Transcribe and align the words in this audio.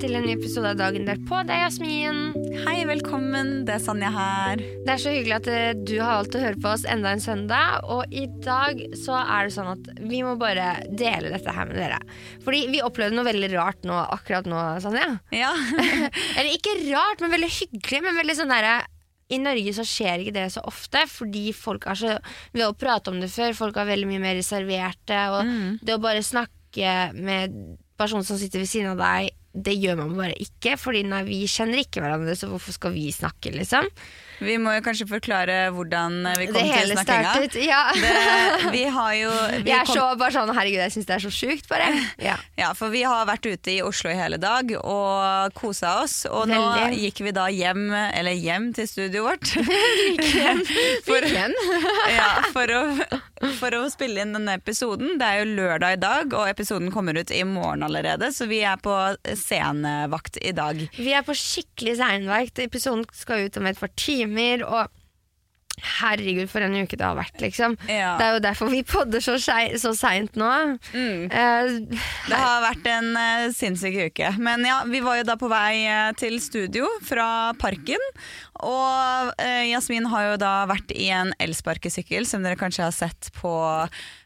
Til 0.00 0.16
en 0.16 0.22
ny 0.24 0.32
episode 0.32 0.70
av 0.70 0.78
Dagen 0.78 1.04
derpå. 1.04 1.42
Det 1.44 1.52
er 1.52 1.66
Jasmin. 1.66 2.20
Hei, 2.64 2.78
velkommen. 2.88 3.66
Det 3.68 3.74
er 3.74 3.82
Sanja 3.84 4.08
her. 4.14 4.60
Det 4.86 4.92
er 4.94 5.00
så 5.02 5.12
hyggelig 5.12 5.34
at 5.36 5.48
eh, 5.52 5.72
du 5.76 5.98
har 5.98 6.22
valgt 6.22 6.36
å 6.38 6.40
høre 6.40 6.56
på 6.62 6.70
oss 6.70 6.86
enda 6.88 7.10
en 7.12 7.20
søndag. 7.20 7.82
Og 7.92 8.14
i 8.16 8.22
dag 8.40 8.80
så 8.96 9.18
er 9.20 9.48
det 9.48 9.54
sånn 9.58 9.68
at 9.74 9.90
vi 10.00 10.22
må 10.24 10.38
bare 10.40 10.86
dele 10.88 11.32
dette 11.34 11.52
her 11.52 11.68
med 11.68 11.76
dere. 11.76 11.98
Fordi 12.46 12.62
vi 12.72 12.80
opplevde 12.86 13.18
noe 13.18 13.28
veldig 13.28 13.50
rart 13.52 13.84
nå, 13.84 13.98
akkurat 14.16 14.48
nå, 14.48 14.62
Sanja. 14.80 15.10
Ja. 15.36 15.50
Eller 16.38 16.48
ikke 16.54 16.78
rart, 16.86 17.20
men 17.20 17.34
veldig 17.34 17.50
hyggelig. 17.58 18.00
Men 18.06 18.16
veldig 18.22 18.38
sånn 18.38 18.54
derre 18.54 18.78
i 19.30 19.40
Norge 19.42 19.74
så 19.76 19.84
skjer 19.84 20.24
ikke 20.24 20.36
det 20.38 20.46
så 20.54 20.64
ofte, 20.70 21.04
fordi 21.12 21.50
folk 21.54 21.84
er 21.92 22.00
så 22.00 22.14
Ved 22.56 22.64
å 22.64 22.72
prate 22.78 23.12
om 23.12 23.20
det 23.20 23.28
før, 23.34 23.52
folk 23.58 23.76
er 23.76 23.92
veldig 23.92 24.08
mye 24.08 24.24
mer 24.24 24.40
reserverte. 24.40 25.20
Og 25.36 25.84
det 25.84 25.98
å 25.98 26.00
bare 26.00 26.24
snakke 26.24 26.96
med 27.20 27.60
personen 28.00 28.24
som 28.24 28.40
sitter 28.40 28.64
ved 28.64 28.72
siden 28.72 28.94
av 28.94 29.04
deg, 29.04 29.34
det 29.52 29.76
gjør 29.78 29.98
man 30.02 30.16
bare 30.18 30.36
ikke. 30.42 30.76
Fordi 30.80 31.04
nei, 31.08 31.22
vi 31.28 31.42
kjenner 31.50 31.82
ikke 31.82 32.02
hverandre, 32.04 32.36
så 32.38 32.50
hvorfor 32.50 32.76
skal 32.76 32.94
vi 32.94 33.08
snakke, 33.14 33.52
liksom? 33.56 33.88
Vi 34.40 34.56
må 34.60 34.72
jo 34.76 34.82
kanskje 34.84 35.06
forklare 35.10 35.56
hvordan 35.76 36.18
vi 36.40 36.46
kom 36.48 36.56
Det 36.56 36.72
til 36.72 36.92
snakkinga. 36.94 37.32
startet. 37.34 37.56
Ja. 37.66 37.80
Det, 37.92 38.72
vi 38.72 38.84
har 38.88 39.12
jo 39.18 39.30
vi 39.64 39.70
Jeg 39.70 39.78
er 39.82 39.86
kom- 39.90 39.96
så 39.98 40.06
bare 40.20 40.32
sånn 40.36 40.52
herregud, 40.56 40.80
jeg 40.80 40.94
syns 40.96 41.08
det 41.10 41.16
er 41.18 41.24
så 41.26 41.32
sjukt, 41.34 41.68
bare. 41.70 41.90
Ja. 42.30 42.36
Ja, 42.58 42.72
for 42.76 42.92
vi 42.92 43.02
har 43.06 43.26
vært 43.28 43.46
ute 43.48 43.72
i 43.72 43.78
Oslo 43.84 44.10
i 44.12 44.16
hele 44.18 44.36
dag 44.40 44.72
og 44.80 45.52
kosa 45.56 45.94
oss. 46.02 46.22
Og 46.30 46.48
nå 46.50 46.60
gikk 46.96 47.20
vi 47.24 47.32
da 47.36 47.46
hjem, 47.52 47.86
eller 47.94 48.36
hjem 48.36 48.70
til 48.76 48.88
studioet 48.88 49.24
vårt. 49.30 49.52
For, 51.06 51.24
ja, 52.10 52.28
for, 52.52 52.70
å, 52.74 53.50
for 53.58 53.74
å 53.76 53.80
spille 53.92 54.22
inn 54.22 54.34
denne 54.36 54.54
episoden. 54.58 55.16
Det 55.20 55.26
er 55.26 55.40
jo 55.42 55.54
lørdag 55.56 55.96
i 55.96 56.00
dag, 56.02 56.34
og 56.36 56.48
episoden 56.50 56.90
kommer 56.94 57.16
ut 57.18 57.32
i 57.34 57.42
morgen 57.48 57.82
allerede. 57.86 58.30
Så 58.34 58.46
vi 58.50 58.60
er 58.66 58.78
på 58.82 58.94
scenevakt 59.38 60.38
i 60.44 60.52
dag. 60.56 60.80
Vi 60.96 61.12
er 61.16 61.24
på 61.26 61.34
skikkelig 61.36 61.96
seinvakt. 62.00 62.60
Episoden 62.62 63.04
skal 63.16 63.46
ut 63.48 63.58
om 63.60 63.68
et 63.70 63.80
par 63.80 63.92
timer. 63.98 64.29
Og 64.66 64.88
herregud, 65.80 66.48
for 66.50 66.60
en 66.64 66.74
uke 66.76 66.96
det 66.98 67.06
har 67.06 67.16
vært, 67.16 67.38
liksom. 67.40 67.76
Ja. 67.88 68.14
Det 68.20 68.26
er 68.26 68.34
jo 68.36 68.42
derfor 68.44 68.68
vi 68.72 68.82
podder 68.84 69.22
så, 69.24 69.36
så 69.40 69.92
seint 69.96 70.36
nå. 70.40 70.50
Eh, 70.92 71.70
Det 72.28 72.36
har 72.36 72.60
vært 72.66 72.88
en 72.92 73.10
uh, 73.16 73.46
sinnssyk 73.56 73.96
uke. 74.10 74.32
Men 74.42 74.64
ja, 74.68 74.82
vi 74.88 75.00
var 75.04 75.20
jo 75.20 75.28
da 75.30 75.38
på 75.40 75.48
vei 75.48 75.86
uh, 75.88 76.10
til 76.20 76.36
studio 76.42 76.88
fra 77.06 77.54
Parken. 77.60 78.02
Og 78.66 79.30
eh, 79.40 79.66
Jasmin 79.70 80.06
har 80.12 80.26
jo 80.30 80.36
da 80.42 80.52
vært 80.70 80.92
i 80.94 81.08
en 81.14 81.32
elsparkesykkel, 81.40 82.26
som 82.28 82.42
dere 82.44 82.58
kanskje 82.60 82.84
har 82.86 82.94
sett 82.96 83.30
på 83.38 83.52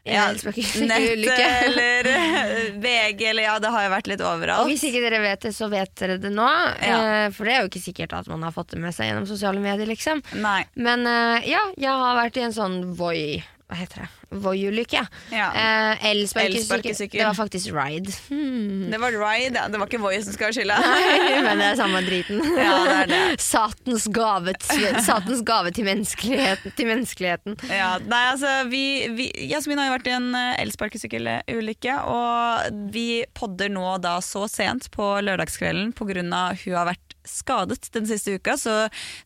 Ja, 0.05 0.27
elsparkesykkel- 0.31 0.87
nett 0.89 1.39
eller 1.65 2.09
eh, 2.11 2.53
VG, 2.83 3.25
eller 3.31 3.47
ja, 3.47 3.55
det 3.63 3.71
har 3.73 3.87
jo 3.87 3.93
vært 3.95 4.11
litt 4.11 4.21
og 4.25 4.31
overalt. 4.37 4.69
hvis 4.69 4.83
ikke 4.89 5.01
dere 5.05 5.21
vet 5.23 5.47
det, 5.47 5.53
så 5.55 5.69
vet 5.71 5.95
dere 6.01 6.17
det 6.21 6.33
nå. 6.35 6.49
Ja. 6.83 6.99
Eh, 7.25 7.27
for 7.35 7.47
det 7.47 7.55
er 7.55 7.65
jo 7.65 7.71
ikke 7.71 7.83
sikkert 7.87 8.13
at 8.19 8.29
man 8.31 8.43
har 8.45 8.53
fått 8.55 8.75
det 8.75 8.81
med 8.83 8.93
seg 8.95 9.09
gjennom 9.11 9.27
sosiale 9.29 9.63
medier, 9.63 9.87
liksom. 9.89 10.21
Nei. 10.43 10.61
Men 10.75 11.07
eh, 11.09 11.49
ja, 11.55 11.63
jeg 11.79 11.91
har 12.05 12.19
vært 12.21 12.37
i 12.41 12.45
en 12.49 12.55
sånn 12.55 12.81
Voi 12.99 13.41
Hva 13.65 13.79
heter 13.79 14.03
det? 14.03 14.37
Voi-ulykke. 14.45 14.99
Ja. 15.33 15.45
Eh, 15.57 16.03
Elsparkesykkel. 16.11 17.17
Det 17.17 17.25
var 17.25 17.33
faktisk 17.33 17.71
ride. 17.73 18.11
Hmm. 18.29 18.91
Det 18.91 18.99
var 19.01 19.15
ride, 19.17 19.57
ja. 19.57 19.67
det 19.67 19.79
var 19.81 19.89
ikke 19.89 20.01
Voi 20.03 20.19
som 20.21 20.35
skal 20.35 20.51
ha 20.51 20.53
skylda. 20.53 20.77
Men 21.47 21.63
det 21.63 21.69
er 21.71 21.79
samme 21.79 22.03
driten. 22.05 22.43
Ja, 22.59 22.75
det 22.85 22.97
er 22.99 23.09
det. 23.09 23.21
Satans 23.45 24.05
gave, 24.13 24.53
satans 25.01 25.41
gave 25.47 25.73
til, 25.73 25.87
menneskeligheten, 25.89 26.75
til 26.77 26.91
menneskeligheten. 26.91 27.57
Ja, 27.71 27.95
nei, 28.05 28.21
altså, 28.35 28.53
vi, 28.69 28.83
vi, 29.17 29.31
Jasmin 29.49 29.81
har 29.81 29.89
jo 29.89 29.95
vært 29.97 30.11
i 30.11 30.15
en 30.19 30.29
eh, 30.37 30.61
elsparkesykkelulykke, 30.61 31.97
og 32.05 32.85
vi 32.93 33.09
podder 33.33 33.73
nå 33.73 33.97
da 34.05 34.19
så 34.21 34.45
sent 34.51 34.91
på 34.93 35.09
lørdagskvelden 35.25 35.95
pga. 35.97 36.21
hun 36.21 36.77
har 36.77 36.91
vært 36.93 37.14
skadet 37.29 37.89
den 37.95 38.07
siste 38.09 38.37
uka. 38.37 38.55
Så 38.59 38.73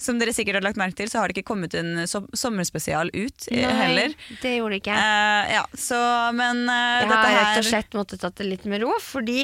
som 0.02 0.20
dere 0.22 0.34
sikkert 0.36 0.60
har 0.60 0.66
lagt 0.66 0.80
merke 0.80 1.00
til, 1.02 1.12
så 1.12 1.22
har 1.22 1.30
det 1.30 1.38
ikke 1.38 1.52
kommet 1.52 1.76
en 1.78 2.06
som, 2.10 2.28
sommerspesial 2.34 3.12
ut 3.14 3.50
Nei, 3.54 3.64
heller. 3.82 4.18
det 4.42 4.56
gjorde 4.58 4.76
det 4.76 4.82
ikke. 4.84 4.98
Uh, 4.98 5.54
ja, 5.56 5.64
så 5.78 6.00
men 6.36 6.66
eh, 6.66 7.02
Jeg 7.04 7.12
har 7.12 7.26
her 7.26 7.40
rett 7.40 7.62
og 7.62 7.70
slett 7.70 7.98
måttet 7.98 8.24
tatt 8.24 8.38
det 8.40 8.48
litt 8.50 8.68
med 8.70 8.84
ro, 8.84 8.94
fordi 9.04 9.44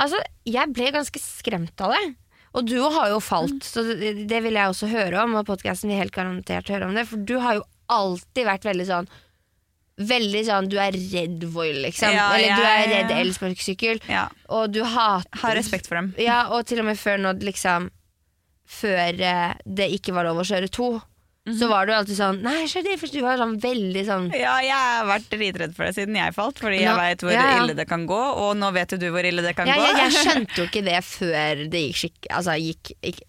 altså, 0.00 0.20
jeg 0.48 0.74
ble 0.74 0.90
ganske 0.94 1.22
skremt 1.22 1.86
av 1.86 1.96
det. 1.96 2.04
Og 2.58 2.66
du 2.66 2.80
har 2.82 3.12
jo 3.12 3.20
falt, 3.22 3.62
så 3.62 3.84
det, 3.86 4.24
det 4.30 4.40
vil 4.42 4.58
jeg 4.58 4.72
også 4.72 4.88
høre 4.90 5.22
om, 5.22 5.36
og 5.38 5.46
podkasten 5.46 5.92
vil 5.92 6.00
helt 6.00 6.14
garantert 6.14 6.70
høre 6.72 6.88
om 6.88 6.96
det, 6.98 7.06
for 7.06 7.22
du 7.22 7.36
har 7.38 7.60
jo 7.60 7.66
alltid 7.90 8.46
vært 8.46 8.66
veldig 8.66 8.86
sånn 8.88 9.10
Veldig 10.00 10.42
sånn, 10.46 10.68
du 10.72 10.78
er 10.80 10.96
redd 10.96 11.44
voil 11.52 11.82
liksom. 11.84 12.12
Ja, 12.14 12.30
Eller 12.36 12.56
du 12.56 12.64
er 12.64 12.86
redd 12.94 13.14
elsparkesykkel. 13.18 14.00
ja, 14.08 14.28
Og 14.48 14.72
du 14.72 14.80
hater 14.84 15.42
Har 15.42 15.56
respekt 15.58 15.90
for 15.90 16.00
dem. 16.00 16.14
Ja, 16.20 16.46
og 16.54 16.64
til 16.70 16.80
og 16.80 16.88
med 16.88 16.98
før 17.00 17.20
nå, 17.20 17.34
liksom 17.44 17.90
Før 18.70 19.20
eh, 19.20 19.54
det 19.66 19.90
ikke 19.98 20.14
var 20.16 20.28
lov 20.28 20.40
å 20.40 20.46
kjøre 20.46 20.70
to, 20.72 20.92
så 21.48 21.68
var 21.70 21.88
du 21.88 21.92
alltid 21.96 22.18
sånn 22.18 22.40
Nei, 22.44 22.66
for 22.70 23.10
du 23.12 23.20
var 23.24 23.40
sånn 23.40 23.56
veldig 23.62 24.02
sånn 24.06 24.28
Ja, 24.36 24.58
jeg 24.62 24.76
har 24.76 25.08
vært 25.08 25.30
dritredd 25.32 25.74
for 25.76 25.88
det 25.88 25.96
siden 25.96 26.18
jeg 26.18 26.36
falt, 26.36 26.60
fordi 26.62 26.82
jeg 26.82 26.98
veit 26.98 27.24
hvor 27.24 27.34
ja, 27.34 27.46
ille 27.62 27.76
det 27.78 27.86
kan 27.90 28.04
gå, 28.08 28.20
og 28.44 28.52
nå 28.60 28.70
vet 28.76 28.94
jo 28.94 29.00
du 29.00 29.08
hvor 29.14 29.26
ille 29.26 29.44
det 29.44 29.54
kan 29.58 29.68
gå. 29.68 29.74
jeg, 29.80 29.96
jeg 30.04 30.16
skjønte 30.26 30.60
jo 30.60 30.68
ikke 30.68 30.84
det 30.86 31.00
før 31.08 31.64
det 31.72 31.84
gikk 31.86 32.00
skikk... 32.04 32.30
Altså, 32.36 32.56
gikk, 32.60 32.92
gikk, 33.00 33.22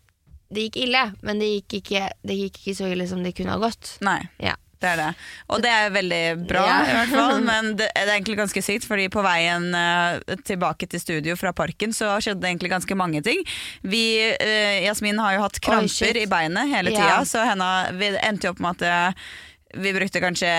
det 0.52 0.68
gikk 0.68 0.82
ille, 0.84 1.06
men 1.24 1.40
det 1.42 1.48
gikk, 1.54 1.78
ikke, 1.80 2.10
det 2.28 2.38
gikk 2.42 2.60
ikke 2.62 2.78
så 2.82 2.92
ille 2.92 3.08
som 3.08 3.24
det 3.24 3.32
kunne 3.38 3.56
ha 3.56 3.62
gått. 3.64 3.96
Nei. 4.04 4.20
Ja. 4.44 4.58
Det 4.82 4.90
er 4.90 4.98
det. 4.98 5.10
Og 5.54 5.62
det 5.62 5.70
er 5.70 5.92
veldig 5.94 6.22
bra, 6.50 6.64
Ja. 6.66 6.78
i 6.90 6.96
hvert 6.98 7.12
fall. 7.14 7.44
Men 7.52 7.76
det, 7.78 7.92
er 7.96 8.10
egentlig 8.16 8.40
ganske 8.40 8.64
sykt, 8.66 8.88
fordi 8.90 9.08
på 9.14 9.22
veien 9.26 9.68
uh, 9.78 10.18
tilbake 10.48 10.90
til 10.90 11.04
studio 11.04 11.36
fra 11.38 11.54
parken 11.54 11.94
så 11.94 12.16
skjedde 12.18 12.42
det 12.42 12.50
egentlig 12.56 12.72
ganske 12.74 12.98
mange 12.98 13.22
ting. 13.26 13.44
Vi, 13.86 14.04
uh, 14.34 14.80
Jasmin 14.88 15.22
har 15.22 15.38
jo 15.38 15.46
hatt 15.46 15.62
kramper 15.62 16.18
Oi, 16.18 16.26
i 16.26 16.28
beinet 16.32 16.74
hele 16.74 16.96
Ja. 16.98 17.22
så 17.30 17.46
henne, 17.46 17.70
vi 18.02 18.10
endte 18.26 18.50
jo 18.50 18.56
opp 18.56 18.62
med 18.66 18.82
at 18.82 19.14
uh, 19.14 19.24
vi 19.72 19.94
brukte 19.96 20.20
kanskje 20.20 20.50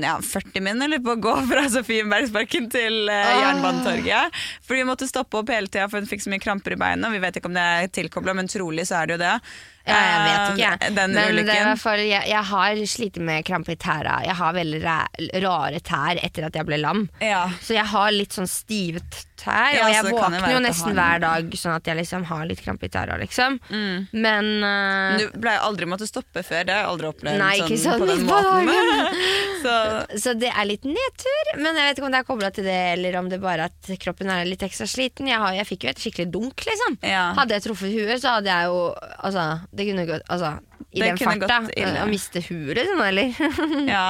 ja, 0.00 0.14
40 0.24 0.62
minutter 0.64 1.02
på 1.04 1.12
å 1.12 1.20
gå 1.20 1.34
fra 1.50 1.66
Sofienbergsparken 1.68 2.70
til 2.72 3.10
Ah. 3.12 3.34
Jernbanetorget. 3.42 4.38
For 4.64 4.78
vi 4.78 4.86
måtte 4.88 5.08
stoppe 5.10 5.42
opp 5.42 5.50
hele 5.52 5.68
tida, 5.68 5.84
for 5.92 6.00
hun 6.00 6.08
fikk 6.08 6.24
så 6.24 6.32
mye 6.32 6.40
kramper 6.40 6.72
i 6.72 6.80
beinet. 6.80 7.12
Vi 7.12 7.20
vet 7.20 7.36
ikke 7.36 7.50
om 7.50 7.58
det 7.58 7.66
er 7.82 7.90
tilkobla, 7.92 8.32
men 8.38 8.48
trolig 8.48 8.86
så 8.88 9.02
er 9.02 9.10
det 9.10 9.18
jo 9.18 9.22
det. 9.26 9.34
Ja, 9.86 9.96
jeg 10.00 10.20
vet 10.24 10.58
ikke. 10.58 10.68
Eh, 10.86 10.92
Den 10.96 11.12
Men 11.12 11.36
det 11.36 11.48
er 11.52 11.60
i 11.60 11.64
hvert 11.68 11.80
fall, 11.82 12.00
jeg, 12.08 12.28
jeg 12.30 12.44
har 12.50 12.78
slitt 12.88 13.16
med 13.20 13.44
krampe 13.44 13.74
i 13.74 13.76
tæra. 13.76 14.14
Jeg 14.24 14.34
har 14.38 14.54
veldig 14.56 14.80
rare 15.44 15.80
tær 15.84 16.20
etter 16.24 16.46
at 16.48 16.54
jeg 16.56 16.64
ble 16.70 16.78
lam. 16.80 17.02
Ja. 17.20 17.42
Så 17.60 17.74
jeg 17.76 17.84
har 17.92 18.10
litt 18.14 18.32
sånn 18.32 18.48
stive 18.48 19.00
t- 19.04 19.26
tær, 19.40 19.74
Ja, 19.74 19.84
og 19.86 19.92
jeg 19.92 20.14
våkner 20.14 20.46
jo 20.52 20.60
nesten 20.64 20.96
hver 20.96 21.22
dag 21.22 21.56
sånn 21.58 21.74
at 21.76 21.88
jeg 21.90 21.98
liksom 22.00 22.26
har 22.28 22.44
litt 22.48 22.62
krampe 22.64 22.88
i 22.88 22.92
tæra, 22.92 23.16
liksom. 23.20 23.58
Mm. 23.70 24.06
Men 24.24 24.50
uh, 24.64 25.20
Du 25.20 25.38
pleier 25.38 25.64
aldri 25.66 25.88
måtte 25.90 26.08
stoppe 26.08 26.44
før, 26.46 26.66
det 26.68 26.76
har 26.76 26.84
jeg 26.84 26.92
aldri 26.92 27.10
opplevd 27.10 27.42
Nei, 27.42 27.54
sånn, 27.62 27.76
sånn 27.84 28.04
på 28.04 28.10
den 28.10 28.22
midt 28.22 28.32
på 28.32 28.40
måten. 28.48 29.22
så 29.64 29.76
Så 30.26 30.36
det 30.38 30.52
er 30.52 30.68
litt 30.68 30.86
nedtur, 30.88 31.52
men 31.60 31.80
jeg 31.80 31.90
vet 31.90 32.00
ikke 32.00 32.08
om 32.08 32.14
det 32.14 32.22
er 32.22 32.28
kobla 32.30 32.52
til 32.54 32.68
det, 32.68 32.80
eller 32.94 33.20
om 33.20 33.30
det 33.32 33.40
bare 33.42 33.70
at 33.70 33.92
kroppen 34.02 34.32
er 34.32 34.46
litt 34.48 34.64
ekstra 34.66 34.88
sliten. 34.90 35.30
Jeg, 35.30 35.40
har, 35.42 35.56
jeg 35.58 35.68
fikk 35.70 35.86
jo 35.86 35.94
et 35.94 36.04
skikkelig 36.04 36.28
dunk, 36.34 36.66
liksom. 36.68 36.98
Ja. 37.04 37.26
Hadde 37.38 37.58
jeg 37.58 37.66
truffet 37.68 37.94
huet, 37.94 38.16
så 38.22 38.38
hadde 38.38 38.52
jeg 38.52 38.70
jo 38.70 38.80
Altså, 39.24 39.44
det 39.72 39.86
kunne 39.88 40.04
gått 40.08 40.24
Altså, 40.32 40.50
i 40.94 41.02
Det 41.02 41.10
den 41.10 41.18
farta. 41.18 41.56
Å 42.04 42.06
miste 42.06 42.40
huet, 42.46 42.80
sånn, 42.86 43.02
eller? 43.02 43.34
ja, 43.94 44.04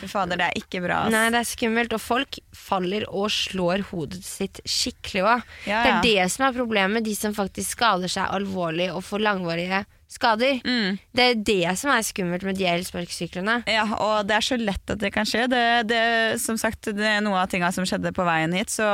fy 0.00 0.08
fader, 0.10 0.38
det 0.38 0.48
er 0.52 0.60
ikke 0.62 0.80
bra. 0.84 1.02
ass. 1.06 1.12
Nei, 1.14 1.24
det 1.34 1.42
er 1.42 1.48
skummelt, 1.50 1.92
og 1.98 2.02
folk 2.04 2.38
faller 2.54 3.04
og 3.10 3.28
slår 3.34 3.82
hodet 3.90 4.22
sitt 4.26 4.62
skikkelig 4.68 5.24
òg. 5.26 5.46
Ja, 5.66 5.82
Det 5.84 5.92
er 5.92 6.02
det 6.06 6.30
som 6.34 6.46
er 6.48 6.56
problemet, 6.56 7.04
de 7.06 7.14
som 7.18 7.34
faktisk 7.36 7.74
skader 7.78 8.10
seg 8.12 8.30
alvorlig 8.38 8.90
og 8.94 9.02
får 9.06 9.24
langvarige 9.26 9.82
skader. 10.08 10.60
Mm. 10.64 10.96
Det 11.12 11.24
er 11.24 11.40
det 11.44 11.74
som 11.80 11.92
er 11.92 12.04
skummelt 12.06 12.44
med 12.46 12.56
de 12.56 12.64
elsparkesyklene. 12.70 13.60
Ja, 13.68 13.84
og 13.92 14.28
det 14.28 14.38
er 14.38 14.46
så 14.46 14.56
lett 14.60 14.92
at 14.92 15.00
det 15.02 15.10
kan 15.14 15.28
skje. 15.28 15.44
Det, 15.52 15.64
det, 15.90 16.00
som 16.40 16.56
sagt, 16.60 16.88
det 16.96 17.04
er 17.04 17.20
noe 17.24 17.42
av 17.42 17.50
tinga 17.52 17.68
som 17.74 17.84
skjedde 17.88 18.14
på 18.16 18.24
veien 18.26 18.54
hit, 18.56 18.72
så 18.72 18.88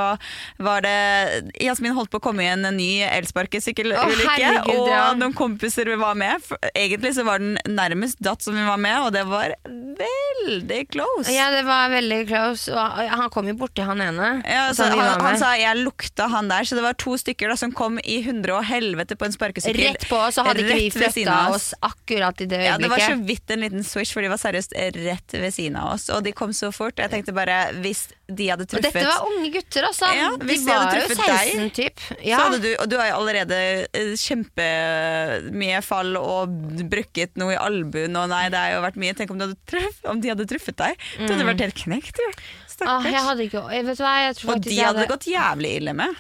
var 0.59 0.85
det 0.85 1.53
Jasmin 1.63 1.95
holdt 1.95 2.11
på 2.11 2.19
å 2.19 2.25
komme 2.25 2.43
i 2.43 2.51
en 2.51 2.67
ny 2.75 3.05
elsparkesykkelulykke, 3.07 4.27
herregud, 4.27 4.75
og 4.75 4.91
ja. 4.91 5.05
noen 5.19 5.37
kompiser 5.39 5.89
vi 5.93 5.99
var 6.01 6.19
med. 6.19 6.43
Egentlig 6.75 7.15
så 7.17 7.27
var 7.27 7.43
den 7.43 7.59
nærmest 7.71 8.19
datt 8.25 8.43
som 8.43 8.59
vi 8.59 8.67
var 8.67 8.81
med, 8.83 8.99
og 9.07 9.15
det 9.15 9.23
var 9.31 9.55
veldig 9.65 10.81
close. 10.91 11.31
Ja, 11.31 11.51
det 11.55 11.63
var 11.69 11.95
veldig 11.95 12.21
close, 12.27 12.75
og 12.75 12.99
han 13.15 13.31
kom 13.31 13.49
jo 13.53 13.57
borti 13.63 13.87
han 13.87 14.03
ene. 14.03 14.33
Ja, 14.43 14.67
så 14.75 14.91
som 14.91 14.99
han, 14.99 15.23
han 15.23 15.39
sa 15.39 15.55
jeg 15.61 15.79
lukta 15.85 16.27
han 16.33 16.51
der, 16.51 16.67
så 16.67 16.75
det 16.79 16.85
var 16.85 16.99
to 16.99 17.15
stykker 17.21 17.55
da, 17.55 17.59
som 17.61 17.71
kom 17.75 18.01
i 18.03 18.19
hundre 18.27 18.59
og 18.59 18.67
helvete 18.67 19.15
på 19.21 19.29
en 19.29 19.37
sparkesykkel. 19.37 19.95
Rett 19.95 20.09
på, 20.11 20.19
så 20.35 20.43
hadde 20.47 20.67
ikke 20.67 20.83
vi 20.83 21.04
Av 21.35 21.55
oss 21.55 21.75
akkurat 21.85 22.41
i 22.41 22.47
det 22.47 22.59
øyeblikket. 22.59 22.71
Ja, 22.71 22.79
det 22.79 22.91
var 22.91 22.99
så 23.05 23.17
vidt 23.29 23.51
en 23.51 23.61
liten 23.65 23.85
switch, 23.85 24.12
for 24.15 24.23
de 24.25 24.29
var 24.33 24.41
seriøst 24.41 24.73
rett 25.05 25.37
ved 25.37 25.53
siden 25.55 25.77
av 25.81 25.93
oss. 25.95 26.09
Og 26.15 26.23
de 26.25 26.33
kom 26.33 26.51
så 26.56 26.71
fort. 26.75 26.97
Jeg 26.99 27.11
tenkte 27.12 27.35
bare, 27.37 27.59
hvis 27.85 28.06
de 28.29 28.49
hadde 28.49 28.65
Og 28.65 28.71
truffet 28.73 28.93
dette 28.95 29.05
var 29.11 29.27
unge 29.29 29.51
gutter, 29.53 29.85
altså. 29.91 30.09
Ja, 30.17 30.31
de 30.37 30.47
hvis 30.49 30.65
de 30.65 30.73
hadde 30.73 30.87
var 30.87 30.95
jo 30.97 31.06
truffet 31.09 31.27
deg, 31.27 31.55
16 31.55 31.71
typ. 31.77 32.01
så 32.09 32.17
Ja. 32.25 32.39
hadde 32.45 32.61
du, 32.65 32.71
og 32.81 32.89
du 32.89 32.97
har 32.97 33.09
jo 33.11 33.17
allerede 33.21 33.59
eh, 33.93 34.15
kjempemye 34.17 35.83
fall 35.85 36.17
og 36.21 36.55
brukket 36.91 37.37
noe 37.41 37.55
i 37.55 37.61
albuen, 37.61 38.17
og 38.17 38.29
nei, 38.33 38.47
det 38.53 38.61
har 38.61 38.75
jo 38.77 38.83
vært 38.85 38.99
mye. 39.01 39.15
Tenk 39.19 39.31
om, 39.35 39.41
du 39.41 39.47
hadde 39.49 39.61
truff, 39.71 39.99
om 40.11 40.21
de 40.23 40.33
hadde 40.33 40.47
truffet 40.51 40.77
deg. 40.81 41.09
Du 41.21 41.33
hadde 41.33 41.49
vært 41.53 41.65
helt 41.67 41.81
knekt, 41.85 42.21
du. 42.21 42.45
Ah, 42.85 43.05
jeg 43.06 43.21
hadde 43.23 43.45
ikke 43.47 43.61
Vet 43.71 43.99
du 44.01 44.03
hva, 44.03 44.15
jeg 44.27 44.35
tror 44.41 44.56
og 44.56 44.65
de 44.65 44.77
hadde 44.81 45.05
det 45.05 45.11
gått 45.12 45.29
jævlig 45.31 45.77
ille 45.79 45.93
med. 45.95 46.17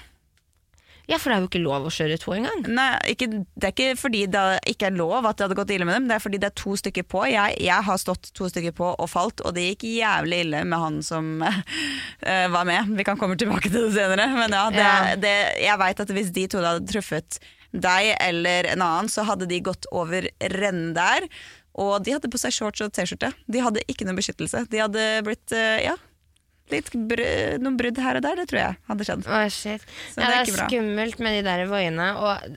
Ja, 1.04 1.18
for 1.20 1.28
det 1.28 1.36
er 1.36 1.42
jo 1.42 1.48
ikke 1.50 1.60
lov 1.60 1.84
å 1.84 1.92
kjøre 1.92 2.16
to 2.20 2.32
engang. 2.32 2.62
Nei, 2.72 2.86
ikke, 3.12 3.26
det 3.60 3.68
er 3.68 3.72
ikke 3.74 3.96
fordi 4.00 4.22
det 4.32 4.44
ikke 4.70 4.88
er 4.88 4.96
lov 4.96 5.26
at 5.28 5.36
det 5.36 5.46
hadde 5.46 5.58
gått 5.58 5.72
ille 5.74 5.88
med 5.88 5.98
dem, 5.98 6.06
det 6.08 6.16
er 6.16 6.22
fordi 6.24 6.40
det 6.40 6.48
er 6.48 6.56
to 6.56 6.76
stykker 6.80 7.04
på. 7.12 7.26
Jeg, 7.28 7.58
jeg 7.60 7.86
har 7.88 8.00
stått 8.00 8.30
to 8.36 8.48
stykker 8.48 8.72
på 8.78 8.92
og 8.94 9.10
falt, 9.12 9.42
og 9.44 9.52
det 9.56 9.66
gikk 9.66 9.84
jævlig 9.90 10.38
ille 10.46 10.62
med 10.64 10.80
han 10.80 11.02
som 11.04 11.44
uh, 11.44 11.58
var 12.56 12.64
med. 12.68 12.94
Vi 12.96 13.06
kan 13.06 13.20
komme 13.20 13.36
tilbake 13.40 13.68
til 13.68 13.90
det 13.90 13.92
senere, 13.98 14.30
men 14.32 14.56
ja, 14.56 14.64
det, 14.72 14.86
Ja. 14.86 15.18
Det, 15.20 15.34
jeg 15.64 15.80
veit 15.80 16.00
at 16.06 16.14
hvis 16.16 16.32
de 16.36 16.46
to 16.52 16.64
hadde 16.64 16.88
truffet 16.88 17.38
deg 17.74 18.14
eller 18.22 18.70
en 18.70 18.86
annen, 18.86 19.12
så 19.12 19.26
hadde 19.28 19.48
de 19.50 19.60
gått 19.66 19.88
over 19.92 20.30
rennen 20.54 20.94
der. 20.96 21.28
Og 21.80 21.98
de 22.06 22.14
hadde 22.14 22.30
på 22.30 22.38
seg 22.38 22.54
shorts 22.54 22.84
og 22.84 22.92
T-skjorte. 22.94 23.32
De 23.50 23.60
hadde 23.60 23.82
ikke 23.90 24.06
noe 24.06 24.16
beskyttelse. 24.16 24.62
De 24.70 24.80
hadde 24.80 25.08
blitt, 25.26 25.48
uh, 25.52 25.78
ja 25.84 25.98
Litt 26.72 26.88
br 26.94 27.20
noen 27.60 27.76
brudd 27.76 27.98
her 28.00 28.16
og 28.16 28.22
der, 28.24 28.38
det 28.40 28.46
tror 28.48 28.60
jeg 28.62 28.76
hadde 28.88 29.04
skjedd. 29.04 29.26
Oh, 29.28 29.42
shit. 29.52 29.82
Så 30.14 30.22
ja, 30.22 30.28
det 30.30 30.36
er 30.38 30.46
det 30.48 30.54
er 30.54 30.68
skummelt 30.70 31.18
med 31.20 31.36
de 31.36 31.42
der 31.44 31.66
voiene, 31.68 32.06
og 32.16 32.56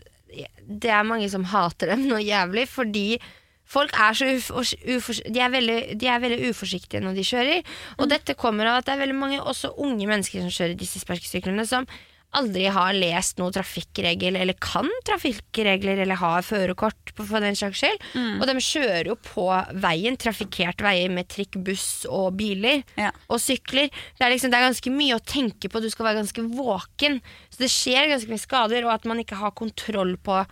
det 0.67 0.91
er 0.93 1.03
mange 1.07 1.27
som 1.31 1.43
hater 1.51 1.91
dem 1.93 2.05
noe 2.07 2.21
jævlig, 2.23 2.67
fordi 2.71 3.19
folk 3.67 3.91
er 3.99 4.15
så 4.15 4.29
uf 4.31 4.47
ufors 4.95 5.19
de, 5.27 5.39
er 5.43 5.51
veldig, 5.51 5.79
de 5.99 6.07
er 6.07 6.21
veldig 6.23 6.51
uforsiktige 6.53 7.01
når 7.03 7.17
de 7.19 7.25
kjører. 7.27 7.63
Og 7.97 8.05
Mm. 8.05 8.11
dette 8.15 8.35
kommer 8.39 8.65
av 8.71 8.77
at 8.79 8.85
det 8.87 8.93
er 8.95 9.01
veldig 9.03 9.15
mange 9.19 9.41
også 9.43 9.73
unge 9.77 10.07
mennesker 10.07 10.39
som 10.45 10.53
kjører 10.55 10.77
disse 10.79 11.01
sparkesyklene, 11.03 11.65
som 11.67 11.87
aldri 12.35 12.65
har 12.69 12.93
lest 12.93 13.37
noe 13.39 13.53
trafikkregel, 13.55 14.35
eller 14.35 14.53
kan 14.61 14.89
trafikkregler, 15.07 16.01
eller 16.03 16.19
har 16.19 16.43
førerkort, 16.45 17.13
for 17.17 17.39
den 17.41 17.55
saks 17.57 17.79
skyld. 17.81 18.03
Mm. 18.13 18.41
Og 18.41 18.47
de 18.49 18.55
kjører 18.61 19.09
jo 19.11 19.15
på 19.23 19.47
veien, 19.81 20.17
trafikkert 20.19 20.83
veier 20.85 21.09
med 21.13 21.29
trikk, 21.31 21.57
buss 21.65 22.05
og 22.09 22.35
biler 22.37 22.83
Ja. 22.99 23.11
og 23.29 23.39
sykler. 23.41 23.89
Det 24.17 24.25
er, 24.25 24.29
liksom, 24.35 24.51
det 24.51 24.59
er 24.59 24.67
ganske 24.67 24.91
mye 24.93 25.15
å 25.17 25.23
tenke 25.23 25.69
på, 25.71 25.81
du 25.81 25.89
skal 25.89 26.09
være 26.09 26.21
ganske 26.21 26.45
våken. 26.57 27.21
Så 27.57 27.65
det 27.65 27.73
skjer 27.73 28.11
ganske 28.11 28.29
mye 28.29 28.45
skader, 28.45 28.85
og 28.85 28.93
at 28.93 29.09
man 29.09 29.21
ikke 29.23 29.39
har 29.39 29.55
kontroll 29.57 30.13
på 30.21 30.43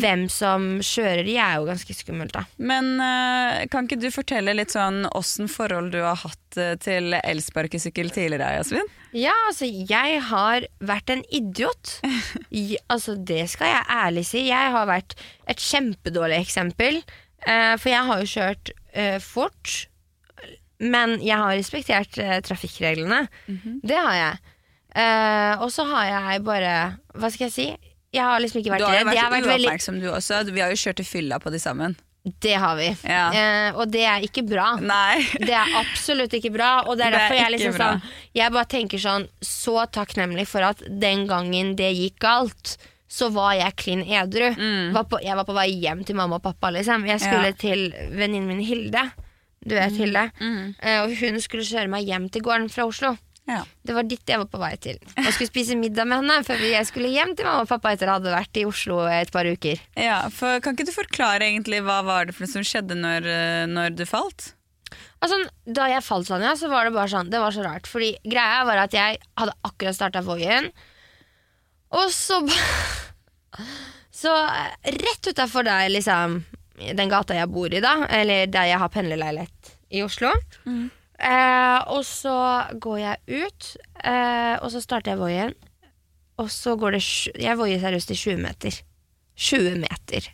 hvem 0.00 0.26
som 0.32 0.66
kjører 0.84 1.22
de, 1.26 1.36
er 1.40 1.58
jo 1.58 1.66
ganske 1.68 1.96
skummelt, 1.96 2.34
da. 2.36 2.44
Men 2.56 2.96
eh, 3.02 3.64
kan 3.72 3.86
ikke 3.86 3.98
du 4.00 4.08
fortelle 4.14 4.54
litt 4.56 4.72
sånn 4.74 5.04
åssen 5.16 5.50
forhold 5.52 5.92
du 5.94 6.00
har 6.02 6.18
hatt 6.22 6.60
eh, 6.60 6.74
til 6.82 7.16
elsparkesykkel 7.18 8.10
tidligere, 8.14 8.56
Jasmin? 8.60 8.88
Ja, 9.16 9.34
altså, 9.48 9.68
jeg 9.68 10.22
har 10.30 10.66
vært 10.80 11.12
en 11.12 11.24
idiot. 11.34 11.98
I, 12.62 12.78
altså, 12.92 13.16
det 13.16 13.44
skal 13.52 13.74
jeg 13.74 13.88
ærlig 13.98 14.26
si. 14.30 14.46
Jeg 14.48 14.72
har 14.76 14.88
vært 14.88 15.16
et 15.50 15.62
kjempedårlig 15.62 16.40
eksempel. 16.40 17.02
Uh, 17.46 17.76
for 17.78 17.92
jeg 17.92 18.06
har 18.08 18.22
jo 18.22 18.30
kjørt 18.32 18.70
uh, 18.96 19.18
fort, 19.22 19.74
men 20.82 21.12
jeg 21.22 21.36
har 21.38 21.54
respektert 21.54 22.16
uh, 22.18 22.38
trafikkreglene. 22.42 23.20
Det 23.86 24.00
har 24.00 24.16
jeg. 24.18 24.54
Eh, 24.96 25.60
og 25.60 25.68
så 25.74 25.84
har 25.90 26.06
jeg 26.08 26.42
bare 26.46 26.72
Hva 27.12 27.28
skal 27.32 27.50
jeg 27.50 27.52
si? 27.52 27.66
Jeg 28.16 28.24
har 28.24 28.40
liksom 28.40 28.62
ikke 28.62 28.72
vært 28.72 28.80
Du 28.80 28.86
har 28.88 28.94
jo 28.96 29.04
redd. 29.04 29.18
Har 29.18 29.30
vært 29.30 29.34
vært 29.42 29.50
veldig 29.52 29.66
uoppmerksom 29.68 30.00
du 30.00 30.06
også. 30.08 30.38
Vi 30.48 30.62
har 30.64 30.70
jo 30.72 30.78
kjørt 30.80 31.02
i 31.02 31.04
fylla 31.04 31.38
på 31.42 31.52
de 31.52 31.60
sammen. 31.60 31.96
Det 32.42 32.54
har 32.58 32.74
vi. 32.78 32.88
Ja. 33.06 33.26
Uh, 33.30 33.76
og 33.82 33.90
det 33.92 34.00
er 34.08 34.24
ikke 34.26 34.42
bra. 34.48 34.70
Nei. 34.82 35.20
Det 35.38 35.52
er 35.54 35.76
absolutt 35.78 36.32
ikke 36.34 36.50
bra. 36.54 36.70
Og 36.88 36.96
det 36.98 37.06
er 37.06 37.12
Det 37.16 37.20
er 37.28 37.36
jeg 37.42 37.52
liksom 37.58 37.76
sånn 37.76 38.00
Jeg 38.34 38.54
bare 38.56 38.66
tenker 38.72 38.98
sånn 39.02 39.28
Så 39.44 39.76
takknemlig 39.94 40.48
for 40.50 40.64
at 40.66 40.80
den 40.88 41.26
gangen 41.30 41.74
det 41.78 41.92
gikk 41.94 42.16
galt, 42.24 42.76
så 43.06 43.28
var 43.30 43.52
jeg 43.58 43.76
klin 43.78 44.02
edru. 44.02 44.48
Var 44.96 45.04
på, 45.12 45.20
jeg 45.22 45.36
var 45.38 45.46
på 45.46 45.54
vei 45.54 45.68
hjem 45.84 46.02
til 46.08 46.16
mamma 46.18 46.40
og 46.40 46.42
pappa. 46.48 46.72
Liksom. 46.74 47.04
Jeg 47.06 47.20
skulle 47.22 47.52
Mm. 47.52 47.52
Ja. 47.52 47.60
til 47.62 47.86
venninnen 48.16 48.48
min 48.48 48.64
Hilde. 48.66 49.04
Du 49.66 49.74
vet 49.76 49.94
Hilde. 49.98 50.24
Mm. 50.40 50.74
Uh, 50.82 50.98
og 51.04 51.14
hun 51.20 51.38
skulle 51.44 51.62
kjøre 51.68 51.90
meg 51.92 52.08
hjem 52.08 52.26
til 52.32 52.42
gården 52.42 52.66
fra 52.72 52.88
Oslo. 52.88 53.14
Ja. 53.46 53.60
Det 53.86 53.94
var 53.94 54.06
dit 54.10 54.26
jeg 54.26 54.40
var 54.42 54.48
på 54.50 54.58
vei 54.58 54.72
til. 54.82 54.96
Og 55.22 55.28
skulle 55.30 55.48
spise 55.50 55.76
middag 55.78 56.08
med 56.10 56.18
henne 56.18 56.40
før 56.46 56.64
jeg 56.66 56.88
skulle 56.88 57.12
hjem 57.14 57.36
til 57.38 57.46
mamma 57.46 57.62
og 57.62 57.70
pappa 57.70 57.92
etter 57.94 58.10
å 58.10 58.16
ha 58.16 58.22
vært 58.24 58.58
i 58.58 58.64
Oslo 58.66 59.04
et 59.06 59.30
par 59.34 59.46
uker. 59.46 59.78
ja, 59.94 60.24
for 60.34 60.58
Kan 60.64 60.74
ikke 60.74 60.88
du 60.88 60.94
forklare 60.96 61.46
egentlig 61.46 61.78
hva 61.86 62.00
var 62.06 62.26
det 62.26 62.34
for 62.34 62.46
noe 62.46 62.54
som 62.56 62.66
skjedde 62.66 62.98
når, 62.98 63.28
eh, 63.30 63.66
når 63.70 63.94
du 63.94 64.04
falt? 64.08 64.52
Altså, 65.22 65.38
da 65.64 65.86
jeg 65.90 66.04
falt 66.04 66.26
Sanja, 66.28 66.52
så 66.58 66.68
var 66.70 66.86
det 66.86 66.92
bare 66.94 67.10
sånn 67.10 67.30
Det 67.30 67.38
var 67.42 67.54
så 67.54 67.62
rart. 67.64 67.86
Fordi 67.90 68.12
greia 68.26 68.64
var 68.68 68.82
at 68.84 68.92
jeg 68.94 69.18
hadde 69.38 69.54
akkurat 69.66 69.96
starta 69.96 70.22
Voien, 70.26 70.68
og 71.94 72.10
så 72.10 72.42
Så 74.16 74.32
eh, 74.32 74.92
rett 74.96 75.26
utafor 75.28 75.62
der, 75.66 75.88
liksom 75.92 76.40
Den 76.96 77.08
gata 77.12 77.36
jeg 77.36 77.48
bor 77.52 77.72
i, 77.72 77.80
da, 77.80 78.06
eller 78.12 78.46
der 78.52 78.70
jeg 78.72 78.78
har 78.82 78.92
pendlerleilighet 78.92 79.74
i 79.96 80.02
Oslo. 80.04 80.32
Eh, 81.16 81.78
og 81.88 82.02
så 82.04 82.36
går 82.82 82.98
jeg 83.00 83.44
ut, 83.44 83.70
eh, 84.04 84.56
og 84.60 84.68
så 84.72 84.82
starter 84.84 85.14
jeg 85.14 85.20
Voien. 85.20 85.54
Og 86.36 86.50
så 86.52 86.74
går 86.76 86.98
det 86.98 87.02
Jeg 87.40 87.56
voier 87.56 87.80
seriøst 87.80 88.10
i 88.12 88.18
20 88.20 88.42
meter. 88.42 88.82
20 89.36 89.78
meter. 89.80 90.28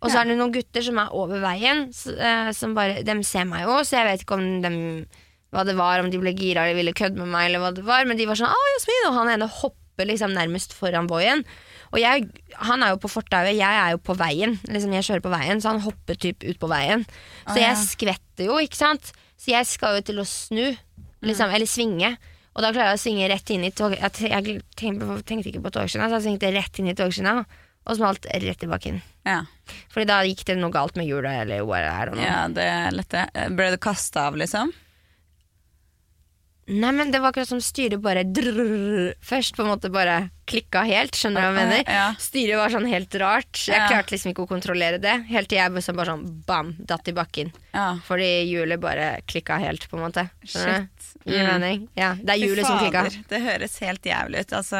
Og 0.00 0.10
så 0.10 0.16
Ja. 0.16 0.20
er 0.22 0.28
det 0.28 0.38
noen 0.38 0.52
gutter 0.52 0.82
som 0.82 0.98
er 0.98 1.12
over 1.12 1.40
veien, 1.40 1.88
eh, 1.88 2.52
som 2.52 2.74
bare 2.74 3.02
De 3.02 3.22
ser 3.22 3.44
meg 3.44 3.64
jo, 3.64 3.80
så 3.84 3.96
jeg 3.96 4.06
vet 4.06 4.20
ikke 4.24 4.34
om 4.34 4.62
de, 4.62 5.06
hva 5.52 5.64
det 5.64 5.76
var, 5.76 6.00
om 6.00 6.10
de 6.10 6.18
ble 6.18 6.32
gira 6.32 6.64
eller 6.64 6.76
ville 6.76 6.92
kødde 6.92 7.16
med 7.16 7.28
meg, 7.28 7.46
eller 7.50 7.60
hva 7.60 7.74
det 7.74 7.84
var, 7.84 8.04
men 8.04 8.16
de 8.16 8.26
var 8.26 8.34
sånn 8.34 8.48
'Å, 8.48 8.62
Jasmin', 8.76 9.08
og 9.08 9.14
han 9.14 9.28
ene 9.28 9.48
hopper 9.48 10.06
liksom 10.06 10.32
nærmest 10.32 10.72
foran 10.72 11.08
Voien. 11.08 11.44
Og 11.92 12.00
jeg, 12.00 12.28
han 12.54 12.82
er 12.82 12.90
jo 12.90 12.96
på 12.96 13.08
fortauet, 13.08 13.56
jeg 13.56 13.60
er 13.60 13.90
jo 13.92 13.98
på 13.98 14.16
veien. 14.16 14.58
Liksom 14.68 14.92
Jeg 14.92 15.04
kjører 15.04 15.22
på 15.22 15.30
veien, 15.30 15.60
så 15.60 15.68
han 15.72 15.80
hopper 15.80 16.14
typ 16.14 16.44
ut 16.44 16.58
på 16.58 16.68
veien. 16.68 17.06
Så 17.46 17.56
ah, 17.56 17.60
ja. 17.60 17.68
jeg 17.68 17.76
skvetter 17.76 18.44
jo, 18.46 18.58
ikke 18.58 18.76
sant. 18.76 19.12
Så 19.36 19.52
jeg 19.52 19.68
skal 19.68 19.98
jo 19.98 20.06
til 20.08 20.22
å 20.22 20.26
snu, 20.28 20.64
liksom, 21.26 21.52
eller 21.52 21.68
svinge. 21.68 22.14
Og 22.56 22.64
da 22.64 22.70
klarer 22.72 22.94
jeg 22.94 22.98
å 22.98 23.02
svinge 23.02 23.28
rett 23.28 23.52
inn 23.52 23.66
i 23.68 23.72
tog... 23.76 23.92
Jeg, 23.98 24.62
tenkte, 24.80 25.36
ikke 25.50 25.64
på 25.66 25.72
togskinna, 25.74 26.08
så 26.08 26.18
jeg 26.18 26.26
svingte 26.30 26.52
rett 26.54 26.80
inn 26.80 26.88
i 26.88 26.96
togskinna. 26.96 27.42
Og 27.86 27.98
smalt 27.98 28.24
rett 28.26 28.64
i 28.64 28.70
bakken. 28.70 28.96
Ja, 29.28 29.44
Fordi 29.92 30.08
da 30.08 30.22
gikk 30.26 30.42
det 30.48 30.56
noe 30.58 30.74
galt 30.74 30.96
med 30.98 31.06
hjulet, 31.06 31.44
eller 31.44 31.62
er 31.76 32.10
det 32.10 32.16
er. 32.18 32.24
ja 32.24 32.40
det 32.50 32.64
er 32.66 32.96
lett 32.96 33.12
det. 33.12 33.26
Ble 33.54 33.68
du 33.74 33.78
kasta 33.82 34.24
av, 34.30 34.38
liksom? 34.40 34.72
Nei, 36.66 36.90
men 36.96 37.12
det 37.14 37.20
var 37.22 37.30
akkurat 37.30 37.52
som 37.52 37.62
styret 37.62 38.02
bare 38.02 38.24
drrrr, 38.26 39.12
Først 39.22 39.54
på 39.54 39.62
en 39.62 39.70
måte 39.70 39.92
bare 39.94 40.24
klikka 40.46 40.84
helt, 40.86 41.12
skjønner 41.18 41.42
du 41.42 41.46
hva 41.46 41.52
jeg 41.52 41.68
mener? 41.68 41.84
Ja. 41.90 42.06
Styret 42.22 42.56
var 42.60 42.70
sånn 42.74 42.88
helt 42.88 43.14
rart. 43.20 43.52
Jeg 43.66 43.76
Ja. 43.76 43.88
klarte 43.90 44.14
liksom 44.14 44.32
ikke 44.32 44.46
å 44.46 44.48
kontrollere 44.48 45.00
det. 45.00 45.26
Helt 45.28 45.48
til 45.48 45.58
jeg 45.58 45.70
sånn, 45.82 45.96
bare 45.96 46.06
sånn 46.14 46.44
bam, 46.46 46.74
datt 46.78 47.08
i 47.08 47.12
bakken. 47.12 47.52
Ja. 47.74 47.98
Fordi 48.06 48.46
hjulet 48.48 48.80
bare 48.80 49.20
klikka 49.26 49.58
helt, 49.60 49.88
på 49.90 49.98
en 49.98 50.04
måte. 50.10 50.30
Skjønner 50.46 50.86
Shit. 50.88 51.12
Gir 51.26 51.42
Mm. 51.42 51.60
mening? 51.60 51.88
Ja, 51.96 52.14
det 52.14 52.30
er 52.30 52.38
hjulet 52.46 52.64
som 52.66 52.78
klikka. 52.78 53.02
Det 53.28 53.40
høres 53.42 53.78
helt 53.80 54.02
jævlig 54.02 54.40
ut. 54.46 54.52
Altså, 54.54 54.78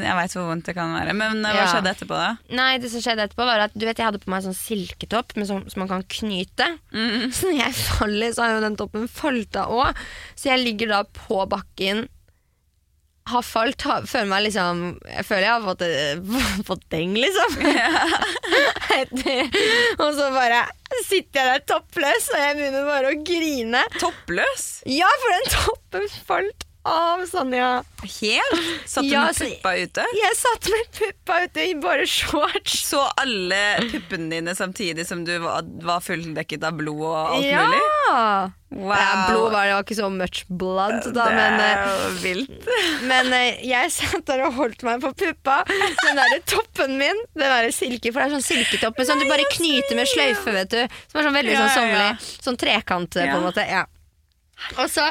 jeg 0.00 0.14
veit 0.16 0.32
hvor 0.32 0.48
vondt 0.48 0.64
det 0.64 0.74
kan 0.74 0.94
være. 0.96 1.12
Men 1.14 1.44
eh, 1.44 1.52
hva 1.52 1.66
skjedde 1.68 1.90
etterpå, 1.92 2.16
da? 2.16 2.30
Nei, 2.56 2.78
det 2.78 2.90
som 2.90 3.00
skjedde 3.04 3.28
etterpå 3.28 3.44
var 3.44 3.58
at 3.66 3.74
du 3.76 3.84
vet, 3.84 3.96
jeg 4.00 4.06
hadde 4.06 4.20
på 4.24 4.30
meg 4.32 4.42
sånn 4.46 4.56
silketopp 4.56 5.36
med 5.36 5.46
sånn, 5.46 5.70
som 5.70 5.80
man 5.84 5.88
kan 5.88 6.02
knyte. 6.08 6.78
Mm. 6.94 7.28
Så 7.36 7.50
når 7.52 7.58
jeg 7.66 7.74
faller, 7.74 8.32
så 8.32 8.42
har 8.46 8.54
jo 8.54 8.60
den 8.64 8.76
toppen 8.80 9.08
falt 9.08 9.56
av 9.60 9.68
òg. 9.70 9.94
Så 10.34 10.48
jeg 10.54 10.64
ligger 10.64 10.88
da 10.88 11.02
på 11.04 11.44
bakken, 11.48 12.08
har 13.30 13.42
falt, 13.46 13.80
har, 13.88 14.04
føler 14.08 14.28
meg 14.28 14.42
liksom 14.44 14.80
Jeg 15.08 15.24
føler 15.24 15.46
jeg 15.46 15.52
har 15.54 15.62
fått, 15.64 15.84
øh, 15.86 16.42
fått 16.68 16.82
deng, 16.92 17.14
liksom. 17.16 17.54
Etter- 18.98 19.48
og 20.04 20.10
så 20.18 20.28
bare 20.34 20.64
sitter 21.06 21.40
jeg 21.40 21.48
der 21.50 21.64
toppløs, 21.72 22.28
og 22.34 22.38
jeg 22.42 22.58
begynner 22.58 22.84
bare 22.88 23.10
å 23.14 23.18
grine. 23.26 23.80
Toppløs? 24.00 24.66
Ja, 24.92 25.08
for 25.22 25.34
den 25.34 25.50
toppen 25.56 26.06
falt 26.28 26.63
av, 26.84 27.26
Sonja. 27.26 27.84
Helt? 28.02 28.88
Satt 28.88 29.04
du 29.04 29.10
Ja, 29.10 29.24
med 29.24 29.38
puppa 29.38 29.72
ute? 29.76 30.04
Jeg 30.18 30.36
satt 30.36 30.68
med 30.72 30.90
puppa 30.98 31.38
ute 31.44 31.64
i 31.64 31.74
bare 31.80 32.06
shorts. 32.08 32.76
Så 32.90 33.00
alle 33.20 33.60
puppene 33.90 34.28
dine 34.34 34.54
samtidig 34.54 35.06
som 35.08 35.24
du 35.24 35.32
var, 35.42 35.64
var 35.84 36.04
fulldekket 36.04 36.66
av 36.68 36.76
blod 36.76 37.06
og 37.08 37.16
alt 37.38 37.46
ja. 37.46 37.64
mulig? 37.64 37.80
Wow. 38.74 38.96
Ja, 38.98 39.10
blod 39.30 39.52
var 39.52 39.68
det 39.68 39.74
var 39.76 39.84
ikke 39.84 39.96
så 39.96 40.08
much 40.10 40.40
blood, 40.48 41.04
da, 41.14 41.28
det 41.30 41.36
men, 41.36 41.60
er 41.62 41.76
eh, 41.78 41.92
jo 41.92 42.08
vilt. 42.24 42.64
men 43.10 43.30
eh, 43.36 43.60
jeg 43.68 43.92
satt 43.94 44.24
der 44.26 44.42
og 44.48 44.58
holdt 44.58 44.82
meg 44.86 44.98
på 45.04 45.12
puppa. 45.22 45.60
Den 45.68 46.18
der 46.18 46.34
toppen 46.50 46.98
min, 46.98 47.22
den 47.38 47.46
derre 47.46 47.70
silke, 47.74 48.10
for 48.10 48.20
det 48.20 48.26
er 48.26 48.34
sånn 48.34 48.48
silketoppe 48.48 49.06
sånn 49.06 49.22
du 49.22 49.28
bare 49.30 49.46
knyter 49.52 49.94
med 49.96 50.10
sløyfe, 50.10 50.56
vet 50.58 50.74
du. 50.74 50.98
Som 51.06 51.22
er 51.22 51.30
sånn 51.30 51.38
veldig 51.38 51.56
sånn 51.60 51.72
sommerlig. 51.78 52.28
Sånn 52.48 52.60
trekant, 52.60 53.20
eh, 53.22 53.30
på 53.30 53.38
en 53.38 53.46
måte. 53.46 53.64
Ja. 53.68 53.86
Og 54.80 54.90
så 54.90 55.06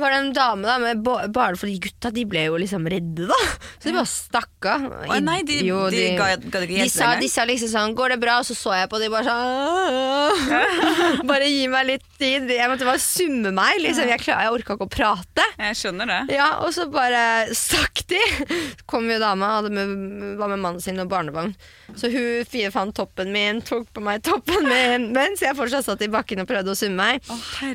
var 0.00 0.10
det 0.14 0.18
en 0.22 0.32
dame 0.32 0.64
da 0.64 0.78
med 0.80 1.02
ba- 1.04 1.26
Bare 1.28 1.56
fordi 1.60 1.74
gutta 1.84 2.10
de 2.14 2.24
ble 2.24 2.46
jo 2.46 2.56
liksom 2.56 2.86
redde, 2.88 3.26
da. 3.28 3.38
Så 3.76 3.90
de 3.90 3.92
bare 3.98 4.08
stakk 4.08 4.68
av. 4.72 4.86
Nei, 5.20 5.42
de, 5.44 5.58
Jo, 5.66 5.82
de, 5.92 6.04
ga, 6.16 6.30
ga 6.40 6.62
det 6.62 6.68
ikke 6.70 6.86
de 6.86 6.88
sa, 6.92 7.10
de 7.20 7.28
sa 7.28 7.44
liksom 7.44 7.68
sånn 7.68 7.94
'Går 7.94 8.14
det 8.14 8.20
bra?' 8.22 8.38
Og 8.40 8.46
så 8.48 8.56
så 8.56 8.72
jeg 8.78 8.88
på 8.88 8.98
de 9.02 9.10
bare 9.12 9.26
sånn 9.28 11.26
Bare 11.30 11.48
gi 11.50 11.66
meg 11.68 11.86
litt 11.90 12.06
tid. 12.18 12.48
Jeg 12.50 12.70
måtte 12.70 12.86
bare 12.88 13.02
summe 13.02 13.52
meg. 13.52 13.80
Liksom. 13.84 14.08
Jeg, 14.08 14.20
klar, 14.24 14.40
jeg 14.46 14.54
orka 14.56 14.76
ikke 14.78 14.86
å 14.88 14.92
prate. 14.92 15.44
Jeg 15.58 15.76
skjønner 15.76 16.06
det. 16.08 16.20
Ja, 16.38 16.48
Og 16.64 16.72
så 16.72 16.86
bare 16.92 17.52
stakk 17.56 18.04
de. 18.08 18.20
Så 18.48 18.86
kom 18.88 19.08
jo 19.10 19.18
dama, 19.20 19.60
med, 19.68 20.36
var 20.40 20.48
med 20.48 20.58
mannen 20.62 20.80
sin 20.80 21.00
og 21.02 21.08
barnevogn. 21.12 21.54
Så 21.98 22.08
hun 22.12 22.46
fie 22.48 22.70
fant 22.72 22.94
toppen 22.96 23.32
min, 23.34 23.60
tok 23.60 23.90
på 23.92 24.00
meg 24.00 24.22
toppen 24.24 24.64
min 24.64 25.10
mens 25.16 25.42
jeg 25.44 25.56
fortsatt 25.58 25.84
satt 25.84 26.00
i 26.06 26.08
bakken 26.12 26.40
og 26.40 26.48
prøvde 26.48 26.72
å 26.72 26.78
summe 26.78 26.96
meg. 26.96 27.26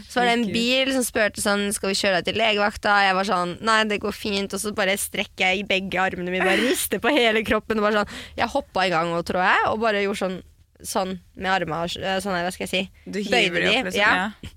Så 0.09 0.17
var 0.19 0.25
det 0.29 0.33
en 0.39 0.47
bil 0.53 0.91
som 0.95 1.03
spurte 1.05 1.41
sånn 1.43 1.67
Skal 1.75 1.91
vi 1.91 1.95
kjøre 1.99 2.06
deg 2.15 2.25
til 2.27 2.37
legevakta. 2.39 2.95
Jeg 3.07 3.15
var 3.17 3.27
sånn 3.27 3.55
Nei, 3.67 3.79
det 3.89 3.99
går 4.03 4.15
fint. 4.15 4.53
Og 4.53 4.61
så 4.61 4.73
bare 4.77 4.95
strekker 4.99 5.49
jeg 5.51 5.61
i 5.61 5.65
begge 5.67 5.99
armene 6.01 6.31
mine, 6.33 6.45
bare 6.47 6.61
rister 6.63 7.01
på 7.03 7.11
hele 7.13 7.43
kroppen. 7.47 7.79
Og 7.81 7.87
bare 7.87 8.01
sånn 8.03 8.13
Jeg 8.39 8.51
hoppa 8.53 8.85
i 8.87 8.93
gang 8.93 9.11
òg, 9.15 9.25
tror 9.27 9.43
jeg, 9.45 9.65
og 9.71 9.81
bare 9.83 10.03
gjorde 10.05 10.21
sånn 10.25 10.37
Sånn 10.85 11.15
med 11.33 11.49
armene. 11.49 11.87
Sånn 12.21 12.35
hva 12.37 12.51
skal 12.53 12.67
jeg 12.67 12.69
si. 12.69 12.81
Du 13.09 13.17
hiver 13.17 13.63
de, 13.63 13.71
opp, 13.71 13.87
liksom. 13.87 13.97
ja. 13.97 14.11
Ja. 14.29 14.51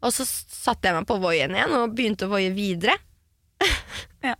Og 0.00 0.14
så 0.16 0.24
satte 0.24 0.88
jeg 0.88 0.96
meg 0.96 1.04
på 1.10 1.18
voien 1.20 1.52
igjen 1.52 1.74
og 1.76 1.92
begynte 1.92 2.24
å 2.28 2.32
voie 2.32 2.52
videre. 2.56 2.96
Ja. 4.20 4.34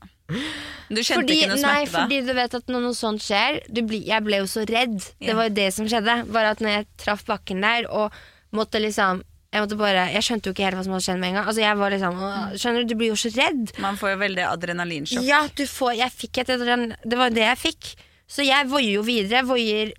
Du 0.90 0.98
kjente 1.00 1.22
Fordi, 1.22 1.36
ikke 1.40 1.46
noe 1.54 1.56
nei, 1.62 1.84
smerte 1.86 1.92
da? 1.94 2.00
fordi 2.02 2.18
du 2.26 2.32
vet 2.36 2.54
at 2.58 2.68
når 2.70 2.82
noe 2.84 2.96
sånt 2.98 3.22
skjer 3.24 3.56
du 3.72 3.80
blir, 3.88 4.02
Jeg 4.06 4.22
ble 4.26 4.42
jo 4.42 4.48
så 4.50 4.64
redd. 4.68 4.98
Ja. 5.18 5.30
Det 5.30 5.36
var 5.38 5.48
jo 5.48 5.54
det 5.56 5.68
som 5.72 5.88
skjedde. 5.88 6.16
Bare 6.34 6.52
at 6.54 6.60
når 6.62 6.74
jeg 6.74 6.86
traff 7.00 7.24
bakken 7.28 7.64
der 7.64 7.88
og 7.88 8.14
måtte 8.56 8.82
liksom 8.82 9.22
Jeg 9.50 9.64
måtte 9.64 9.76
bare 9.80 10.02
Jeg 10.14 10.22
skjønte 10.22 10.46
jo 10.46 10.54
ikke 10.54 10.66
helt 10.68 10.78
hva 10.78 10.84
som 10.86 10.92
hadde 10.94 11.06
skjedd 11.08 11.18
med 11.22 11.28
en 11.32 11.38
gang. 11.40 11.46
Altså 11.50 11.62
jeg 11.64 11.78
var 11.80 11.90
liksom 11.90 12.20
Skjønner 12.54 12.84
du, 12.84 12.92
du 12.92 12.98
blir 13.00 13.10
jo 13.10 13.18
så 13.18 13.32
redd. 13.34 13.72
Man 13.82 13.96
får 13.98 14.12
jo 14.14 14.20
veldig 14.24 14.44
adrenalinsjokk. 14.50 15.24
Ja, 15.26 15.40
du 15.58 15.64
får 15.66 15.96
Jeg 15.98 16.14
fikk 16.14 16.38
et 16.44 16.52
adren- 16.54 16.94
Det 17.04 17.18
var 17.18 17.30
det 17.34 17.42
jeg 17.48 17.58
fikk. 17.58 17.94
Så 18.30 18.46
jeg 18.46 18.68
voier 18.70 18.92
jo 18.94 19.02
videre. 19.02 19.40
Jeg 19.42 19.48
voier 19.50 19.90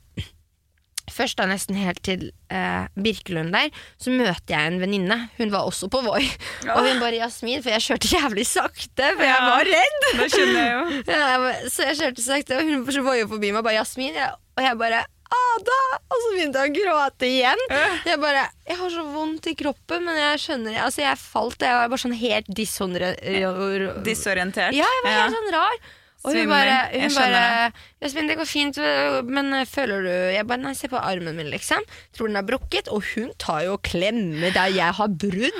først 1.11 1.35
da 1.41 1.43
nesten 1.49 1.75
helt 1.75 1.99
til 2.07 2.29
eh, 2.53 2.85
Birkelund 2.95 3.51
der. 3.51 3.67
Så 3.99 4.13
møter 4.15 4.53
jeg 4.53 4.69
en 4.71 4.77
venninne. 4.79 5.17
Hun 5.35 5.51
var 5.51 5.67
også 5.67 5.89
på 5.91 5.99
Voi. 6.05 6.21
Og 6.71 6.85
hun 6.87 7.01
bare 7.03 7.17
'Jasmin', 7.19 7.59
for 7.65 7.73
jeg 7.75 7.83
kjørte 7.83 8.11
jævlig 8.15 8.45
sakte, 8.47 9.09
for 9.17 9.25
jeg 9.27 9.35
Ja. 9.35 9.49
var 9.49 9.65
redd. 9.67 10.05
Det 10.21 10.29
skjønner 10.31 10.61
jeg 10.63 10.71
jo. 10.71 11.03
Ja, 11.11 11.19
jeg 11.33 11.39
bare- 11.43 11.69
så 11.73 11.83
jeg 11.89 11.97
kjørte 11.99 12.23
sakte, 12.23 12.55
og 12.55 12.63
hun 12.63 13.03
voier 13.03 13.27
forbi 13.27 13.51
meg 13.51 13.57
og 13.59 13.63
bare 13.67 13.81
'Jasmin'. 13.81 14.15
Jeg, 14.15 14.31
og 14.55 14.63
jeg 14.63 14.77
bare 14.77 15.03
'Ada!' 15.31 15.99
Og 16.11 16.17
så 16.23 16.31
begynte 16.35 16.59
jeg 16.65 16.71
å 16.71 16.75
gråte 16.75 17.27
igjen. 17.29 17.61
Jeg 18.05 18.19
bare 18.19 18.43
'Jeg 18.67 18.77
har 18.81 18.89
så 18.91 19.05
vondt 19.13 19.47
i 19.47 19.55
kroppen, 19.55 20.03
men 20.05 20.15
jeg 20.19 20.43
skjønner 20.43 20.81
Altså, 20.83 21.01
jeg 21.05 21.17
falt. 21.17 21.59
Jeg 21.63 21.73
var 21.79 21.87
bare 21.89 22.03
sånn 22.03 22.17
helt. 22.19 22.47
Disorientert. 24.05 24.75
Ja, 24.75 24.85
jeg 24.85 25.03
var 25.07 25.17
helt 25.21 25.35
sånn 25.39 25.51
rar. 25.55 25.81
Og 26.21 26.35
hun 26.37 26.51
bare, 26.51 26.75
Jeg 26.93 27.01
hun 27.01 27.09
skjønner 27.15 27.33
bare 27.33 27.73
'Jasmin, 28.01 28.27
det 28.29 28.37
går 28.37 28.45
fint, 28.45 28.77
men 29.25 29.65
føler 29.65 30.03
du 30.05 30.11
Jeg 30.35 30.45
bare 30.45 30.61
Nei, 30.61 30.73
se 30.77 30.87
på 30.87 30.99
armen 31.01 31.35
min, 31.35 31.49
liksom. 31.49 31.81
Tror 32.13 32.27
den 32.29 32.37
er 32.37 32.45
brukket. 32.45 32.91
Og 32.93 33.01
hun 33.15 33.31
tar 33.41 33.63
jo 33.65 33.73
og 33.73 33.81
klemmer 33.81 34.53
der 34.53 34.69
jeg 34.69 34.93
har 34.93 35.07
brudd, 35.07 35.57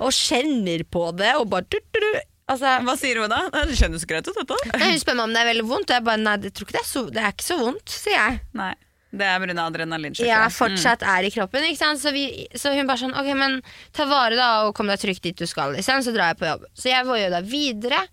og 0.00 0.10
kjenner 0.12 0.84
på 0.88 1.04
det, 1.16 1.34
og 1.36 1.50
bare 1.50 1.66
du, 1.68 1.78
du, 1.92 2.00
du. 2.00 2.20
Altså, 2.48 2.78
Hva 2.80 2.96
sier 2.96 3.20
hun 3.20 3.28
da? 3.28 3.42
Det 3.52 3.76
kjennes 3.76 4.06
greit 4.08 4.28
ut, 4.28 4.34
dette. 4.34 4.56
Nei, 4.72 4.92
Hun 4.94 4.98
spør 5.02 5.18
meg 5.18 5.24
om 5.28 5.32
det 5.36 5.42
er 5.42 5.50
veldig 5.52 5.66
vondt, 5.68 5.90
og 5.90 5.96
jeg 5.98 6.04
bare 6.08 6.22
nei, 6.22 6.36
jeg 6.48 6.54
tror 6.56 6.64
ikke 6.68 6.78
det 6.78 6.80
er 6.80 6.88
så, 6.88 7.02
det 7.12 7.20
er 7.20 7.32
ikke 7.34 7.44
så 7.50 7.58
vondt, 7.60 7.88
sier 7.92 8.16
jeg. 8.16 8.40
Nei. 8.56 8.74
Det 9.18 9.26
er 9.28 9.42
pga. 9.42 9.56
adrenalinsjokk. 9.66 10.28
Ja, 10.28 10.44
fortsatt 10.48 10.78
fortsatt 11.00 11.06
er 11.06 11.26
i 11.28 11.32
kroppen? 11.34 11.66
Så, 11.98 12.12
vi, 12.14 12.46
så 12.54 12.72
hun 12.76 12.86
bare 12.88 13.02
sånn, 13.02 13.16
ok, 13.18 13.32
men 13.38 13.58
ta 13.96 14.06
vare 14.10 14.38
da, 14.38 14.48
og 14.68 14.74
kom 14.78 14.90
deg 14.90 15.00
trygt 15.02 15.22
dit 15.26 15.36
du 15.38 15.46
skal, 15.46 15.74
liksom, 15.76 16.02
så 16.06 16.14
drar 16.14 16.32
jeg 16.32 16.40
på 16.40 16.48
jobb. 16.48 16.64
Så 16.78 16.90
jeg 16.92 17.06
var 17.08 17.18
jo 17.20 17.28
da 17.34 17.42
videre 17.44 18.04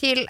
til, 0.00 0.24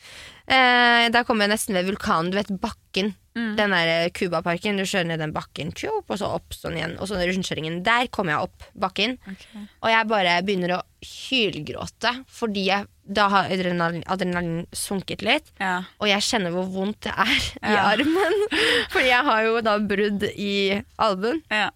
eh, 0.54 1.06
da 1.14 1.24
kom 1.26 1.40
jeg 1.42 1.52
nesten 1.52 1.78
ved 1.78 1.88
vulkanen, 1.90 2.30
du 2.32 2.38
vet 2.40 2.52
bakken, 2.60 3.14
den 3.38 3.70
der 3.70 4.08
Cubaparken. 4.10 4.14
Kubaparken, 4.18 4.78
du 4.80 4.82
kjører 4.82 5.06
ned 5.12 5.20
den 5.22 5.32
bakken, 5.34 5.70
tjop, 5.76 6.08
og 6.10 6.18
så 6.18 6.26
opp 6.40 6.56
sånn 6.56 6.74
igjen, 6.74 6.96
og 6.98 7.06
så 7.06 7.20
rundkjøringen, 7.20 7.84
der 7.86 8.08
kom 8.10 8.30
jeg 8.32 8.48
opp 8.48 8.64
bakken, 8.74 9.14
Okay. 9.28 9.66
og 9.82 9.90
jeg 9.92 10.08
bare 10.10 10.32
begynner 10.42 10.72
å 10.74 10.82
hylgråte, 11.06 12.24
fordi 12.26 12.64
jeg, 12.72 12.88
da 13.08 13.28
har 13.32 13.48
adrenalin, 13.48 14.02
adrenalin 14.06 14.66
sunket 14.76 15.22
litt, 15.24 15.46
Ja. 15.60 15.82
og 16.00 16.08
jeg 16.10 16.20
kjenner 16.26 16.52
hvor 16.52 16.66
vondt 16.68 17.00
det 17.06 17.12
er 17.16 17.32
i 17.62 17.72
Ja. 17.72 17.86
armen. 17.94 18.36
Fordi 18.92 19.06
jeg 19.08 19.24
har 19.24 19.42
jo 19.46 19.60
da 19.64 19.78
brudd 19.80 20.22
i 20.36 20.82
albuen. 20.98 21.42
Ja. 21.50 21.70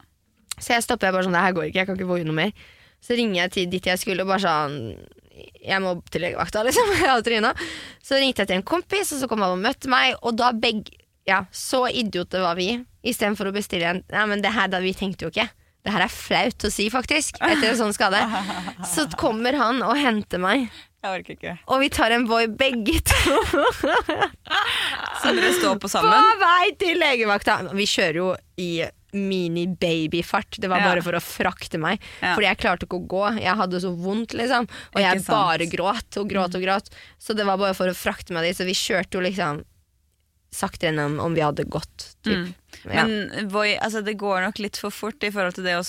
Så 0.58 0.74
jeg 0.76 0.82
stopper 0.84 1.08
jeg 1.08 1.14
bare 1.16 1.24
sånn, 1.24 1.32
det 1.32 1.40
her 1.46 1.52
går 1.56 1.64
ikke, 1.70 1.80
jeg 1.80 1.86
kan 1.88 1.96
ikke 1.96 2.10
våge 2.12 2.24
noe 2.28 2.36
mer. 2.36 2.52
Så 3.02 3.16
ringer 3.18 3.42
jeg 3.42 3.50
til 3.56 3.70
dit 3.72 3.84
jeg 3.90 3.98
skulle, 3.98 4.22
og 4.22 4.28
bare 4.28 4.44
sånn 4.44 4.78
Jeg 5.64 5.80
må 5.80 5.94
til 6.12 6.20
legevakta, 6.20 6.60
liksom. 6.62 6.90
Så 8.04 8.18
ringte 8.20 8.42
jeg 8.42 8.48
til 8.50 8.56
en 8.58 8.62
kompis, 8.62 9.12
og 9.14 9.22
så 9.22 9.28
kom 9.30 9.40
han 9.40 9.54
og 9.56 9.62
møtte 9.64 9.88
meg, 9.88 10.14
og 10.22 10.36
da 10.36 10.52
begge 10.52 10.92
Ja, 11.26 11.44
så 11.54 11.86
idioter 11.88 12.42
var 12.42 12.56
vi. 12.58 12.84
Istedenfor 13.02 13.48
å 13.48 13.52
bestille 13.54 13.88
en 13.88 14.04
Ja, 14.10 14.26
men 14.26 14.42
det 14.42 14.52
her 14.52 14.68
da, 14.68 14.78
vi 14.82 14.92
tenkte 14.92 15.24
jo 15.24 15.30
ikke. 15.32 15.48
Det 15.82 15.90
her 15.94 16.02
er 16.04 16.12
flaut 16.12 16.66
å 16.66 16.70
si, 16.70 16.88
faktisk, 16.90 17.40
etter 17.42 17.70
en 17.72 17.78
sånn 17.80 17.94
skade. 17.96 18.20
Så 18.92 19.08
kommer 19.18 19.56
han 19.58 19.80
og 19.82 19.96
henter 19.98 20.38
meg, 20.38 20.68
Jeg 21.02 21.18
orker 21.18 21.34
ikke. 21.34 21.52
og 21.66 21.80
vi 21.82 21.88
tar 21.90 22.12
en 22.14 22.26
Voi 22.30 22.44
begge 22.46 23.00
to. 23.02 23.36
Så 25.22 25.32
dere 25.34 25.52
står 25.56 25.78
på 25.82 25.90
sammen? 25.90 26.12
På 26.14 26.36
vei 26.42 26.72
til 26.78 27.00
legevakta. 27.02 27.56
Vi 27.74 27.86
kjører 27.90 28.18
jo 28.20 28.28
i 28.62 28.68
mini-babyfart. 29.12 30.56
Det 30.62 30.70
var 30.70 30.80
Ja. 30.80 30.88
bare 30.88 31.02
for 31.04 31.12
å 31.12 31.20
frakte 31.20 31.78
meg. 31.78 32.00
Ja. 32.22 32.34
Fordi 32.34 32.46
jeg 32.48 32.58
klarte 32.62 32.86
ikke 32.86 33.00
å 33.02 33.08
gå. 33.08 33.24
Jeg 33.42 33.56
hadde 33.58 33.80
så 33.82 33.90
vondt, 33.98 34.32
liksom. 34.32 34.68
Og 34.94 35.00
jeg 35.02 35.20
sant. 35.20 35.28
Mm. 35.28 35.34
bare 35.36 35.66
gråt 35.74 36.16
og 36.22 36.30
gråt 36.30 36.54
og 36.54 36.62
gråt. 36.62 36.88
Så 37.20 37.36
det 37.36 37.44
var 37.44 37.58
bare 37.58 37.74
for 37.74 37.86
å 37.90 37.94
frakte 37.98 38.32
meg 38.32 38.44
dit. 38.44 38.56
Så 38.56 38.64
vi 38.64 38.72
kjørte 38.72 39.18
jo 39.18 39.20
liksom 39.26 39.64
saktere 40.52 40.92
enn 40.92 41.00
om, 41.00 41.20
om 41.20 41.34
vi 41.34 41.40
hadde 41.40 41.64
gått. 41.64 42.14
Mm. 42.28 42.54
Ja. 42.84 43.04
Men 43.04 43.48
boy, 43.48 43.76
altså, 43.76 44.02
det 44.04 44.18
går 44.20 44.42
nok 44.46 44.58
litt 44.58 44.76
for 44.76 44.90
fort 44.90 45.22
i 45.24 45.30
forhold 45.32 45.54
til 45.56 45.64
det 45.64 45.76
å 45.76 45.84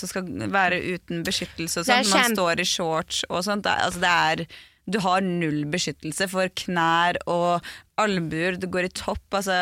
være 0.50 0.78
uten 0.94 1.24
beskyttelse 1.24 1.80
og 1.82 1.86
sånt. 1.88 2.12
Man 2.14 2.36
står 2.36 2.60
i 2.60 2.64
shorts 2.68 3.24
og 3.28 3.44
sånt. 3.44 3.66
Altså, 3.66 4.00
det 4.00 4.12
er, 4.12 4.46
du 4.84 4.98
har 5.00 5.24
null 5.24 5.62
beskyttelse 5.72 6.26
for 6.28 6.50
knær 6.60 7.16
og 7.30 7.64
albuer. 8.00 8.58
Du 8.60 8.66
går 8.68 8.88
i 8.88 8.90
topp. 8.92 9.22
Altså, 9.38 9.54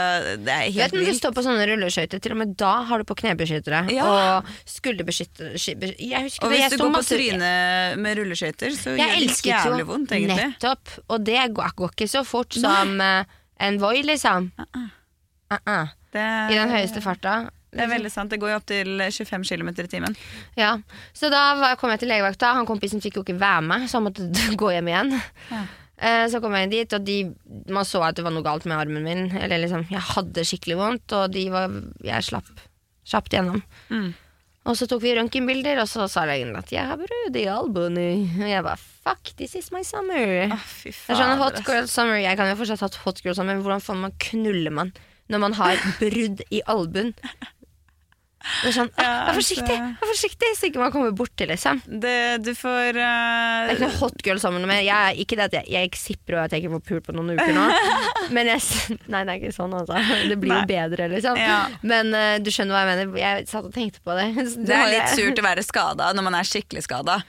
det 0.43 0.51
er 0.51 0.65
helt 0.65 0.75
vet 0.75 0.83
helt 0.83 0.97
når 0.97 1.11
du 1.11 1.19
står 1.21 1.35
på 1.37 1.45
sånne 1.47 1.67
rulleskøyter, 1.71 2.23
til 2.25 2.35
og 2.35 2.41
med 2.41 2.57
da 2.59 2.73
har 2.89 3.03
du 3.03 3.07
på 3.07 3.17
knebeskyttere. 3.21 3.85
Ja. 3.95 4.09
Og 4.09 4.51
skulderbeskyttere 4.73 5.53
Og 5.55 6.55
hvis 6.55 6.75
du 6.75 6.79
går 6.83 6.97
på 6.97 7.05
trynet 7.07 8.03
med 8.03 8.19
rulleskøyter, 8.19 8.75
så 8.75 8.97
gjør 8.99 9.15
det 9.21 9.53
jævlig 9.53 9.87
vondt, 9.93 10.17
egentlig. 10.19 10.51
nettopp, 10.57 10.97
og 11.07 11.27
det 11.29 11.39
går, 11.55 11.75
går 11.79 11.97
ikke 11.97 12.11
så 12.11 12.25
fort 12.27 12.59
som 12.59 12.99
eh, 13.05 13.39
en 13.63 13.81
Voi, 13.83 14.03
liksom. 14.07 14.51
Uh-uh. 14.59 15.91
Det, 16.13 16.23
I 16.23 16.57
den 16.59 16.73
høyeste 16.73 17.01
farta. 17.05 17.45
Det 17.73 17.81
er 17.87 17.89
veldig 17.89 18.11
sant. 18.13 18.29
Det 18.33 18.39
går 18.43 18.51
jo 18.53 18.57
opp 18.61 18.67
til 18.69 19.01
25 19.01 19.47
km 19.49 19.69
i 19.73 19.87
timen. 19.89 20.17
Ja, 20.61 20.75
Så 21.17 21.31
da 21.33 21.55
var, 21.57 21.77
kom 21.81 21.91
jeg 21.95 22.03
til 22.03 22.11
legevakta. 22.13 22.51
Han 22.59 22.67
kompisen 22.69 23.01
fikk 23.01 23.17
jo 23.17 23.23
ikke 23.25 23.39
være 23.41 23.63
med, 23.65 23.87
så 23.89 23.97
han 24.01 24.07
måtte 24.11 24.27
gå 24.61 24.73
hjem 24.75 24.91
igjen. 24.93 25.15
Ja. 25.51 25.63
Eh, 26.03 26.25
Så 26.29 26.41
kom 26.45 26.53
jeg 26.59 26.69
inn 26.69 26.75
dit, 26.75 26.93
og 26.99 27.07
de, 27.07 27.17
man 27.73 27.89
så 27.89 28.03
at 28.05 28.19
det 28.19 28.27
var 28.27 28.35
noe 28.35 28.45
galt 28.45 28.67
med 28.69 28.77
armen 28.77 29.07
min. 29.07 29.25
Eller 29.41 29.63
liksom, 29.65 29.87
Jeg 29.91 30.05
hadde 30.13 30.45
skikkelig 30.45 30.77
vondt, 30.83 31.15
og 31.17 31.33
de 31.33 31.47
var, 31.55 31.73
jeg 32.05 32.29
slapp 32.29 32.51
kjapt 33.09 33.33
gjennom. 33.39 33.63
Mm. 33.89 34.11
Og 34.69 34.77
så 34.79 34.87
tok 34.87 35.01
vi 35.03 35.15
røntgenbilder, 35.17 35.81
og 35.83 35.89
så 35.91 36.05
sa 36.13 36.23
legen 36.29 36.53
at 36.55 36.69
jeg 36.71 36.85
har 36.87 37.01
brudd 37.01 37.35
i 37.41 37.47
albuen. 37.51 37.97
Og 37.99 38.45
jeg 38.53 38.63
bare 38.63 38.79
fuck, 38.79 39.33
this 39.41 39.57
is 39.59 39.73
my 39.75 39.81
summer. 39.83 40.53
Oh, 40.55 40.61
fy 40.69 40.93
er 40.93 41.19
sånn 41.19 41.41
hot 41.41 41.59
girl 41.67 41.89
summer. 41.91 42.21
Jeg 42.23 42.37
kan 42.39 42.53
jo 42.53 42.59
fortsatt 42.61 42.85
ha 42.85 42.91
hot 43.07 43.25
girl 43.25 43.35
summer, 43.35 43.57
men 43.57 43.65
hvordan 43.65 43.83
faen 43.83 44.05
man 44.05 44.15
knuller 44.29 44.71
man 44.77 44.93
når 45.33 45.41
man 45.49 45.57
har 45.59 45.81
brudd 46.03 46.45
i 46.55 46.61
albuen? 46.71 47.11
Sånn, 48.73 48.89
Ja, 48.99 49.05
«Ah, 49.05 49.29
Vær 49.29 49.37
forsiktig, 49.39 49.75
altså. 49.75 49.99
vær 50.01 50.11
forsiktig, 50.13 50.49
så 50.59 50.69
ikke 50.69 50.81
man 50.83 50.93
kommer 50.95 51.13
borti, 51.17 51.47
liksom. 51.49 51.81
Det, 51.87 52.15
du 52.45 52.53
får 52.59 52.97
Det 52.99 53.05
er 53.07 53.73
ikke 53.73 53.77
eh, 53.77 53.83
noe 53.87 53.99
hot 54.01 54.25
girl 54.27 54.41
sammen 54.43 54.67
med 54.69 54.83
jeg, 54.87 55.19
Ikke 55.25 55.39
det 55.39 55.47
at 55.51 55.57
jeg, 55.61 55.69
jeg 55.75 55.91
ikke 55.91 56.01
sipper 56.01 56.39
og 56.39 56.45
at 56.45 56.55
jeg 56.57 56.65
ikke 56.65 56.73
får 56.77 56.85
pult 56.89 57.07
på 57.09 57.17
noen 57.17 57.35
uker 57.37 57.53
nå. 57.57 57.67
Men 58.37 58.51
jeg, 58.53 58.65
nei, 59.13 59.23
det 59.29 59.35
er 59.35 59.39
ikke 59.41 59.55
sånn, 59.57 59.77
altså. 59.79 59.99
Det 60.31 60.39
blir 60.43 60.55
jo 60.57 60.65
bedre, 60.71 61.11
liksom. 61.13 61.39
Ja. 61.41 61.61
Men 61.87 62.15
uh, 62.17 62.37
du 62.43 62.51
skjønner 62.55 62.77
hva 62.77 62.83
jeg 62.85 62.91
mener. 62.93 63.21
Jeg 63.23 63.47
satt 63.51 63.69
og 63.69 63.75
tenkte 63.75 64.03
på 64.05 64.17
det. 64.19 64.29
Det 64.73 64.75
er 64.77 64.91
litt 64.93 65.15
surt 65.17 65.39
å 65.39 65.47
være 65.47 65.65
skada 65.67 66.11
når 66.17 66.29
man 66.31 66.39
er 66.39 66.49
skikkelig 66.49 66.85
skada. 66.87 67.21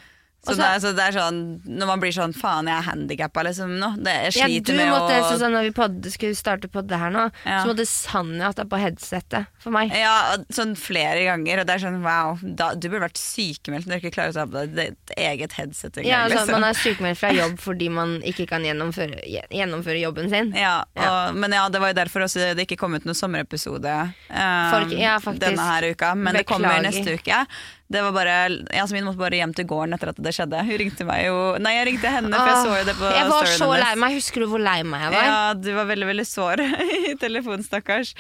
Så, 0.44 0.58
det, 0.60 0.66
så 0.84 0.90
det 0.92 1.00
er 1.08 1.14
sånn 1.16 1.38
Når 1.64 1.88
man 1.88 2.02
blir 2.02 2.12
sånn 2.12 2.34
faen, 2.36 2.68
jeg 2.68 2.76
er 2.76 2.84
handikappa 2.90 3.46
liksom 3.48 3.78
nå. 3.80 3.94
Det, 4.04 4.12
jeg 4.26 4.34
Ja, 4.36 4.48
sliter 4.50 4.74
du 4.76 4.80
med 4.82 4.90
måtte, 4.92 5.20
å 5.24 5.38
sånn, 5.40 5.54
når 5.56 5.68
vi 5.70 5.72
podde, 5.78 6.12
skulle 6.12 6.36
starte 6.36 6.68
på 6.68 6.82
det 6.84 7.00
her 7.00 7.14
nå, 7.16 7.30
Ja. 7.46 7.62
så 7.64 7.70
måtte 7.72 7.86
Sanja 7.88 8.50
ta 8.54 8.66
på 8.68 8.76
headsetet 8.82 9.48
for 9.64 9.72
meg. 9.72 9.94
Ja, 9.96 10.36
sånn 10.52 10.74
flere 10.76 11.24
ganger, 11.30 11.62
og 11.64 11.70
det 11.70 11.78
er 11.78 11.84
sånn 11.86 12.02
wow, 12.04 12.36
da, 12.44 12.74
du 12.76 12.90
burde 12.90 13.06
vært 13.06 13.22
sykemeldt 13.22 13.88
når 13.88 14.02
du 14.02 14.04
ikke 14.04 14.16
klarer 14.18 14.34
å 14.34 14.38
ta 14.42 14.46
på 14.52 14.58
deg 14.66 14.76
ditt 14.76 15.14
eget 15.16 15.56
headset. 15.56 15.96
engang, 16.02 16.10
Ja, 16.12 16.24
altså, 16.26 16.42
liksom. 16.42 16.52
Man 16.60 16.68
er 16.68 16.74
sykemeldt 16.82 17.22
fra 17.24 17.32
jobb 17.32 17.56
fordi 17.64 17.90
man 17.90 18.18
ikke 18.28 18.48
kan 18.52 18.68
gjennomføre, 18.68 19.22
gjennomføre 19.48 20.02
jobben 20.04 20.30
sin. 20.30 20.52
Ja, 20.60 20.82
og, 20.98 21.04
Ja. 21.04 21.32
Men 21.32 21.52
ja, 21.56 21.70
det 21.70 21.80
var 21.80 21.94
jo 21.94 22.00
derfor 22.04 22.28
også 22.28 22.52
det 22.56 22.68
ikke 22.68 22.78
kom 22.84 22.94
ut 23.00 23.06
noen 23.08 23.16
sommerepisode 23.16 23.96
um, 24.30 24.72
Folk- 24.76 24.92
ja, 25.00 25.16
denne 25.40 25.70
her 25.72 25.88
uka. 25.94 26.12
Men 26.16 26.36
det 26.36 26.46
kommer 26.52 26.84
neste 26.84 27.16
uke. 27.16 27.46
Det 27.94 28.02
var 28.02 28.12
bare, 28.16 28.36
Jasmin 28.74 29.06
måtte 29.06 29.22
bare 29.22 29.38
hjem 29.38 29.54
til 29.54 29.68
gården 29.70 29.94
etter 29.94 30.10
at 30.14 30.20
det 30.26 30.34
skjedde. 30.34 30.62
Hun 30.66 30.78
ringte 30.82 31.06
meg 31.06 31.28
jo 31.28 31.36
Nei, 31.62 31.76
jeg 31.78 31.86
ringte 31.92 32.10
henne, 32.16 32.34
for 32.34 32.50
jeg 32.50 32.64
så 32.66 32.78
jo 32.80 32.88
det 32.90 32.96
på 32.98 33.06
Ah, 33.10 33.18
jeg 33.20 33.30
var 33.30 33.50
så 33.54 33.68
lei 33.78 33.92
meg. 34.02 34.16
Husker 34.18 34.44
du 34.44 34.48
hvor 34.52 34.64
lei 34.64 34.80
meg 34.88 35.04
jeg 35.06 35.14
var? 35.14 35.28
Ja, 35.30 35.42
du 35.54 35.70
var 35.78 35.86
veldig 35.92 36.08
veldig 36.10 36.26
sår 36.26 36.64
i 37.12 37.14
telefonen, 37.22 37.64
stakkars. 37.68 38.14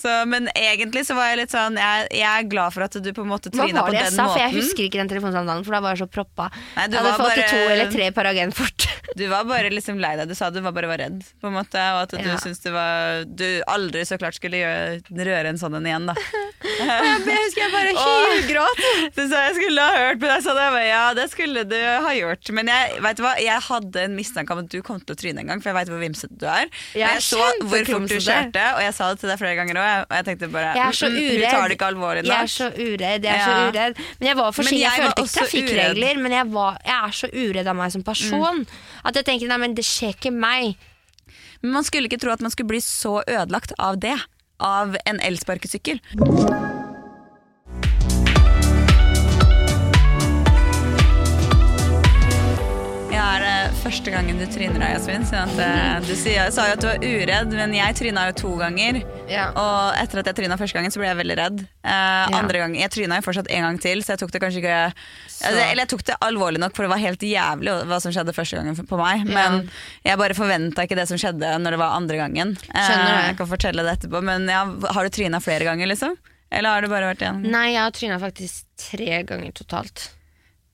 Så, 0.00 0.14
men 0.30 0.48
egentlig 0.56 1.04
så 1.08 1.14
var 1.18 1.30
jeg 1.34 1.42
litt 1.42 1.52
sånn 1.52 1.76
Jeg, 1.76 2.06
jeg 2.16 2.28
er 2.30 2.48
glad 2.48 2.72
for 2.72 2.86
at 2.86 2.96
du 2.96 3.10
på 3.16 3.24
en 3.26 3.30
måte 3.34 3.52
Hva 3.52 3.66
var 3.68 3.90
på 3.90 3.92
det 3.92 4.00
den 4.00 4.08
jeg 4.08 4.16
sa? 4.16 4.28
For 4.32 4.40
jeg 4.40 4.56
husker 4.56 4.86
ikke 4.88 5.02
den 5.02 5.12
telefonsamtalen, 5.12 5.66
for 5.68 5.76
da 5.76 5.82
var 5.84 5.94
jeg 5.96 6.02
så 6.06 6.08
proppa. 6.10 6.48
Nei, 6.78 6.86
du 6.88 6.96
jeg 6.96 7.04
hadde 7.04 7.14
fått 7.20 7.28
bare- 7.34 7.50
to 7.52 7.60
eller 7.74 7.92
tre 7.92 8.10
Paragenfort. 8.16 8.88
Du 9.20 9.24
var 9.26 9.42
bare 9.44 9.72
liksom 9.74 9.98
lei 9.98 10.12
deg. 10.16 10.28
Du 10.30 10.36
sa 10.38 10.48
du 10.54 10.60
var 10.62 10.70
bare 10.72 10.86
var 10.86 11.00
redd, 11.02 11.16
på 11.42 11.48
en 11.50 11.56
måte. 11.56 11.80
Og 11.96 12.04
at 12.04 12.12
du 12.14 12.28
Ja. 12.28 12.36
syntes 12.38 12.60
det 12.62 12.70
var 12.72 13.24
Du 13.26 13.44
aldri 13.68 14.04
så 14.06 14.16
klart 14.20 14.36
skulle 14.38 14.60
gjøre, 14.60 15.00
røre 15.10 15.50
en 15.50 15.58
sånn 15.58 15.74
en 15.80 15.88
igjen, 15.90 16.06
da. 16.06 16.14
Jeg 16.60 17.24
husker 17.26 17.62
jeg 17.64 17.72
bare 17.72 17.94
hylgråt. 17.96 18.80
Du 19.16 19.22
sa 19.28 19.40
jeg 19.48 19.56
skulle 19.58 19.84
ha 19.84 19.96
hørt, 19.96 20.20
på 20.22 20.28
deg, 20.30 20.42
sa. 20.44 20.54
Jeg 20.60 20.88
Ja, 20.90 21.02
det 21.16 21.26
skulle 21.32 21.64
du 21.68 21.76
ha 21.76 22.12
gjort. 22.14 22.50
Men 22.56 22.70
jeg, 22.70 23.00
vet 23.02 23.18
du 23.18 23.22
hva? 23.24 23.32
jeg 23.40 23.64
hadde 23.66 24.04
en 24.06 24.14
mistanke 24.16 24.54
om 24.54 24.62
at 24.62 24.70
du 24.72 24.78
kom 24.86 25.00
til 25.00 25.16
å 25.16 25.18
tryne 25.18 25.42
en 25.42 25.50
gang, 25.52 25.62
for 25.62 25.70
jeg 25.70 25.78
veit 25.78 25.92
hvor 25.92 26.02
vimsete 26.02 26.36
du 26.40 26.46
er. 26.46 26.70
Jeg 26.94 27.02
jeg 27.06 27.24
så 27.26 27.40
hvor 27.40 27.84
fort 27.90 28.08
du 28.10 28.16
kjørte, 28.16 28.64
og 28.76 28.82
jeg 28.84 28.94
sa 28.96 29.10
det 29.12 29.22
til 29.22 29.32
deg 29.32 29.40
flere 29.42 29.56
ganger 29.58 29.80
òg, 29.82 30.04
og 30.06 30.16
jeg 30.18 30.26
tenkte 30.30 30.50
bare 30.52 30.74
Jeg 30.76 30.86
er 30.86 30.98
så 31.00 31.08
"Mm, 31.10 31.16
mm, 31.16 31.30
uredd. 31.30 31.40
Du 31.40 31.50
tar 31.50 31.68
det 31.68 31.76
ikke 31.78 31.90
alvorlig 31.90 32.24
Jeg 32.24 32.40
er 32.40 32.52
så 32.54 32.68
uredd. 32.70 33.24
Jeg 33.24 33.34
er 33.34 33.44
så 33.46 33.56
uredd. 33.70 34.04
Men 34.20 34.28
jeg 34.28 34.36
var 34.36 34.52
for 34.52 34.62
Men. 34.64 34.74
Jeg, 34.80 34.90
følte 35.00 35.22
ikke 35.22 35.38
trafikkregler, 35.40 36.22
men 36.22 36.32
jeg, 36.32 36.52
var, 36.52 36.78
jeg 36.84 36.98
er 37.08 37.16
så 37.20 37.26
uredd 37.32 37.66
av 37.66 37.76
meg 37.76 37.92
som 37.92 38.02
person. 38.02 38.66
At 39.04 39.16
jeg 39.16 39.24
tenker 39.24 39.48
nei, 39.48 39.56
men 39.58 39.74
det 39.74 39.84
skjer 39.84 40.14
ikke 40.14 40.32
meg. 40.32 40.76
Men 41.62 41.72
man 41.72 41.84
skulle 41.84 42.08
ikke 42.08 42.20
tro 42.20 42.32
at 42.32 42.40
man 42.40 42.50
skulle 42.50 42.68
bli 42.68 42.80
så 42.80 43.20
ødelagt 43.26 43.72
av 43.78 43.98
det. 44.00 44.16
Av 44.60 44.96
en 45.08 45.20
elsparkesykkel. 45.24 46.00
Første 53.90 54.12
gangen 54.14 54.38
du 54.38 54.44
tryner 54.46 54.78
deg, 54.78 54.92
Jasmin? 54.94 55.24
At, 55.34 55.56
eh, 55.58 55.96
du 56.06 56.12
sa 56.14 56.66
jo 56.68 56.74
at 56.76 56.82
du 56.82 56.86
var 56.86 57.02
uredd, 57.02 57.54
men 57.58 57.72
jeg 57.74 57.96
tryna 57.98 58.28
jo 58.28 58.34
to 58.38 58.50
ganger. 58.60 59.00
Ja. 59.26 59.48
Og 59.50 59.96
etter 59.98 60.20
at 60.20 60.28
jeg 60.30 60.36
tryna 60.38 60.58
første 60.60 60.78
gangen, 60.78 60.92
så 60.94 61.00
ble 61.02 61.08
jeg 61.08 61.18
veldig 61.18 61.36
redd. 61.40 61.64
Eh, 61.82 62.36
andre 62.38 62.60
gang, 62.62 62.76
Jeg 62.78 62.90
tryna 62.94 63.18
jo 63.18 63.24
fortsatt 63.26 63.50
en 63.50 63.66
gang 63.66 63.80
til, 63.82 64.04
så 64.04 64.14
jeg 64.14 64.20
tok 64.22 64.30
det 64.30 64.40
kanskje 64.44 64.60
ikke 64.60 64.76
altså, 64.92 65.64
Eller 65.64 65.82
jeg 65.82 65.90
tok 65.90 66.04
det 66.06 66.16
alvorlig 66.22 66.60
nok, 66.62 66.76
for 66.76 66.86
det 66.86 66.92
var 66.92 67.02
helt 67.02 67.24
jævlig 67.24 67.74
hva 67.90 67.98
som 68.04 68.14
skjedde 68.14 68.36
første 68.36 68.60
gangen 68.60 68.78
på 68.78 69.00
meg. 69.00 69.26
Men 69.26 69.66
jeg 70.06 70.22
bare 70.22 70.38
forventa 70.38 70.86
ikke 70.86 71.00
det 71.00 71.08
som 71.10 71.18
skjedde 71.18 71.50
når 71.58 71.74
det 71.74 71.82
var 71.82 71.96
andre 71.98 72.20
gangen. 72.20 72.54
Skjønner 72.70 73.26
jeg 73.26 73.40
kan 73.42 73.50
fortelle 73.50 73.86
det 73.86 73.96
etterpå, 73.98 74.22
men 74.22 74.46
ja, 74.46 74.62
har 74.94 75.02
du 75.02 75.10
tryna 75.10 75.42
flere 75.42 75.66
ganger, 75.66 75.90
liksom? 75.90 76.14
Eller 76.50 76.76
har 76.76 76.86
det 76.86 76.94
bare 76.94 77.10
vært 77.10 77.26
én? 77.26 77.42
Nei, 77.42 77.72
jeg 77.74 77.82
har 77.82 77.94
tryna 77.94 78.22
faktisk 78.22 78.70
tre 78.90 79.22
ganger 79.26 79.50
totalt. 79.54 80.10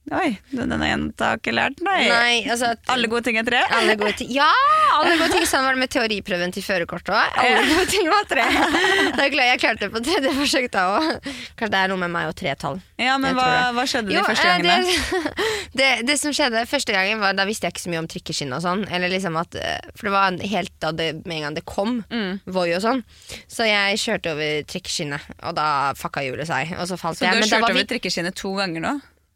Oi, 0.07 0.37
denne 0.55 0.87
jenta 0.87 1.33
har 1.33 1.39
ikke 1.41 1.51
lært, 1.51 1.81
nei. 1.83 1.97
Nei, 2.07 2.35
altså 2.47 2.69
Alle 2.93 3.09
gode 3.11 3.25
ting 3.27 3.35
er 3.41 3.43
tre? 3.43 3.59
Alle 3.75 3.97
gode 3.99 4.13
ting 4.21 4.29
Ja! 4.31 4.47
Alle 4.95 5.17
gode 5.19 5.33
ting 5.35 5.43
Sånn 5.49 5.65
var 5.67 5.75
det 5.75 5.81
med 5.81 5.91
teoriprøven 5.91 6.53
til 6.55 6.63
førerkortet 6.63 7.11
òg. 7.11 7.35
Alle 7.43 7.65
gode 7.67 7.85
ting 7.91 8.07
var 8.07 8.23
tre. 8.29 8.45
Er 8.47 9.35
Jeg 9.35 9.59
klarte 9.59 9.83
det 9.83 9.89
på 9.91 10.01
tredje 10.05 10.31
forsøk 10.37 10.69
da 10.71 10.85
òg. 10.95 11.27
Kanskje 11.59 11.71
det 11.75 11.81
er 11.81 11.91
noe 11.91 11.99
med 11.99 12.13
meg 12.13 12.29
og 12.31 12.37
tretall. 12.39 12.79
Ja, 12.99 13.17
men 13.21 13.35
hva, 13.35 13.47
hva 13.75 13.83
skjedde 13.89 14.09
de 14.13 14.15
Jo, 14.15 14.23
første 14.27 14.47
eh, 14.47 14.61
gangene? 14.63 14.95
Det, 14.95 15.33
det, 15.81 15.89
det 16.07 16.15
som 16.21 16.31
skjedde 16.35 16.63
første 16.71 16.95
gangen, 16.95 17.19
var 17.21 17.35
da 17.37 17.45
visste 17.49 17.67
jeg 17.67 17.75
ikke 17.75 17.83
så 17.83 17.91
mye 17.93 18.01
om 18.05 18.09
trikkeskinn 18.11 18.55
og 18.55 18.63
sånn. 18.63 18.85
Eller 18.87 19.11
liksom 19.11 19.35
at, 19.43 19.59
eh, 19.59 19.91
for 19.93 20.07
det 20.09 20.15
var 20.15 20.39
helt 20.55 20.73
da 20.83 20.93
det, 20.95 21.09
med 21.27 21.41
en 21.41 21.45
gang 21.49 21.59
det 21.59 21.65
kom, 21.67 21.97
Mm. 22.07 22.39
Voi 22.53 22.69
og 22.77 22.81
sånn. 22.83 23.03
Så 23.51 23.65
jeg 23.67 23.99
kjørte 23.99 24.31
over 24.35 24.63
trikkeskinnet, 24.71 25.23
og 25.43 25.55
da 25.57 25.67
fucka 25.97 26.23
hjulet 26.25 26.47
seg. 26.47 26.71
Og 26.79 26.87
så 26.89 26.97
falt 26.99 27.19
Så 27.19 27.25
jeg. 27.27 27.35
du 27.35 27.43
har 27.43 27.51
kjørt 27.57 27.71
over 27.73 27.87
trikkeskinnet 27.91 28.37
to 28.39 28.53
ganger 28.57 28.83
nå? 28.83 28.95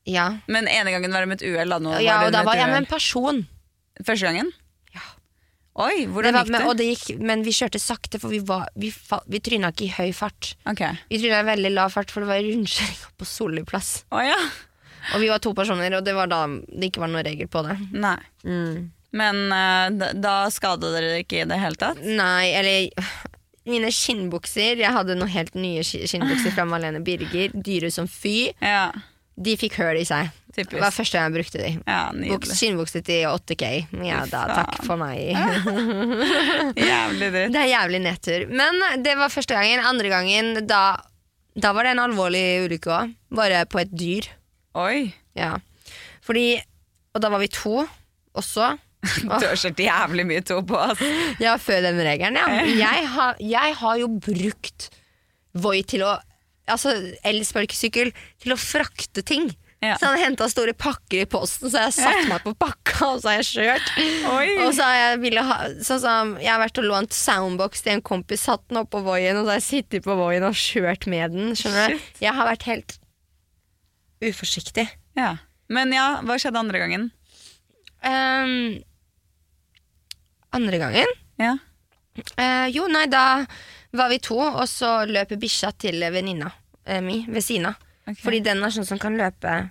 Ja, 0.09 0.37
Men 0.47 0.67
ene 0.67 0.91
gangen 0.91 1.13
var 1.13 1.21
det 1.21 1.29
med 1.29 1.41
et 1.41 1.47
uhell, 1.47 1.73
ja, 2.01 2.23
og 2.25 2.31
da 2.33 2.41
var 2.47 2.57
jeg 2.57 2.71
med 2.71 2.83
en 2.83 2.89
person. 2.89 3.43
Første 4.01 4.25
gangen? 4.25 4.49
Ja. 4.95 5.03
Oi, 5.85 6.05
Det 6.05 6.09
hvordan 6.15 6.33
var, 6.33 6.45
gikk 6.45 6.51
men, 6.51 6.61
det? 6.61 6.69
og 6.69 6.77
det 6.79 6.87
gikk, 6.89 7.21
men 7.21 7.43
vi 7.45 7.53
kjørte 7.53 7.81
sakte, 7.81 8.19
for 8.21 8.33
vi, 8.33 8.39
var, 8.45 8.65
vi, 8.75 8.89
vi 9.29 9.41
tryna 9.43 9.69
ikke 9.71 9.85
i 9.85 9.93
høy 9.99 10.15
fart. 10.17 10.55
Ok. 10.65 10.81
Vi 11.11 11.21
tryna 11.21 11.43
i 11.43 11.49
veldig 11.51 11.73
lav 11.75 11.93
fart, 11.93 12.09
for 12.13 12.25
det 12.25 12.31
var 12.31 12.41
rundkjøring 12.41 13.03
på 13.21 13.29
Solli 13.29 13.65
plass. 13.67 13.91
Oh, 14.09 14.23
ja. 14.25 14.39
Og 15.13 15.21
vi 15.21 15.29
var 15.29 15.41
to 15.41 15.53
personer, 15.57 15.93
og 15.97 16.05
det 16.05 16.17
var 16.17 16.29
da 16.31 16.43
det 16.49 16.89
ikke 16.89 17.03
var 17.03 17.13
noen 17.13 17.25
regel 17.25 17.49
på 17.51 17.61
det. 17.67 17.77
Nei. 17.93 18.17
Mm. 18.45 18.89
Men 19.21 19.39
uh, 19.51 20.09
da 20.17 20.35
skadet 20.53 20.93
dere 20.95 21.21
ikke 21.21 21.43
i 21.43 21.47
det 21.49 21.61
hele 21.61 21.77
tatt? 21.77 22.01
Nei, 22.01 22.53
eller 22.55 23.05
mine 23.67 23.91
skinnbukser 23.93 24.79
Jeg 24.79 24.89
hadde 24.95 25.17
noen 25.19 25.29
helt 25.29 25.53
nye 25.59 25.83
skinnbukser 25.83 26.55
fra 26.55 26.65
Malene 26.65 27.03
Birger. 27.05 27.51
Dyre 27.53 27.91
som 27.93 28.07
fy. 28.09 28.53
Ja, 28.63 28.87
De 29.39 29.55
fikk 29.57 29.77
høl 29.79 30.01
i 30.01 30.05
seg. 30.07 30.31
Typisk. 30.51 30.73
Det 30.73 30.81
var 30.83 30.91
første 30.91 31.15
gang 31.15 31.29
jeg 31.29 31.35
brukte 31.37 31.59
de. 31.61 31.69
ja 31.87 31.99
Buks, 32.11 33.03
i 33.07 33.19
8K. 33.23 33.69
Ja 34.03 34.25
da, 34.27 34.41
takk 34.51 34.81
for 34.83 34.99
meg. 34.99 35.31
Jævlig 36.91 37.29
dritt. 37.31 37.53
Det 37.55 37.61
er 37.61 37.69
jævlig 37.71 38.01
nedtur. 38.03 38.43
Men 38.51 38.81
det 39.05 39.15
var 39.19 39.31
første 39.31 39.55
gangen. 39.55 39.79
Andre 39.87 40.11
gangen, 40.11 40.51
da, 40.67 40.81
da 41.55 41.71
var 41.71 41.87
det 41.87 41.93
en 41.95 42.03
alvorlig 42.03 42.43
ulykke 42.65 42.91
òg. 42.97 43.13
Bare 43.39 43.63
på 43.71 43.79
et 43.79 43.93
dyr. 43.95 44.27
Oi. 44.81 45.07
Ja. 45.39 45.55
Fordi 46.25 46.59
Og 47.15 47.23
da 47.23 47.31
var 47.31 47.39
vi 47.43 47.47
to 47.51 47.81
også. 48.35 48.73
Du 49.25 49.31
har 49.31 49.55
kjørt 49.57 49.79
jævlig 49.81 50.25
mye 50.29 50.43
to 50.45 50.59
på 50.67 50.75
oss. 50.77 50.99
Ja, 51.41 51.55
før 51.59 51.81
den 51.87 52.03
regelen, 52.05 52.37
ja. 52.37 52.65
Jeg 52.85 53.07
har, 53.15 53.39
jeg 53.39 53.77
har 53.79 53.95
jo 54.03 54.11
brukt 54.21 54.91
Voi 55.57 55.81
til 55.83 56.03
å 56.07 56.13
Altså 56.69 56.93
elsparkesykkel 57.27 58.11
til 58.41 58.53
å 58.53 58.59
frakte 58.59 59.23
ting. 59.25 59.49
Ja. 59.81 59.95
Så 59.97 60.11
han 60.11 60.19
henta 60.21 60.45
store 60.49 60.75
pakker 60.77 61.23
i 61.23 61.27
posten, 61.29 61.71
så 61.73 61.87
jeg 61.87 61.93
satte 61.95 62.27
meg 62.29 62.43
på 62.45 62.51
pakka, 62.53 63.07
og 63.15 63.23
så 63.23 63.31
har 63.31 63.39
jeg 63.39 63.47
kjørt. 63.49 63.87
Og 64.61 64.75
så 64.77 64.85
har 64.85 64.97
jeg, 64.99 65.15
ville 65.23 65.41
ha, 65.47 65.55
sånn 65.81 66.01
som, 66.03 66.33
jeg 66.37 66.51
har 66.53 66.61
vært 66.61 66.77
og 66.83 66.85
lånt 66.85 67.17
soundbox 67.17 67.81
til 67.81 67.95
en 67.95 68.03
kompis, 68.05 68.43
satt 68.45 68.61
den 68.69 68.83
opp 68.83 68.91
på 68.93 69.01
Voien, 69.01 69.39
og 69.39 69.47
så 69.47 69.55
har 69.55 69.57
jeg 69.57 69.65
sittet 69.65 70.05
på 70.05 70.17
Voien 70.19 70.45
og 70.45 70.53
kjørt 70.53 71.09
med 71.09 71.33
den. 71.33 71.55
Skjønner 71.57 71.95
du? 71.95 72.11
Jeg 72.21 72.37
har 72.37 72.49
vært 72.51 72.67
helt 72.69 72.97
uforsiktig. 74.21 74.85
Ja. 75.17 75.33
Men 75.73 75.97
ja, 75.97 76.05
hva 76.29 76.37
skjedde 76.37 76.61
andre 76.61 76.83
gangen? 76.83 77.09
Um, 78.05 78.81
andre 80.57 80.79
gangen 80.81 81.11
Ja. 81.41 81.57
Uh, 82.35 82.67
jo, 82.73 82.85
nei, 82.91 83.05
da 83.09 83.45
var 83.93 84.09
vi 84.09 84.19
to, 84.19 84.37
og 84.39 84.67
så 84.69 85.05
løper 85.09 85.37
bikkja 85.41 85.71
til 85.77 85.99
venninna 86.13 86.51
eh, 86.85 87.01
mi 87.01 87.25
ved 87.27 87.43
siden 87.43 87.65
av. 87.71 87.75
Okay. 88.07 88.15
Fordi 88.23 88.39
den 88.43 88.63
er 88.63 88.69
sånn 88.73 88.87
som 88.87 88.99
kan 88.99 89.17
løpe 89.19 89.69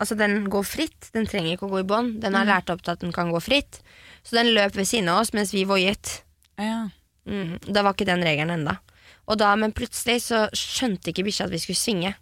Altså, 0.00 0.16
den 0.16 0.46
går 0.48 0.62
fritt. 0.64 1.10
Den 1.12 1.26
trenger 1.28 1.52
ikke 1.58 1.66
å 1.68 1.70
gå 1.74 1.80
i 1.82 1.84
bånd. 1.84 2.22
Den 2.22 2.32
Mm. 2.32 2.38
har 2.38 2.46
lært 2.48 2.70
opp 2.72 2.80
til 2.82 2.92
at 2.94 3.00
den 3.00 3.12
kan 3.12 3.28
gå 3.30 3.36
fritt. 3.44 3.82
Så 4.24 4.32
den 4.38 4.54
løp 4.56 4.72
ved 4.74 4.86
siden 4.88 5.10
av 5.12 5.20
oss 5.20 5.34
mens 5.36 5.52
vi 5.52 5.64
voiet. 5.68 6.22
ja. 6.58 6.88
Mm, 7.28 7.58
da 7.70 7.82
var 7.82 7.92
ikke 7.92 8.06
den 8.08 8.22
regelen 8.24 8.50
enda 8.50 8.78
Og 9.28 9.36
da, 9.38 9.54
Men 9.56 9.72
plutselig 9.72 10.22
så 10.24 10.48
skjønte 10.56 11.12
ikke 11.12 11.22
bikkja 11.26 11.44
at 11.44 11.50
vi 11.52 11.58
skulle 11.58 11.76
svinge. 11.76 12.14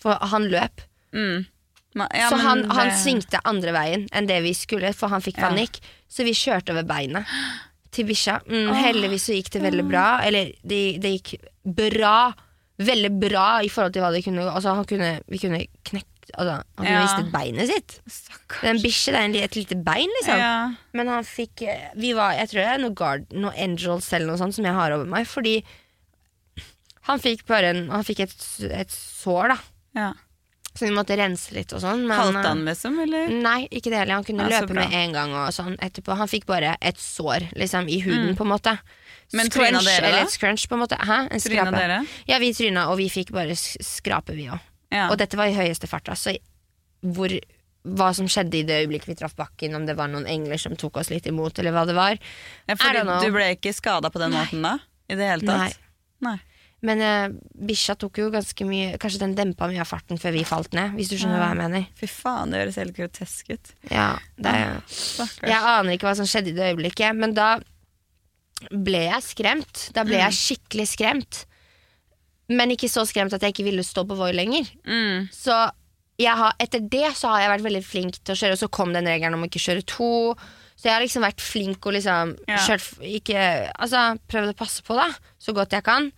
For 0.00 0.18
han 0.20 0.48
løp. 0.50 0.80
Mm. 1.14 1.46
Ma- 1.94 2.08
ja, 2.12 2.28
så 2.30 2.36
han, 2.36 2.64
han, 2.64 2.76
han 2.76 2.90
svingte 2.90 3.38
andre 3.44 3.72
veien 3.72 4.08
enn 4.12 4.26
det 4.26 4.42
vi 4.42 4.52
skulle, 4.54 4.92
for 4.92 5.08
han 5.08 5.22
fikk 5.22 5.38
Ja. 5.38 5.48
panikk. 5.50 5.78
Så 6.10 6.24
vi 6.24 6.32
kjørte 6.34 6.70
over 6.74 6.82
beinet 6.82 7.24
til 7.94 8.04
bikkja. 8.08 8.40
Mm, 8.46 8.68
heldigvis 8.76 9.24
så 9.30 9.34
gikk 9.38 9.50
det 9.54 9.62
veldig 9.64 9.84
bra. 9.88 10.06
Eller 10.26 10.52
det, 10.62 10.82
det 11.02 11.14
gikk 11.18 11.34
bra. 11.64 12.32
Veldig 12.78 13.10
bra 13.18 13.46
i 13.66 13.70
forhold 13.72 13.92
til 13.96 14.04
hva 14.04 14.12
det 14.14 14.20
kunne 14.22 14.44
Altså 14.52 14.70
han 14.76 14.84
kunne, 14.86 15.08
Vi 15.26 15.40
kunne 15.42 15.58
knekt 15.88 16.28
altså, 16.38 16.52
Han 16.78 16.84
kunne 16.84 16.92
Ja. 16.92 17.00
mistet 17.02 17.32
beinet 17.32 17.66
sitt. 17.72 17.96
Stakkars. 18.06 18.60
Den 18.62 18.78
bikkje, 18.84 19.14
det 19.16 19.40
er 19.40 19.48
et 19.48 19.56
lite 19.58 19.74
bein, 19.82 20.12
liksom. 20.20 20.38
Ja. 20.38 20.52
Men 20.94 21.10
han 21.10 21.26
fikk 21.26 21.64
eh, 21.66 21.88
Vi 21.98 22.12
var, 22.14 22.36
Jeg 22.38 22.52
tror 22.52 22.60
det 22.62 22.68
er 22.76 22.78
noe 22.84 22.94
guard 22.94 23.26
Noe 23.34 23.50
angels 23.58 24.12
eller 24.12 24.30
noe 24.30 24.38
sånt 24.38 24.54
som 24.54 24.68
jeg 24.68 24.76
har 24.78 24.94
over 24.94 25.10
meg. 25.10 25.26
Fordi 25.26 25.56
han 27.08 27.18
fikk 27.24 27.42
bare 27.50 27.72
en 27.74 27.82
Han 27.90 28.06
fikk 28.06 28.20
et, 28.28 28.36
et 28.70 28.94
sår, 28.94 29.54
da. 29.56 29.58
ja. 29.98 30.12
Så 30.78 30.86
vi 30.86 30.92
måtte 30.94 31.16
rense 31.18 31.50
litt 31.56 31.72
og 31.74 31.80
sånn. 31.82 32.04
Halte 32.06 32.38
eh, 32.38 32.44
han, 32.46 32.60
liksom? 32.68 32.98
Eller? 33.02 33.32
Nei, 33.34 33.64
ikke 33.74 33.90
det 33.90 33.98
heller. 33.98 34.20
Han 34.20 34.26
kunne 34.28 34.46
Ja, 34.46 34.60
løpe 34.60 34.76
bra. 34.76 34.84
med 34.86 34.94
en 34.94 35.16
gang 35.16 35.32
og 35.34 35.48
sånn 35.56 35.74
etterpå. 35.82 36.14
Han 36.20 36.30
fikk 36.30 36.46
bare 36.46 36.76
et 36.78 37.00
sår 37.02 37.48
liksom, 37.58 37.88
i 37.90 37.98
huden, 38.04 38.36
på 38.38 38.46
en 38.46 38.52
måte. 38.52 38.76
Mm. 38.78 39.40
Men 39.40 39.50
tryna 39.52 39.82
dere, 39.82 40.00
da? 40.00 40.06
Eller 40.12 40.22
et 40.28 40.32
scrunch, 40.32 40.68
på 40.70 40.78
en 40.78 40.84
måte. 40.84 40.96
Hæ? 41.02 41.18
En 41.26 41.42
Tryna 41.42 41.64
skrape. 41.66 41.80
dere? 41.82 41.98
Ja, 42.30 42.38
vi 42.38 42.52
tryna, 42.54 42.86
og 42.92 42.96
vi 43.02 43.08
fikk 43.12 43.32
bare 43.34 43.56
skrape, 43.58 44.36
vi 44.38 44.46
òg. 44.48 44.62
Ja. 44.94 45.08
Og 45.10 45.18
dette 45.20 45.36
var 45.36 45.50
i 45.50 45.56
høyeste 45.58 45.90
fart. 45.90 46.06
så 46.16 46.36
hvor, 47.02 47.34
hva 47.84 48.08
som 48.16 48.26
skjedde 48.30 48.58
i 48.58 48.62
det 48.66 48.78
øyeblikket 48.84 49.10
vi 49.12 49.14
traff 49.18 49.34
bakken, 49.38 49.74
om 49.76 49.84
det 49.86 49.96
var 49.98 50.08
noen 50.08 50.26
engler 50.26 50.58
som 50.58 50.74
tok 50.76 50.96
oss 51.02 51.10
litt 51.10 51.26
imot, 51.26 51.58
eller 51.58 51.74
hva 51.74 51.84
det 51.86 51.94
var. 51.98 52.16
ja, 52.68 52.74
fordi 52.78 53.02
du 53.26 53.32
ble 53.34 53.50
ikke 53.56 53.74
skada 53.74 54.10
på 54.10 54.18
den 54.22 54.32
måten 54.32 54.62
da? 54.62 54.78
I 55.08 55.14
det 55.18 55.28
hele 55.28 55.46
Nei. 55.46 55.72
Nei. 56.20 56.38
Men 56.86 57.00
uh, 57.02 57.32
bikkja 57.66 57.96
tok 57.98 58.20
jo 58.20 58.28
ganske 58.30 58.62
mye 58.68 58.92
Kanskje 59.02 59.18
den 59.24 59.32
dempa 59.34 59.66
mye 59.66 59.80
av 59.82 59.88
farten 59.90 60.20
før 60.20 60.36
vi 60.36 60.44
falt 60.46 60.76
ned, 60.78 60.92
hvis 60.94 61.08
du 61.10 61.16
skjønner 61.18 61.40
hva 61.42 61.48
jeg 61.50 61.58
mener. 61.58 61.88
Fy 61.98 62.06
faen, 62.06 62.52
det 62.54 62.60
høres 62.62 62.78
helt 62.78 62.94
grotesk 62.94 63.50
ut. 63.50 63.72
Ja, 63.90 64.12
det 64.38 64.52
er 64.54 64.78
Stakkars. 64.86 65.50
Jeg 65.50 65.58
aner 65.72 65.96
ikke 65.96 66.06
hva 66.06 66.14
som 66.20 66.28
skjedde 66.30 66.52
i 66.52 66.56
det 66.58 66.68
øyeblikket, 66.70 67.18
men 67.18 67.34
da 67.34 67.56
ble 68.70 69.04
jeg 69.08 69.22
skremt. 69.26 69.88
Da 69.94 70.04
ble 70.06 70.18
Mm. 70.18 70.24
jeg 70.28 70.38
skikkelig 70.38 70.86
skremt. 70.94 71.44
Men 72.48 72.70
ikke 72.70 72.88
så 72.88 73.04
skremt 73.06 73.34
at 73.34 73.42
jeg 73.42 73.52
ikke 73.52 73.66
ville 73.66 73.82
stå 73.84 74.06
på 74.08 74.16
Voi 74.16 74.30
lenger. 74.32 74.64
Mm. 74.86 75.28
Så 75.34 75.52
har, 76.18 76.54
etter 76.58 76.80
det 76.80 77.10
så 77.14 77.28
har 77.28 77.40
jeg 77.42 77.50
vært 77.52 77.66
veldig 77.66 77.84
flink 77.84 78.16
til 78.24 78.34
å 78.34 78.38
kjøre, 78.38 78.52
og 78.56 78.58
så 78.62 78.70
kom 78.70 78.92
den 78.92 79.04
regelen 79.06 79.34
om 79.34 79.42
å 79.44 79.50
ikke 79.50 79.60
kjøre 79.62 79.84
to. 79.86 80.34
Så 80.78 80.86
jeg 80.88 80.94
har 80.94 81.02
liksom 81.02 81.22
vært 81.26 81.40
flink 81.42 81.86
og 81.86 81.92
liksom 81.94 82.36
Ja. 82.48 82.56
kjørt 82.56 83.02
ikke, 83.02 83.70
Altså 83.78 84.18
prøvd 84.30 84.54
å 84.54 84.56
passe 84.56 84.82
på, 84.82 84.94
da, 84.96 85.10
så 85.38 85.52
godt 85.54 85.70
jeg 85.74 85.84
kan. 85.84 86.12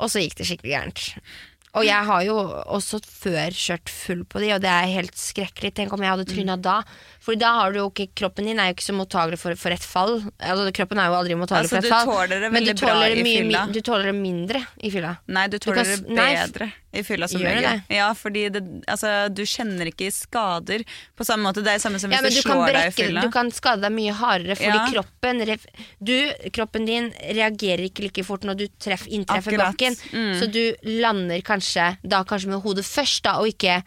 Og 0.00 0.12
så 0.12 0.22
gikk 0.22 0.38
det 0.38 0.48
skikkelig 0.48 0.72
gærent. 0.72 1.02
Og 1.72 1.86
jeg 1.88 2.04
har 2.04 2.24
jo 2.26 2.36
også 2.76 3.00
før 3.00 3.54
kjørt 3.56 3.88
full 3.88 4.26
på 4.28 4.42
de, 4.42 4.50
og 4.52 4.60
det 4.64 4.68
er 4.68 4.90
helt 4.92 5.16
skrekkelig. 5.16 5.72
Tenk 5.76 5.94
om 5.96 6.02
jeg 6.04 6.12
hadde 6.12 6.28
tryna 6.28 6.58
da. 6.60 6.82
For 7.22 7.38
da 7.38 7.52
har 7.60 7.70
du 7.72 7.78
jo 7.78 7.86
ikke 7.92 8.08
Kroppen 8.18 8.48
din 8.48 8.58
er 8.58 8.70
jo 8.70 8.74
ikke 8.74 8.84
så 8.88 8.94
mottagelig 8.98 9.38
for, 9.38 9.54
for 9.58 9.70
et 9.70 9.84
fall. 9.86 10.16
Altså, 10.42 10.72
kroppen 10.74 10.98
er 10.98 11.06
jo 11.06 11.14
aldri 11.20 11.36
mottagelig 11.38 11.70
Altså, 11.70 11.78
for 11.78 11.86
et 11.86 11.92
fall. 11.92 12.06
Du 12.06 12.12
tåler 12.12 12.32
det 12.42 12.48
du 12.50 12.56
veldig 12.56 12.74
bra 12.80 12.94
i 13.06 13.22
mye, 13.22 13.36
fylla. 13.44 13.60
Du 13.70 13.80
tåler 13.86 14.08
det 14.10 14.14
mindre 14.18 14.62
i 14.82 14.90
fylla. 14.90 15.12
Nei, 15.36 15.44
du 15.52 15.58
tåler 15.62 15.78
kan 15.84 15.90
det 15.92 15.98
det 16.08 16.16
nei, 16.18 16.26
bedre 16.40 16.68
i 16.92 17.04
fylla 17.06 17.28
som 17.30 17.40
regel. 17.46 17.62
det? 17.62 17.96
Ja, 17.96 18.08
fordi 18.18 18.42
det, 18.52 18.62
altså, 18.90 19.12
du 19.32 19.44
kjenner 19.48 19.88
ikke 19.92 20.10
skader 20.12 20.82
på 21.16 21.24
samme 21.24 21.46
måte. 21.46 21.62
Det 21.64 21.72
er 21.72 21.78
det 21.78 21.84
samme 21.86 22.02
som 22.02 22.10
hvis 22.10 22.18
Ja, 22.18 22.26
du 22.26 22.34
du 22.34 22.42
slår 22.42 22.66
deg 22.66 22.74
i 22.74 22.76
brekke, 22.80 22.98
fylla. 22.98 23.22
du 23.24 23.30
kan 23.38 23.54
skade 23.54 23.86
deg 23.86 23.94
mye 23.96 24.18
hardere, 24.18 24.58
fordi 24.58 24.82
Ja. 24.82 24.90
kroppen 24.90 25.40
du, 26.02 26.16
Kroppen 26.52 26.84
din 26.90 27.10
reagerer 27.32 27.86
ikke 27.86 28.02
like 28.08 28.24
fort 28.26 28.42
når 28.44 28.58
du 28.58 28.66
treff, 28.82 29.06
inntreffer 29.06 29.56
bakken. 29.62 29.96
Mm. 30.12 30.34
Så 30.42 30.50
du 30.52 30.62
lander 31.00 31.40
kanskje 31.40 31.92
da 32.02 32.24
kanskje 32.24 32.48
med 32.52 32.62
hodet 32.66 32.84
først, 32.84 33.22
da, 33.24 33.38
og 33.38 33.46
ikke 33.54 33.82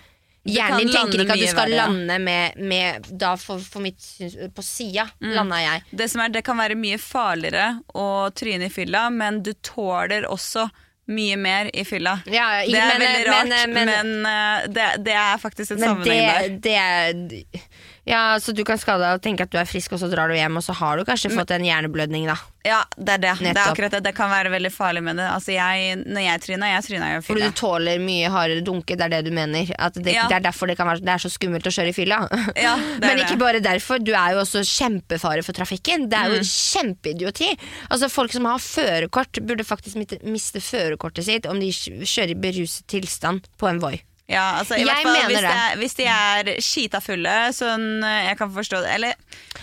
Hjernen 0.46 0.78
din 0.86 0.92
tenker 0.94 1.24
ikke 1.24 1.34
at 1.34 1.40
du 1.42 1.48
skal 1.50 1.70
verre, 1.72 1.76
ja. 1.76 1.86
lande 1.88 2.20
med, 2.22 2.58
med 2.58 3.08
da 3.18 3.32
for, 3.42 3.60
for 3.60 3.82
mitt 3.82 3.98
syns 4.02 4.36
På 4.54 4.62
sida 4.62 5.08
Mm. 5.22 5.32
landa 5.36 5.58
jeg. 5.64 5.84
Det 5.92 6.10
som 6.12 6.22
er, 6.22 6.30
det 6.30 6.44
kan 6.46 6.58
være 6.58 6.76
mye 6.78 6.98
farligere 7.02 7.80
å 7.96 8.30
tryne 8.36 8.68
i 8.68 8.70
fylla, 8.74 9.08
men 9.10 9.42
du 9.44 9.54
tåler 9.66 10.28
også 10.30 10.68
mye 11.08 11.36
mer 11.38 11.68
i 11.74 11.84
fylla. 11.86 12.16
Ja, 12.26 12.62
Det 12.66 12.74
er 12.78 12.98
men- 12.98 13.02
veldig 13.02 13.26
rart, 13.28 13.48
men- 13.48 13.74
men, 13.74 13.90
men- 14.22 14.26
eh, 14.26 14.68
det, 14.74 15.04
det 15.06 15.14
er 15.14 15.38
faktisk 15.38 15.72
et 15.76 15.80
sammenheng 15.80 16.30
der. 16.30 16.50
det, 16.50 17.30
det 17.30 17.62
Ja, 18.06 18.38
så 18.40 18.54
du 18.54 18.62
kan 18.64 18.78
skade 18.78 19.02
deg 19.02 19.18
og 19.18 19.22
tenke 19.26 19.48
at 19.48 19.50
du 19.50 19.58
er 19.58 19.66
frisk, 19.66 19.96
og 19.96 20.00
så 20.00 20.06
drar 20.12 20.30
du 20.30 20.36
hjem, 20.38 20.60
og 20.60 20.62
så 20.62 20.76
har 20.78 21.00
du 21.00 21.06
kanskje 21.08 21.32
fått 21.34 21.50
en 21.56 21.64
hjerneblødning, 21.66 22.28
da. 22.30 22.36
Ja, 22.66 22.84
det 22.98 23.16
er 23.16 23.22
det. 23.24 23.32
Det 23.42 23.50
er 23.58 23.60
akkurat 23.72 23.94
det. 23.96 24.04
Det 24.06 24.14
kan 24.18 24.30
være 24.30 24.52
veldig 24.54 24.70
farlig 24.74 25.02
med 25.06 25.18
det. 25.18 25.26
Altså, 25.30 25.52
jeg, 25.56 25.98
når 26.06 26.22
jeg 26.26 26.42
tryna, 26.46 26.70
jeg 26.76 26.86
tryna 26.86 27.10
jo 27.16 27.18
i 27.18 27.26
Fordi 27.26 27.42
fylla. 27.42 27.50
du 27.50 27.60
tåler 27.60 28.00
mye 28.06 28.30
hardere 28.34 28.64
dunke, 28.66 28.98
det 28.98 29.06
er 29.08 29.14
det 29.16 29.24
du 29.26 29.32
mener? 29.34 29.74
At 29.78 29.98
det, 29.98 30.14
Ja. 30.14 30.28
det 30.30 30.38
er 30.38 30.46
derfor 30.52 30.70
det, 30.70 30.78
kan 30.78 30.88
være, 30.90 31.02
det 31.02 31.14
er 31.16 31.22
så 31.26 31.34
skummelt 31.34 31.66
å 31.66 31.74
kjøre 31.74 31.90
i 31.90 31.98
fylla? 31.98 32.22
Ja, 32.58 32.76
Men 33.02 33.22
ikke 33.26 33.38
bare 33.42 33.60
derfor, 33.66 33.98
du 34.02 34.14
er 34.14 34.34
jo 34.38 34.42
også 34.46 34.62
kjempefare 34.66 35.42
for 35.46 35.54
trafikken. 35.58 36.06
Det 36.10 36.18
er 36.22 36.30
Mm. 36.30 36.38
jo 36.38 36.46
kjempeidioti. 36.54 37.52
Altså 37.90 38.10
Folk 38.10 38.32
som 38.34 38.46
har 38.46 38.58
førerkort, 38.62 39.42
burde 39.46 39.66
faktisk 39.66 39.98
miste 40.24 40.62
førerkortet 40.62 41.26
sitt 41.26 41.46
om 41.50 41.60
de 41.60 41.70
kjører 41.74 42.34
i 42.34 42.36
beruset 42.38 42.86
tilstand 42.88 43.46
på 43.58 43.70
en 43.70 43.80
Voi. 43.82 43.98
Ja, 44.26 44.58
altså, 44.58 44.74
i 44.74 44.82
Jeg 44.82 45.04
fall 45.06 45.14
mener 45.14 45.28
hvis, 45.30 45.44
det. 45.44 45.50
det, 45.54 45.78
hvis 45.78 45.96
de 46.00 46.06
er 46.10 46.48
skita 46.66 47.02
fulle, 47.04 47.34
sånn 47.54 47.84
jeg 48.02 48.38
kan 48.40 48.50
forstå 48.56 48.80
det 48.82 48.94
Eller 48.96 49.12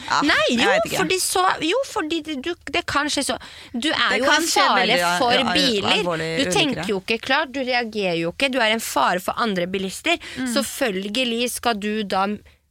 ja, 0.07 0.21
Nei, 0.23 0.37
jo, 0.55 0.69
fordi 0.93 1.17
så 1.19 1.43
Jo, 1.67 1.81
fordi 1.91 2.21
du, 2.29 2.53
det 2.71 2.85
kan 2.87 3.11
skje 3.11 3.25
så 3.27 3.39
Du 3.75 3.89
er 3.91 4.15
Det 4.15 4.21
jo 4.23 4.29
en 4.31 4.47
fare 4.47 4.99
for 5.19 5.51
biler. 5.51 6.07
Du 6.39 6.53
tenker 6.55 6.93
jo 6.93 7.01
ikke 7.03 7.19
klart, 7.25 7.51
du 7.51 7.59
reagerer 7.67 8.21
jo 8.21 8.31
ikke. 8.31 8.53
Du 8.55 8.61
er 8.63 8.77
en 8.77 8.83
fare 8.83 9.19
for 9.25 9.35
andre 9.43 9.67
bilister. 9.71 10.21
Mm. 10.39 10.47
Selvfølgelig 10.55 11.49
skal 11.57 11.81
du 11.83 12.05
da 12.07 12.29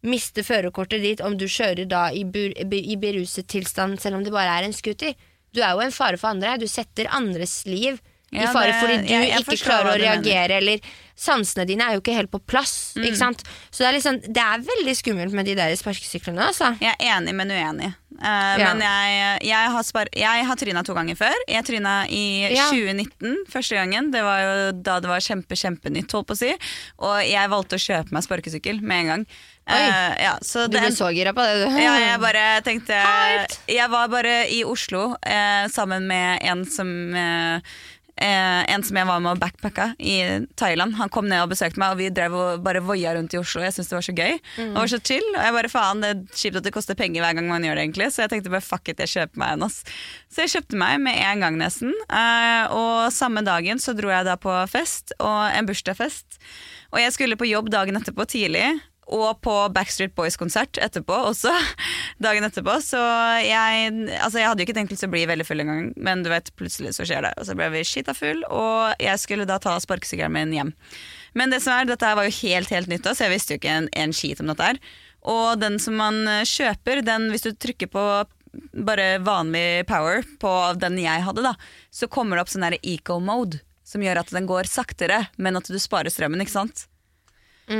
miste 0.07 0.45
førerkortet 0.47 1.03
ditt 1.03 1.19
om 1.21 1.35
du 1.37 1.45
kjører 1.51 1.85
da 1.89 2.05
i, 2.15 2.23
bur, 2.25 2.55
i 2.55 2.95
beruset 2.97 3.49
tilstand, 3.51 3.99
selv 4.01 4.17
om 4.17 4.23
det 4.25 4.33
bare 4.33 4.61
er 4.61 4.65
en 4.69 4.73
scooter. 4.73 5.13
Du 5.51 5.59
er 5.61 5.75
jo 5.75 5.83
en 5.83 5.93
fare 5.93 6.17
for 6.17 6.31
andre. 6.31 6.55
Du 6.57 6.67
setter 6.71 7.11
andres 7.11 7.65
liv 7.67 7.99
i 8.31 8.39
Ja, 8.39 8.51
fare 8.53 8.73
fordi 8.79 8.97
du 9.01 9.07
jeg- 9.13 9.29
jeg 9.29 9.39
ikke 9.43 9.63
klarer 9.65 9.91
å 9.95 9.99
reagere, 9.99 10.57
eller 10.61 10.79
sansene 11.21 11.65
dine 11.67 11.81
er 11.83 11.93
jo 11.93 12.01
ikke 12.01 12.15
helt 12.15 12.31
på 12.31 12.39
plass. 12.47 12.93
Mm. 12.95 13.03
Ikke 13.05 13.17
sant? 13.17 13.43
Så 13.69 13.83
det 13.83 13.87
er, 13.89 13.93
liksom, 13.99 14.21
det 14.33 14.41
er 14.41 14.63
veldig 14.65 14.95
skummelt 14.97 15.31
med 15.33 15.45
de 15.45 15.55
der 15.55 15.75
sparkesyklene. 15.75 16.39
Altså. 16.47 16.71
Jeg 16.81 16.95
er 16.99 17.17
enig, 17.19 17.33
men 17.35 17.49
uenig. 17.51 17.93
Eh, 18.21 18.57
Men 18.57 18.79
jeg, 18.79 19.41
jeg 19.49 19.69
har, 19.71 19.83
spar 19.83 20.05
jeg 20.13 20.45
har 20.45 20.55
tryna 20.55 20.83
to 20.85 20.93
ganger 20.93 21.15
før. 21.15 21.33
Jeg 21.47 21.63
tryna 21.65 22.05
i 22.09 22.53
Ja. 22.53 22.69
2019 22.71 23.45
første 23.49 23.75
gangen. 23.75 24.11
Det 24.11 24.21
var 24.21 24.39
jo 24.41 24.71
da 24.73 24.99
det 24.99 25.09
var 25.09 25.19
kjempe, 25.19 25.55
kjempenytt, 25.57 26.11
holdt 26.11 26.27
på 26.27 26.33
å 26.33 26.37
si. 26.37 26.51
Og 26.99 27.17
jeg 27.27 27.49
valgte 27.49 27.75
å 27.77 27.81
kjøpe 27.81 28.11
meg 28.11 28.23
sparkesykkel 28.23 28.81
med 28.81 28.97
en 29.01 29.07
gang. 29.07 29.25
Eh, 29.67 30.23
ja, 30.23 30.37
så 30.41 30.67
Du 30.69 30.77
ble 30.79 30.89
så 30.91 31.11
gira 31.13 31.33
på 31.33 31.41
det, 31.45 31.67
du. 31.69 31.79
Ja, 31.81 31.95
jeg 31.99 32.19
bare 32.19 32.61
tenkte 32.61 32.93
Hyped. 32.97 33.57
Jeg 33.67 33.89
var 33.89 34.07
bare 34.07 34.47
i 34.51 34.63
Oslo 34.63 35.15
eh, 35.23 35.67
sammen 35.67 36.07
med 36.07 36.39
en 36.43 36.65
som 36.65 37.15
eh, 37.15 37.59
eh, 38.21 38.61
En 38.71 38.83
som 38.85 38.97
jeg 38.97 39.07
var 39.09 39.21
med 39.23 39.33
og 39.33 39.41
backpacka 39.41 39.91
i 39.99 40.15
Thailand. 40.59 40.95
Han 40.99 41.11
kom 41.13 41.27
ned 41.29 41.43
og 41.43 41.51
besøkte 41.53 41.81
meg, 41.81 41.93
og 41.93 42.01
vi 42.01 42.09
drev 42.13 42.35
og 42.37 42.63
bare 42.65 42.83
voia 42.85 43.15
rundt 43.17 43.35
i 43.35 43.39
Oslo. 43.41 43.63
Jeg 43.65 43.75
syntes 43.75 43.91
det 43.91 43.97
var 43.97 44.07
så 44.07 44.15
gøy. 44.17 44.37
Det 44.57 44.77
var 44.77 44.91
så 44.93 45.01
chill. 45.01 45.27
Og 45.33 45.41
jeg 45.41 45.57
bare 45.57 45.71
faen, 45.73 46.03
det 46.03 46.11
er 46.13 46.41
kjipt 46.43 46.59
at 46.61 46.67
det 46.67 46.75
koster 46.75 46.99
penger 46.99 47.25
hver 47.25 47.37
gang 47.37 47.49
man 47.49 47.65
gjør 47.65 47.79
det, 47.79 47.87
egentlig. 47.87 48.11
Så 48.13 48.25
jeg 48.25 48.33
tenkte 48.35 48.53
bare 48.53 48.65
fuck 48.65 48.91
it, 48.93 49.01
jeg 49.03 49.13
kjøper 49.15 49.43
meg 49.43 49.57
en, 49.57 49.67
ass. 49.67 49.81
Så 50.31 50.45
jeg 50.45 50.53
kjøpte 50.55 50.79
meg 50.79 51.01
med 51.03 51.17
en 51.17 51.45
gang, 51.45 51.59
nesten. 51.61 51.95
Eh, 52.07 52.75
og 52.77 53.09
samme 53.15 53.43
dagen 53.47 53.81
så 53.81 53.95
dro 53.97 54.13
jeg 54.13 54.27
da 54.29 54.37
på 54.39 54.53
fest, 54.71 55.15
og 55.19 55.41
en 55.49 55.67
bursdagsfest. 55.69 56.39
Og 56.91 56.99
jeg 56.99 57.15
skulle 57.15 57.39
på 57.39 57.47
jobb 57.49 57.71
dagen 57.71 57.97
etterpå 57.99 58.27
tidlig. 58.29 58.67
Og 59.11 59.41
på 59.43 59.53
Backstreet 59.75 60.13
Boys-konsert 60.15 60.79
etterpå 60.81 61.15
også. 61.31 61.51
Dagen 62.25 62.47
etterpå. 62.47 62.77
Så 62.85 62.99
jeg, 63.43 63.93
altså 64.17 64.41
jeg 64.41 64.49
hadde 64.49 64.63
jo 64.63 64.69
ikke 64.69 64.77
tenkt 64.77 64.95
å 64.95 65.11
bli 65.11 65.25
veldig 65.29 65.47
full 65.47 65.63
engang, 65.63 65.91
men 65.99 66.23
du 66.23 66.31
vet, 66.31 66.51
plutselig 66.59 66.95
så 66.97 67.07
skjer 67.07 67.27
det. 67.27 67.33
Og 67.41 67.49
så 67.49 67.55
ble 67.59 67.69
vi 67.75 67.85
skita 67.87 68.15
full, 68.17 68.43
og 68.47 69.01
jeg 69.03 69.21
skulle 69.21 69.47
da 69.49 69.59
ta 69.61 69.77
sparkesykkelen 69.83 70.35
min 70.35 70.55
hjem. 70.55 70.75
Men 71.37 71.53
det 71.53 71.61
som 71.63 71.75
er, 71.75 71.87
dette 71.87 72.15
var 72.17 72.27
jo 72.27 72.37
helt 72.41 72.71
helt 72.71 72.91
nytt, 72.91 73.07
så 73.07 73.27
jeg 73.27 73.35
visste 73.35 73.55
jo 73.55 73.61
ikke 73.61 73.79
en, 73.81 73.89
en 73.99 74.15
skit 74.15 74.43
om 74.43 74.51
dette 74.51 74.71
her. 74.71 74.83
Og 75.31 75.59
den 75.61 75.77
som 75.79 75.99
man 75.99 76.23
kjøper, 76.47 77.03
den 77.05 77.29
hvis 77.33 77.45
du 77.45 77.51
trykker 77.53 77.91
på 77.93 78.05
bare 78.73 79.19
vanlig 79.23 79.85
power 79.87 80.23
på 80.39 80.53
den 80.79 80.99
jeg 81.01 81.23
hadde, 81.25 81.43
da, 81.45 81.55
så 81.91 82.09
kommer 82.11 82.37
det 82.37 82.45
opp 82.45 82.53
sånn 82.53 82.67
eco-mode. 82.79 83.61
Som 83.87 84.03
gjør 84.05 84.21
at 84.21 84.31
den 84.31 84.47
går 84.47 84.69
saktere, 84.71 85.25
men 85.35 85.59
at 85.59 85.67
du 85.67 85.75
sparer 85.81 86.13
strømmen. 86.13 86.39
ikke 86.43 86.53
sant? 86.53 86.85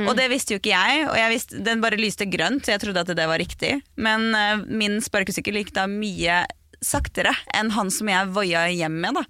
Og 0.08 0.16
det 0.18 0.28
visste 0.32 0.54
jo 0.54 0.60
ikke 0.62 0.72
jeg, 0.72 1.04
og 1.08 1.16
jeg 1.18 1.32
visste, 1.34 1.60
den 1.66 1.82
bare 1.84 2.00
lyste 2.00 2.26
grønt, 2.30 2.64
så 2.64 2.74
jeg 2.74 2.82
trodde 2.84 3.04
at 3.04 3.12
det 3.18 3.28
var 3.28 3.40
riktig. 3.42 3.74
Men 4.00 4.30
uh, 4.32 4.64
min 4.66 5.00
sparkesykkel 5.04 5.60
gikk 5.60 5.74
da 5.76 5.88
mye 5.90 6.42
saktere 6.82 7.34
enn 7.54 7.70
han 7.76 7.92
som 7.94 8.10
jeg 8.10 8.30
voia 8.34 8.66
hjem 8.72 8.98
med. 9.04 9.20
da. 9.20 9.24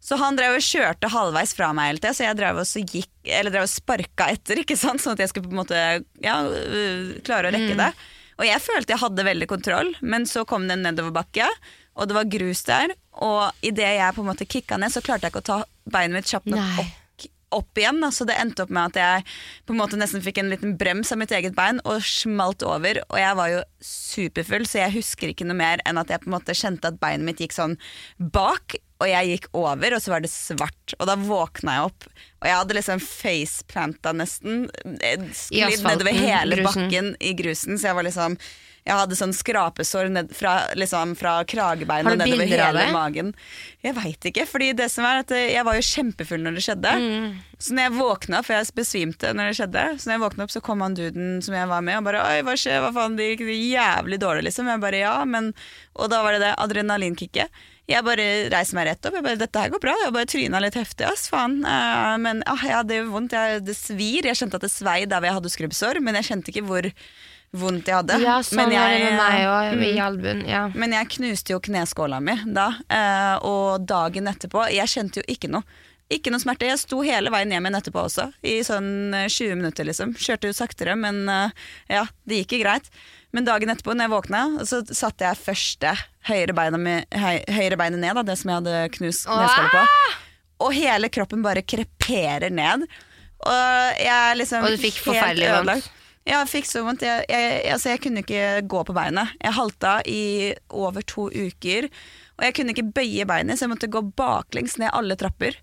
Så 0.00 0.16
han 0.16 0.36
drev 0.36 0.56
og 0.56 0.64
kjørte 0.64 1.10
halvveis 1.12 1.52
fra 1.56 1.74
meg 1.76 1.90
hele 1.90 2.00
tida, 2.00 2.14
så 2.16 2.24
jeg 2.24 2.38
drev 2.38 2.62
og, 2.62 2.68
så 2.68 2.80
gikk, 2.80 3.10
eller 3.28 3.52
drev 3.52 3.66
og 3.66 3.72
sparka 3.72 4.30
etter, 4.32 4.62
ikke 4.62 4.78
sant? 4.80 5.02
sånn 5.02 5.18
at 5.18 5.26
jeg 5.26 5.32
skulle 5.32 5.50
på 5.50 5.54
en 5.54 5.60
måte 5.60 5.82
ja, 6.24 6.38
øh, 6.40 7.18
klare 7.26 7.50
å 7.50 7.54
rekke 7.54 7.76
det. 7.78 7.90
Og 8.40 8.46
jeg 8.48 8.64
følte 8.64 8.94
jeg 8.94 9.02
hadde 9.02 9.26
veldig 9.28 9.50
kontroll, 9.50 9.92
men 10.00 10.24
så 10.26 10.46
kom 10.48 10.64
det 10.66 10.78
en 10.78 10.86
nedoverbakke, 10.88 11.50
og 12.00 12.08
det 12.08 12.16
var 12.16 12.32
grus 12.32 12.64
der. 12.64 12.94
Og 13.20 13.66
idet 13.66 13.92
jeg 13.98 14.16
på 14.16 14.24
en 14.24 14.30
måte 14.30 14.48
kicka 14.48 14.80
ned, 14.80 14.94
så 14.94 15.04
klarte 15.04 15.28
jeg 15.28 15.34
ikke 15.34 15.44
å 15.44 15.50
ta 15.50 15.60
beinet 15.90 16.16
mitt 16.16 16.32
kjapt 16.32 16.48
nok 16.48 16.80
opp 16.80 16.99
opp 17.56 17.78
igjen. 17.80 18.00
Da. 18.02 18.10
Så 18.14 18.26
det 18.28 18.36
endte 18.40 18.64
opp 18.64 18.70
med 18.74 18.90
at 18.92 19.00
jeg 19.00 19.24
på 19.66 19.74
en 19.74 19.80
måte 19.80 19.98
nesten 20.00 20.22
fikk 20.24 20.38
en 20.42 20.50
liten 20.52 20.76
brems 20.80 21.12
av 21.14 21.18
mitt 21.22 21.32
eget 21.34 21.54
bein 21.58 21.80
og 21.84 22.02
smalt 22.06 22.62
over. 22.66 23.02
Og 23.08 23.18
jeg 23.20 23.38
var 23.40 23.50
jo 23.54 23.62
superfull, 23.84 24.66
så 24.68 24.82
jeg 24.84 24.96
husker 25.00 25.32
ikke 25.32 25.46
noe 25.48 25.58
mer 25.58 25.82
enn 25.88 25.98
at 26.00 26.10
jeg 26.12 26.22
på 26.24 26.30
en 26.30 26.36
måte 26.38 26.56
kjente 26.56 26.90
at 26.92 27.00
beinet 27.02 27.26
mitt 27.26 27.42
gikk 27.42 27.56
sånn 27.56 27.76
bak. 28.18 28.76
Og 29.00 29.08
jeg 29.08 29.30
gikk 29.32 29.46
over, 29.56 29.94
og 29.96 30.02
så 30.04 30.12
var 30.12 30.20
det 30.20 30.28
svart. 30.32 30.94
Og 30.98 31.06
da 31.08 31.14
våkna 31.16 31.78
jeg 31.78 31.86
opp. 31.88 32.08
Og 32.42 32.48
jeg 32.50 32.58
hadde 32.58 32.76
liksom 32.76 33.00
faceplanta 33.00 34.12
nesten. 34.12 34.66
eh, 35.00 35.22
Sklidd 35.32 35.86
nedover 35.86 36.12
hele 36.16 36.58
grusen. 36.60 36.84
bakken 36.84 37.14
i 37.20 37.32
grusen. 37.38 37.78
Så 37.80 37.88
jeg 37.88 37.96
var 37.96 38.04
liksom 38.04 38.36
jeg 38.86 38.96
hadde 38.96 39.18
sånn 39.18 39.34
skrapesår 39.36 40.08
ned 40.12 40.32
fra, 40.36 40.54
liksom, 40.78 41.12
fra 41.18 41.40
kragebeinet 41.48 42.14
og 42.14 42.22
nedover 42.22 42.48
hele 42.48 42.86
magen. 42.94 43.32
Jeg 43.84 43.96
veit 43.96 44.28
ikke, 44.30 44.46
fordi 44.48 44.70
det 44.76 44.88
som 44.92 45.06
er 45.08 45.22
at 45.22 45.34
jeg 45.36 45.64
var 45.66 45.76
jo 45.76 45.84
kjempefull 45.84 46.44
når 46.44 46.56
det 46.56 46.64
skjedde. 46.64 46.94
Mm. 47.00 47.26
Så 47.60 47.76
når 47.76 47.86
jeg 47.86 47.96
våkna, 47.98 48.42
for 48.46 48.56
jeg 48.56 48.70
besvimte 48.76 49.32
når 49.36 49.50
det 49.50 49.58
skjedde, 49.58 49.84
så 50.00 50.08
når 50.08 50.16
jeg 50.16 50.24
våkna 50.24 50.46
opp, 50.46 50.54
så 50.54 50.64
kom 50.64 50.84
han 50.84 50.96
duden 50.96 51.42
som 51.44 51.56
jeg 51.56 51.68
var 51.68 51.84
med, 51.84 52.00
og 52.00 52.06
bare 52.08 52.22
'oi, 52.24 52.38
hva 52.46 52.56
skjer, 52.56 52.80
hva 52.80 52.92
faen, 52.96 53.18
det 53.18 53.34
gikk 53.34 53.44
jævlig 53.50 54.20
dårlig', 54.22 54.46
liksom. 54.48 54.70
Jeg 54.72 54.80
bare 54.80 55.04
ja, 55.04 55.18
men 55.24 55.52
Og 55.94 56.08
da 56.08 56.22
var 56.22 56.32
det 56.32 56.40
det 56.40 56.54
adrenalinkicket. 56.56 57.50
Jeg 57.90 58.06
bare 58.06 58.26
reiser 58.52 58.76
meg 58.78 58.86
rett 58.86 59.06
opp. 59.06 59.16
Jeg 59.18 59.24
bare, 59.26 59.36
'Dette 59.36 59.60
her 59.60 59.72
går 59.72 59.82
bra.' 59.82 59.96
Jeg 60.04 60.14
bare 60.14 60.30
tryna 60.30 60.60
litt 60.62 60.78
heftig, 60.78 61.06
ass, 61.08 61.28
faen. 61.28 61.60
Uh, 61.66 62.16
men 62.22 62.44
uh, 62.46 62.62
jeg 62.64 62.76
hadde 62.78 63.00
vondt. 63.10 63.34
Jeg, 63.34 63.64
det 63.66 63.76
svir. 63.76 64.24
Jeg 64.24 64.38
kjente 64.38 64.60
at 64.60 64.64
det 64.64 64.72
svei 64.72 65.04
der 65.04 65.18
hvor 65.18 65.28
jeg 65.28 65.38
hadde 65.40 65.52
skrubbsår, 65.56 66.00
men 66.00 66.14
jeg 66.20 66.30
kjente 66.30 66.54
ikke 66.54 66.66
hvor 66.68 66.88
vondt 67.56 67.88
jeg 67.90 67.98
hadde. 67.98 68.16
Ja, 68.22 68.38
sånn 68.46 68.60
men 68.60 68.74
var 68.76 68.92
det 68.92 68.98
med 69.02 69.16
meg 69.18 69.44
også, 69.50 69.76
mm. 69.76 69.84
i 69.86 69.92
albuen. 70.04 70.42
Ja. 70.48 70.64
Men 70.74 70.94
jeg 70.94 71.10
knuste 71.16 71.54
jo 71.54 71.60
kneskåla 71.64 72.20
mi 72.22 72.36
da, 72.46 72.72
eh, 72.86 73.36
og 73.46 73.86
dagen 73.90 74.30
etterpå 74.30 74.68
Jeg 74.70 74.90
kjente 74.92 75.22
jo 75.22 75.26
ikke 75.30 75.50
noe. 75.50 75.66
Ikke 76.10 76.32
noe 76.34 76.42
smerte. 76.42 76.66
Jeg 76.66 76.80
sto 76.82 77.04
hele 77.06 77.30
veien 77.30 77.52
hjem 77.54 77.68
igjen 77.68 77.78
etterpå 77.78 78.02
også, 78.08 78.30
i 78.42 78.56
sånn 78.66 79.14
eh, 79.14 79.28
20 79.30 79.60
minutter, 79.60 79.86
liksom. 79.86 80.16
Kjørte 80.18 80.50
jo 80.50 80.56
saktere, 80.58 80.96
men 80.98 81.22
eh, 81.30 81.52
ja, 81.90 82.06
det 82.26 82.42
gikk 82.42 82.56
jo 82.56 82.62
greit. 82.64 82.90
Men 83.34 83.46
dagen 83.46 83.70
etterpå, 83.70 83.94
når 83.94 84.08
jeg 84.08 84.14
våkna, 84.16 84.40
så 84.66 84.80
satte 84.86 85.26
jeg 85.26 85.38
første 85.38 85.94
høyre 86.26 86.54
beinet, 86.56 87.06
høy, 87.14 87.36
høyre 87.46 87.78
beinet 87.78 88.02
ned, 88.02 88.18
da, 88.18 88.26
det 88.26 88.40
som 88.40 88.50
jeg 88.50 88.62
hadde 88.62 88.82
knust 88.98 89.30
kneskåla 89.30 89.70
på. 89.70 89.84
Og 90.66 90.74
hele 90.76 91.08
kroppen 91.14 91.46
bare 91.46 91.62
kreperer 91.62 92.50
ned. 92.52 92.84
Og 93.40 94.02
jeg 94.02 94.36
liksom 94.36 94.66
Og 94.66 94.74
du 94.74 94.82
fikk 94.82 94.98
forferdelig 95.00 95.54
vondt? 95.54 95.90
Jeg 96.30 96.50
fikk 96.50 96.68
så 96.68 96.84
vondt. 96.86 97.04
Jeg, 97.06 97.26
jeg, 97.30 97.62
altså, 97.74 97.92
jeg 97.92 98.02
kunne 98.04 98.22
ikke 98.24 98.44
gå 98.70 98.82
på 98.86 98.94
beinet. 98.96 99.34
Jeg 99.42 99.56
halta 99.56 99.96
i 100.06 100.22
over 100.68 101.02
to 101.02 101.26
uker. 101.30 101.90
Og 102.38 102.46
jeg 102.46 102.56
kunne 102.56 102.74
ikke 102.74 102.90
bøye 102.96 103.26
beinet, 103.28 103.58
så 103.58 103.66
jeg 103.66 103.74
måtte 103.74 103.90
gå 103.92 104.04
baklengs 104.16 104.78
ned 104.80 104.94
alle 104.96 105.18
trapper. 105.20 105.58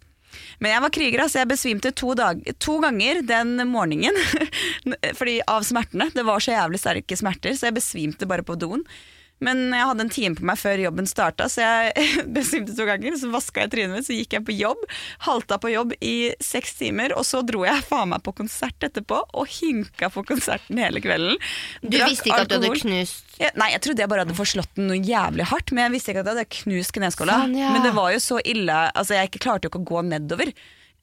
Men 0.62 0.73
jeg 0.73 0.84
var 0.84 0.93
kriger, 0.93 1.23
så 1.27 1.39
Jeg 1.41 1.49
besvimte 1.49 1.91
to, 1.95 2.13
dag, 2.13 2.41
to 2.60 2.77
ganger 2.84 3.21
den 3.25 3.56
morgenen 3.71 4.17
fordi 5.19 5.39
av 5.47 5.63
smertene. 5.65 6.12
Det 6.13 6.25
var 6.27 6.43
så 6.43 6.53
jævlig 6.53 6.82
sterke 6.82 7.17
smerter, 7.17 7.56
så 7.56 7.69
jeg 7.69 7.77
besvimte 7.80 8.30
bare 8.30 8.45
på 8.45 8.60
doen. 8.60 8.84
Men 9.43 9.67
jeg 9.69 9.86
hadde 9.86 10.02
en 10.08 10.10
time 10.13 10.38
på 10.39 10.45
meg 10.50 10.58
før 10.58 10.82
jobben 10.82 11.06
starta, 11.10 11.45
så 11.52 11.62
jeg 11.62 12.08
besvimte 12.38 12.73
to 12.78 12.88
ganger. 12.88 13.17
Så 13.19 13.30
vaska 13.34 13.65
jeg 13.65 13.73
trynet 13.76 13.93
mitt, 13.97 14.08
så 14.08 14.15
gikk 14.17 14.34
jeg 14.38 14.45
på 14.47 14.56
jobb. 14.58 14.82
Halta 15.28 15.60
på 15.62 15.69
jobb 15.73 15.93
i 16.02 16.15
seks 16.43 16.73
timer, 16.80 17.13
og 17.17 17.26
så 17.28 17.43
dro 17.45 17.62
jeg 17.67 17.86
faen 17.86 18.10
meg 18.15 18.23
på 18.26 18.34
konsert 18.39 18.88
etterpå. 18.88 19.19
Og 19.38 19.52
hinka 19.60 20.10
på 20.13 20.23
konserten 20.28 20.82
hele 20.82 21.04
kvelden. 21.04 21.38
Du 21.84 21.91
Drakk 21.97 22.15
visste 22.15 22.32
ikke 22.32 22.41
at 22.47 22.50
du 22.50 22.58
hadde 22.58 22.73
knust 22.82 23.38
Ja, 23.38 23.52
nei, 23.60 23.69
jeg 23.76 23.84
trodde 23.86 24.02
jeg 24.02 24.10
bare 24.10 24.26
hadde 24.26 24.38
forslått 24.38 24.73
den 24.80 24.89
noe 24.89 24.97
jævlig 24.97 25.45
hardt, 25.52 25.69
men 25.76 25.86
jeg 25.86 25.95
visste 26.00 26.13
ikke 26.13 26.23
at 26.26 26.32
jeg 26.32 26.39
hadde 26.39 26.58
knust 26.63 26.95
kneskåla. 26.97 27.38
Sånn, 27.45 27.56
ja. 27.62 27.69
Men 27.76 27.86
det 27.86 27.93
var 27.97 28.10
jo 28.15 28.23
så 28.23 28.41
ille 28.41 28.80
Altså, 28.97 29.13
jeg 29.19 29.38
klarte 29.38 29.67
jo 29.67 29.73
ikke 29.73 29.84
å 29.84 29.89
gå 29.91 30.02
nedover 30.10 30.50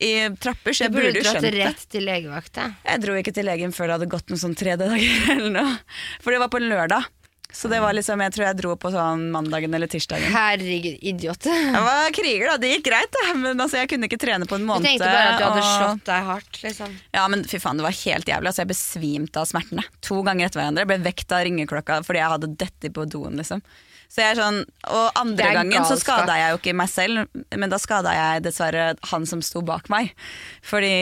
i 0.03 0.13
trapper, 0.43 0.75
så 0.75 0.89
jeg 0.89 0.93
burde 0.93 1.13
burde 1.13 1.21
jo 1.23 1.29
skjønt 1.31 1.45
det. 1.47 1.53
rett 1.61 1.85
til 1.95 2.03
legevakta. 2.03 2.65
Jeg 2.83 3.03
dro 3.05 3.15
ikke 3.21 3.33
til 3.37 3.47
legen 3.47 3.71
før 3.77 3.87
det 3.87 3.95
hadde 4.01 4.09
gått 4.11 4.33
noen 4.33 4.41
sånn 4.43 4.57
tre 4.59 4.75
dager 4.81 5.29
eller 5.37 5.53
noe. 5.55 5.77
For 6.25 6.35
det 6.35 6.41
var 6.43 6.51
på 6.51 6.59
en 6.59 6.67
lørdag. 6.73 7.07
Så 7.55 7.69
det 7.71 7.79
var 7.81 7.95
liksom, 7.95 8.19
jeg 8.25 8.35
tror 8.35 8.45
jeg 8.49 8.59
dro 8.59 8.73
på 8.81 8.91
sånn 8.91 9.29
mandagen 9.31 9.77
eller 9.77 9.91
tirsdagen. 9.91 10.27
Herregud, 10.35 10.99
idiot. 11.07 11.47
Jeg 11.47 11.85
var 11.87 12.11
kriger, 12.17 12.49
da. 12.51 12.57
Det 12.59 12.73
gikk 12.73 12.89
greit, 12.89 13.15
da. 13.15 13.25
Men 13.39 13.63
altså, 13.63 13.79
jeg 13.79 13.93
kunne 13.93 14.09
ikke 14.11 14.19
trene 14.19 14.49
på 14.51 14.59
en 14.59 14.67
måned. 14.67 14.83
Du 14.83 14.91
tenkte 14.91 15.07
bare 15.07 15.37
at 15.37 15.39
du 15.39 15.47
hadde 15.47 15.65
slått 15.69 16.05
deg 16.11 16.29
hardt, 16.33 16.61
liksom. 16.65 16.99
Ja, 17.15 17.25
men 17.31 17.47
fy 17.47 17.61
faen, 17.63 17.79
det 17.79 17.87
var 17.87 17.95
helt 18.01 18.31
jævlig. 18.35 18.51
Altså, 18.51 18.65
jeg 18.65 18.73
besvimte 18.75 19.43
av 19.45 19.47
smertene. 19.51 19.87
To 20.11 20.19
ganger 20.27 20.51
etter 20.51 20.61
hverandre. 20.65 20.83
Jeg 20.83 20.93
ble 20.93 21.01
vekt 21.07 21.35
av 21.37 21.45
ringeklokka 21.47 22.01
fordi 22.05 22.23
jeg 22.25 22.33
hadde 22.35 22.51
dette 22.65 22.91
på 22.99 23.07
doen, 23.15 23.39
liksom. 23.39 23.63
Så 24.15 24.23
jeg 24.23 24.35
er 24.35 24.39
sånn, 24.39 24.59
og 24.95 25.17
andre 25.19 25.55
gangen 25.57 25.87
så 25.89 25.97
skada 25.99 26.37
jeg 26.39 26.53
jo 26.53 26.59
ikke 26.61 26.75
meg 26.79 26.91
selv, 26.93 27.25
men 27.57 27.73
da 27.73 27.81
skada 27.83 28.13
jeg 28.15 28.45
dessverre 28.45 28.93
han 29.11 29.25
som 29.27 29.41
sto 29.43 29.63
bak 29.67 29.89
meg. 29.91 30.13
Fordi 30.63 30.93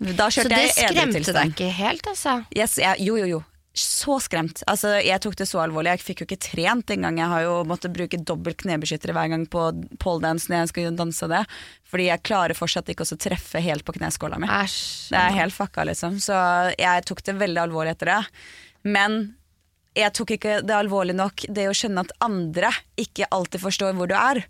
da 0.00 0.26
kjørte 0.34 0.56
kjørte 0.56 0.62
edru 0.64 0.64
tilstand. 0.64 0.80
Så 0.80 0.96
det 0.96 1.12
skremte 1.12 1.36
deg 1.36 1.52
ikke 1.54 1.68
helt, 1.76 2.08
altså? 2.10 2.34
Yes, 2.56 2.74
jeg, 2.82 3.06
jo, 3.06 3.18
jo, 3.20 3.28
jo. 3.36 3.42
Så 3.76 4.16
skremt. 4.24 4.62
Altså, 4.70 4.94
jeg 5.04 5.20
tok 5.20 5.34
det 5.36 5.46
så 5.50 5.60
alvorlig. 5.60 5.92
Jeg 5.92 6.04
fikk 6.06 6.22
jo 6.22 6.26
ikke 6.30 6.40
trent 6.40 6.92
engang. 6.94 7.18
Jeg 7.20 7.28
har 7.28 7.42
jo 7.44 7.56
måttet 7.68 7.92
bruke 7.92 8.16
dobbelt 8.16 8.56
knebeskyttere 8.62 9.12
hver 9.12 9.28
gang 9.34 9.44
på 9.52 9.66
poledance 10.00 10.48
når 10.48 10.62
jeg 10.62 10.70
skal 10.72 10.96
danse 10.96 11.28
det. 11.28 11.42
Fordi 11.92 12.08
jeg 12.08 12.24
klarer 12.24 12.56
fortsatt 12.56 12.88
ikke 12.88 13.04
å 13.04 13.18
treffe 13.20 13.60
helt 13.60 13.84
på 13.84 13.98
kneskåla 13.98 14.40
mi. 14.40 14.48
Æsj. 14.48 14.78
Det 15.12 15.20
er 15.20 15.36
helt 15.42 15.56
fucka, 15.56 15.84
liksom. 15.90 16.16
Så 16.24 16.38
jeg 16.80 17.04
tok 17.04 17.20
det 17.28 17.36
veldig 17.36 17.66
alvorlig 17.66 17.92
etter 17.92 18.14
det. 18.14 18.22
Men 18.88 19.35
jeg 19.96 20.12
tok 20.16 20.34
ikke 20.36 20.58
det 20.66 20.74
alvorlig 20.76 21.14
nok, 21.16 21.46
det 21.48 21.66
å 21.70 21.74
skjønne 21.76 22.04
at 22.04 22.12
andre 22.24 22.70
ikke 23.00 23.28
alltid 23.32 23.62
forstår 23.62 23.94
hvor 23.96 24.10
du 24.10 24.14
er. 24.16 24.42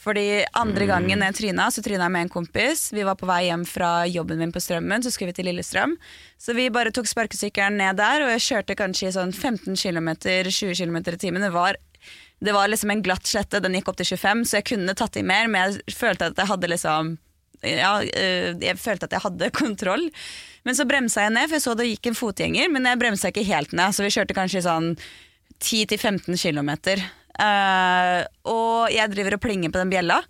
Fordi 0.00 0.44
andre 0.58 0.86
gangen 0.90 1.24
jeg 1.26 1.38
tryna, 1.38 1.68
så 1.74 1.82
tryna 1.82 2.06
jeg 2.06 2.14
med 2.14 2.26
en 2.26 2.32
kompis. 2.32 2.84
Vi 2.94 3.06
var 3.06 3.18
på 3.18 3.26
vei 3.26 3.44
hjem 3.48 3.64
fra 3.68 3.92
jobben 4.06 4.38
min 4.38 4.54
på 4.54 4.62
Strømmen, 4.62 5.02
så 5.02 5.10
skulle 5.10 5.32
vi 5.32 5.40
til 5.40 5.50
Lillestrøm. 5.50 5.96
Så 6.38 6.54
vi 6.58 6.68
bare 6.74 6.94
tok 6.94 7.10
sparkesykkelen 7.10 7.80
ned 7.82 7.98
der, 7.98 8.26
og 8.26 8.34
jeg 8.36 8.46
kjørte 8.46 8.78
kanskje 8.78 9.10
i 9.10 9.16
sånn 9.18 9.34
15 9.34 9.74
km, 9.74 10.14
20 10.22 10.78
km 10.78 11.02
i 11.02 11.18
timen. 11.26 11.42
Det 11.42 11.52
var 11.54 11.80
det 12.42 12.50
var 12.54 12.66
liksom 12.66 12.90
en 12.90 13.02
glatt 13.02 13.28
slette, 13.30 13.60
den 13.62 13.76
gikk 13.78 13.92
opp 13.92 13.98
til 14.00 14.08
25, 14.16 14.40
så 14.50 14.56
jeg 14.58 14.66
kunne 14.72 14.94
tatt 14.98 15.18
i 15.18 15.22
mer, 15.22 15.46
men 15.46 15.62
jeg 15.62 15.94
følte 15.94 16.32
at 16.32 16.40
jeg 16.40 16.50
hadde 16.50 16.70
liksom 16.72 17.12
ja, 17.62 17.92
øh, 18.02 18.54
jeg 18.62 18.78
følte 18.78 19.06
at 19.08 19.12
jeg 19.16 19.24
hadde 19.26 19.50
kontroll. 19.62 20.08
Men 20.64 20.74
så 20.78 20.86
bremsa 20.86 21.24
jeg 21.26 21.34
ned, 21.34 21.48
for 21.48 21.58
jeg 21.58 21.64
så 21.64 21.74
det 21.78 21.88
gikk 21.90 22.06
en 22.12 22.18
fotgjenger, 22.18 22.70
men 22.70 22.84
jeg 22.86 22.98
bremsa 23.00 23.30
ikke 23.32 23.46
helt 23.48 23.72
ned, 23.74 23.94
så 23.96 24.04
vi 24.06 24.12
kjørte 24.14 24.36
kanskje 24.36 24.62
sånn 24.66 24.92
10-15 25.62 26.38
km. 26.38 26.70
og 28.46 28.90
jeg 28.92 29.10
driver 29.12 29.36
og 29.36 29.42
plinger 29.42 29.72
på 29.72 29.80
den 29.82 29.90
bjella. 29.92 30.20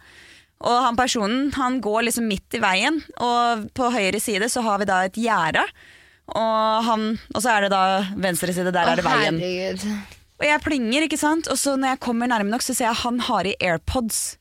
Og 0.62 0.76
han 0.86 0.96
personen 0.98 1.48
han 1.56 1.80
går 1.82 2.04
liksom 2.06 2.28
midt 2.30 2.54
i 2.54 2.60
veien, 2.62 3.00
og 3.18 3.64
på 3.74 3.88
høyre 3.90 4.20
side 4.22 4.46
så 4.52 4.62
har 4.62 4.78
vi 4.78 4.86
da 4.88 5.00
et 5.08 5.16
gjerde. 5.18 5.64
Og, 6.32 6.84
han- 6.86 7.18
og 7.34 7.40
så 7.42 7.50
er 7.56 7.62
det 7.66 7.70
da 7.74 7.80
venstre 8.16 8.52
side, 8.54 8.70
der 8.72 8.86
er 8.92 8.96
det 9.00 9.04
veien. 9.04 9.40
herregud. 9.42 9.88
Og 10.42 10.46
jeg 10.46 10.60
plinger, 10.62 11.02
ikke 11.06 11.18
sant? 11.18 11.48
Og 11.50 11.58
så 11.58 11.74
når 11.76 11.92
jeg 11.96 12.00
kommer 12.00 12.26
nærme 12.30 12.50
nok, 12.50 12.62
så 12.62 12.74
ser 12.74 12.86
jeg 12.88 12.94
han 13.02 13.18
har 13.28 13.46
i 13.46 13.56
AirPods. 13.60 14.38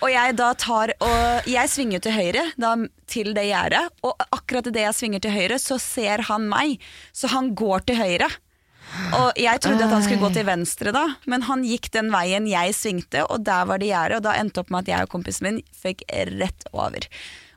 Og 0.00 0.10
jeg 0.10 0.34
da 0.38 0.50
tar 0.58 0.92
Og 1.04 1.48
jeg 1.50 1.70
svinger 1.70 2.02
til 2.02 2.16
høyre, 2.16 2.44
da 2.58 2.74
til 3.10 3.32
det 3.36 3.46
gjerdet. 3.48 3.82
Og 4.06 4.14
akkurat 4.30 4.70
idet 4.70 4.86
jeg 4.86 4.98
svinger 4.98 5.24
til 5.24 5.34
høyre, 5.34 5.58
så 5.62 5.78
ser 5.82 6.26
han 6.30 6.48
meg. 6.50 6.78
Så 7.12 7.30
han 7.32 7.54
går 7.58 7.86
til 7.90 8.00
høyre. 8.00 8.30
Og 9.14 9.38
jeg 9.38 9.62
trodde 9.62 9.84
at 9.86 9.92
han 9.94 10.02
skulle 10.02 10.22
gå 10.22 10.32
til 10.34 10.46
venstre 10.48 10.90
da, 10.94 11.04
men 11.30 11.44
han 11.46 11.62
gikk 11.66 11.90
den 11.94 12.10
veien 12.10 12.48
jeg 12.50 12.74
svingte, 12.74 13.22
og 13.30 13.44
der 13.46 13.68
var 13.68 13.78
det 13.78 13.92
gjerdet, 13.92 14.18
og 14.18 14.24
da 14.26 14.32
endte 14.40 14.64
opp 14.64 14.72
med 14.74 14.82
at 14.82 14.90
jeg 14.90 15.06
og 15.06 15.12
kompisen 15.12 15.46
min 15.46 15.60
fikk 15.82 16.02
rett 16.40 16.66
over. 16.72 17.06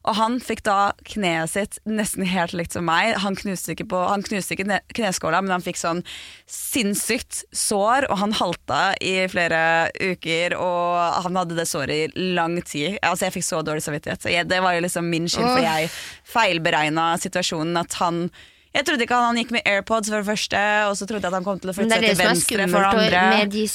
Og 0.04 0.18
han 0.18 0.34
fikk 0.44 0.66
da 0.68 0.92
kneet 1.08 1.52
sitt 1.54 1.78
nesten 1.88 2.26
helt 2.28 2.52
likt 2.58 2.76
som 2.76 2.84
meg. 2.89 3.13
Han 3.24 3.38
knuste 3.39 3.72
ikke, 3.72 3.86
på, 3.88 4.02
han 4.10 4.24
knuste 4.26 4.58
ikke 4.58 4.80
kneskåla, 4.98 5.39
men 5.46 5.54
han 5.56 5.63
fikk 5.63 5.80
sånn 5.80 6.02
sinnssykt 6.50 7.44
sår, 7.56 8.10
og 8.12 8.20
han 8.20 8.36
halta 8.36 8.82
i 9.00 9.16
flere 9.32 9.62
uker, 10.02 10.58
og 10.60 11.24
han 11.26 11.39
hadde 11.39 11.56
det 11.60 11.68
såret 11.72 12.13
i 12.18 12.26
lang 12.36 12.60
tid. 12.62 12.98
Altså 13.02 13.30
Jeg 13.30 13.38
fikk 13.38 13.48
så 13.48 13.62
dårlig 13.66 13.86
samvittighet. 13.86 14.26
Så 14.26 14.34
jeg, 14.34 14.50
det 14.52 14.60
var 14.63 14.76
jo 14.76 14.84
liksom 14.84 15.08
min 15.12 15.30
skyld, 15.32 15.48
for 15.54 15.63
jeg 15.63 15.92
feilberegna 16.34 17.13
situasjonen. 17.24 17.80
At 17.80 17.96
han 18.04 18.26
Jeg 18.74 18.88
trodde 18.88 19.06
ikke 19.06 19.13
han, 19.16 19.32
han 19.32 19.38
gikk 19.38 19.52
med 19.54 19.68
AirPods 19.70 20.10
for 20.10 20.20
det 20.20 20.26
første, 20.26 20.60
og 20.89 20.98
så 20.98 21.06
trodde 21.06 21.22
jeg 21.22 21.30
at 21.30 21.38
han 21.38 21.46
kom 21.46 21.60
til 21.62 21.70
å 21.70 21.76
flytte 21.78 21.94
det 21.94 22.00
er 22.00 22.02
seg 22.02 22.10
det 22.10 22.16
til 22.16 22.18
Det 22.18 22.26
er 22.26 22.34
venstre 22.34 22.66
for 22.66 22.82
skummelt 22.82 22.98
det 22.98 23.20
andre. 23.22 23.38
med 23.38 23.54
de 23.54 23.66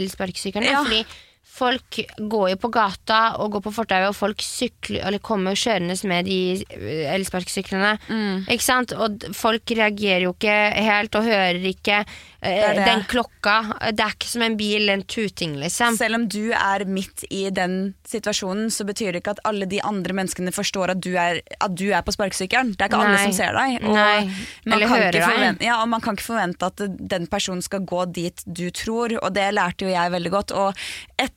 elsparkesyklene. 0.00 0.66
El 0.66 0.72
Ja. 0.74 0.82
Fordi 0.82 1.25
folk 1.56 2.00
går 2.18 2.50
jo 2.52 2.58
på 2.60 2.70
gata 2.74 3.20
og 3.40 3.56
går 3.56 3.64
på 3.66 3.72
fortauet, 3.78 4.10
og 4.10 4.16
folk 4.16 4.42
sykler 4.44 5.04
Eller 5.06 5.22
kommer 5.24 5.56
kjørende 5.56 5.96
med 6.08 6.28
de 6.28 6.38
eh, 6.76 7.06
elsparkesyklene. 7.14 7.96
Mm. 8.08 8.46
Ikke 8.52 8.64
sant? 8.64 8.92
Og 8.92 9.26
folk 9.36 9.72
reagerer 9.76 10.26
jo 10.26 10.34
ikke 10.34 10.56
helt 10.86 11.16
og 11.18 11.26
hører 11.26 11.60
ikke 11.72 12.02
eh, 12.02 12.60
Det 12.66 12.74
det. 12.78 12.86
den 12.86 13.04
klokka. 13.10 13.56
Det 13.90 14.04
er 14.04 14.16
ikke 14.16 14.30
som 14.30 14.44
en 14.46 14.58
bil, 14.58 14.90
en 14.92 15.04
tuting, 15.08 15.56
liksom. 15.62 15.96
Selv 15.98 16.20
om 16.20 16.26
du 16.28 16.52
er 16.52 16.84
midt 16.88 17.24
i 17.30 17.46
den 17.54 17.94
situasjonen, 18.06 18.70
så 18.70 18.86
betyr 18.88 19.14
det 19.14 19.22
ikke 19.22 19.36
at 19.36 19.42
alle 19.48 19.68
de 19.70 19.80
andre 19.84 20.16
menneskene 20.16 20.54
forstår 20.54 20.94
at 20.94 21.02
du 21.02 21.12
er, 21.18 21.40
at 21.60 21.76
du 21.76 21.88
er 21.90 22.04
på 22.06 22.14
sparkesykkelen. 22.14 22.74
Det 22.76 22.86
er 22.86 22.92
ikke 22.92 23.02
alle 23.02 23.22
som 23.24 23.36
ser 23.36 23.56
deg. 23.56 23.78
Og 23.82 23.96
Nei. 23.96 24.28
man 24.68 24.86
forvente, 24.86 25.64
ja, 25.66 25.80
og 25.80 25.90
man 25.90 26.04
kan 26.04 26.18
ikke 26.18 26.28
forvente 26.28 26.70
at 26.70 26.84
den 27.16 27.26
personen 27.30 27.64
skal 27.64 27.84
gå 27.86 28.04
dit 28.14 28.44
du 28.46 28.68
tror, 28.74 29.16
og 29.22 29.34
det 29.36 29.48
lærte 29.56 29.86
jo 29.86 29.92
jeg 29.92 30.12
veldig 30.14 30.32
godt. 30.34 30.54
Og 30.56 30.86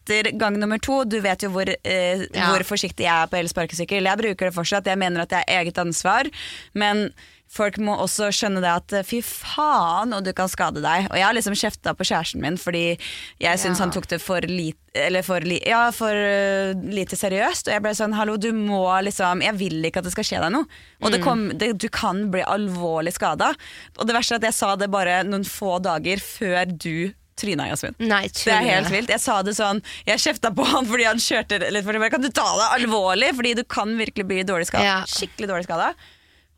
etter 0.10 0.32
gang 0.38 0.58
nummer 0.60 0.78
to, 0.82 1.04
du 1.06 1.20
vet 1.22 1.42
jo 1.46 1.50
hvor, 1.54 1.70
eh, 1.70 2.26
Ja. 2.34 2.50
hvor 2.52 2.64
forsiktig 2.66 3.06
jeg 3.06 3.14
er 3.24 3.28
på 3.28 3.38
elsparkesykkel. 3.44 4.04
Jeg 4.04 4.18
bruker 4.18 4.50
det 4.50 4.56
fortsatt, 4.56 4.86
jeg 4.86 4.98
mener 4.98 5.22
at 5.22 5.30
det 5.30 5.44
er 5.48 5.62
eget 5.64 5.76
ansvar, 5.78 6.30
men 6.74 7.12
Folk 7.50 7.80
må 7.82 7.96
også 7.98 8.28
skjønne 8.30 8.62
det 8.62 8.70
at 8.70 8.94
eh, 8.94 9.02
fy 9.02 9.24
faen, 9.26 10.14
og 10.14 10.22
du 10.24 10.30
kan 10.38 10.46
skade 10.48 10.84
deg. 10.84 11.08
Og 11.10 11.16
jeg 11.18 11.26
har 11.26 11.34
liksom 11.34 11.56
kjefta 11.58 11.96
på 11.98 12.06
kjæresten 12.06 12.44
min 12.44 12.58
fordi 12.62 13.00
jeg 13.42 13.58
syns 13.58 13.80
Ja. 13.80 13.86
han 13.86 13.92
tok 13.96 14.06
det 14.08 14.22
for 14.22 14.40
lite 14.46 14.78
Eller 14.94 15.22
for, 15.22 15.40
li, 15.40 15.60
ja, 15.66 15.90
for 15.92 16.10
uh, 16.14 16.74
lite 16.94 17.16
seriøst. 17.18 17.68
Og 17.68 17.74
jeg 17.74 17.82
ble 17.82 17.92
sånn 17.98 18.14
hallo, 18.14 18.38
du 18.38 18.52
må 18.54 18.86
liksom 19.04 19.42
Jeg 19.42 19.54
vil 19.58 19.84
ikke 19.86 19.98
at 19.98 20.04
det 20.04 20.12
skal 20.14 20.24
skje 20.24 20.42
deg 20.42 20.52
noe. 20.52 20.66
Og 21.02 21.10
Mm. 21.10 21.12
det 21.12 21.22
kom, 21.24 21.50
det, 21.58 21.78
du 21.80 21.90
kan 21.90 22.30
bli 22.30 22.42
alvorlig 22.42 23.14
skada. 23.14 23.56
Og 23.98 24.06
det 24.06 24.14
verste 24.16 24.34
er 24.34 24.36
at 24.38 24.44
jeg 24.50 24.54
sa 24.54 24.76
det 24.76 24.92
bare 24.92 25.24
noen 25.24 25.44
få 25.46 25.80
dager 25.82 26.18
før 26.22 26.66
du 26.78 27.14
tryna, 27.40 27.70
Jasmin. 27.72 27.96
Nei, 28.04 28.24
Det 28.28 28.54
er 28.54 28.68
helt 28.68 28.92
vilt. 28.94 29.12
Jeg 29.14 29.24
sa 29.24 29.40
det 29.46 29.56
sånn 29.58 29.82
Jeg 30.08 30.22
kjefta 30.22 30.52
på 30.56 30.66
han 30.68 30.88
fordi 30.90 31.08
han 31.08 31.22
kjørte 31.24 31.60
litt 31.72 31.88
for. 31.88 32.10
Kan 32.14 32.24
du 32.26 32.30
ta 32.30 32.48
det 32.60 32.70
alvorlig? 32.80 33.34
Fordi 33.40 33.54
du 33.60 33.64
kan 33.64 33.96
virkelig 34.00 34.28
bli 34.30 34.44
dårlig 34.48 34.70
skada. 34.70 34.86
Ja. 34.86 34.98
Skikkelig 35.10 35.50
dårlig 35.52 35.70
skada. 35.70 35.94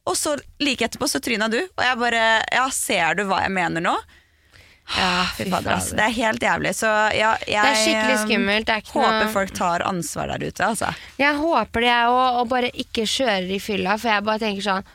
Og 0.09 0.17
så 0.17 0.33
like 0.59 0.87
etterpå 0.87 1.07
så 1.09 1.21
tryna 1.21 1.47
du, 1.51 1.59
og 1.61 1.83
jeg 1.85 1.99
bare 2.01 2.23
Ja, 2.49 2.65
ser 2.73 3.15
du 3.19 3.27
hva 3.29 3.43
jeg 3.45 3.53
mener 3.53 3.83
nå? 3.85 3.93
Ja, 4.97 5.25
Fy 5.37 5.45
fy 5.45 5.51
fader, 5.51 5.75
altså. 5.77 5.95
Det 5.95 6.03
er 6.03 6.15
helt 6.17 6.41
jævlig. 6.43 6.71
Så 6.75 6.89
ja, 7.15 7.35
jeg 7.47 7.61
Det 7.61 7.69
er 7.69 7.77
skikkelig 7.79 8.15
eh, 8.15 8.23
skummelt. 8.25 8.65
Det 8.67 8.73
er 8.75 8.81
ikke 8.83 8.95
håper 8.97 9.19
noe 9.21 9.33
folk 9.35 9.53
tar 9.55 9.85
ansvar 9.87 10.33
der 10.33 10.47
ute, 10.47 10.65
altså. 10.67 10.89
Jeg 11.21 11.37
håper 11.37 11.85
det, 11.85 11.91
jeg 11.91 12.15
òg, 12.15 12.39
og 12.41 12.49
bare 12.51 12.71
ikke 12.83 13.05
kjører 13.07 13.53
i 13.55 13.59
fylla, 13.63 13.95
for 14.01 14.11
jeg 14.11 14.25
bare 14.27 14.43
tenker 14.43 14.67
sånn 14.67 14.89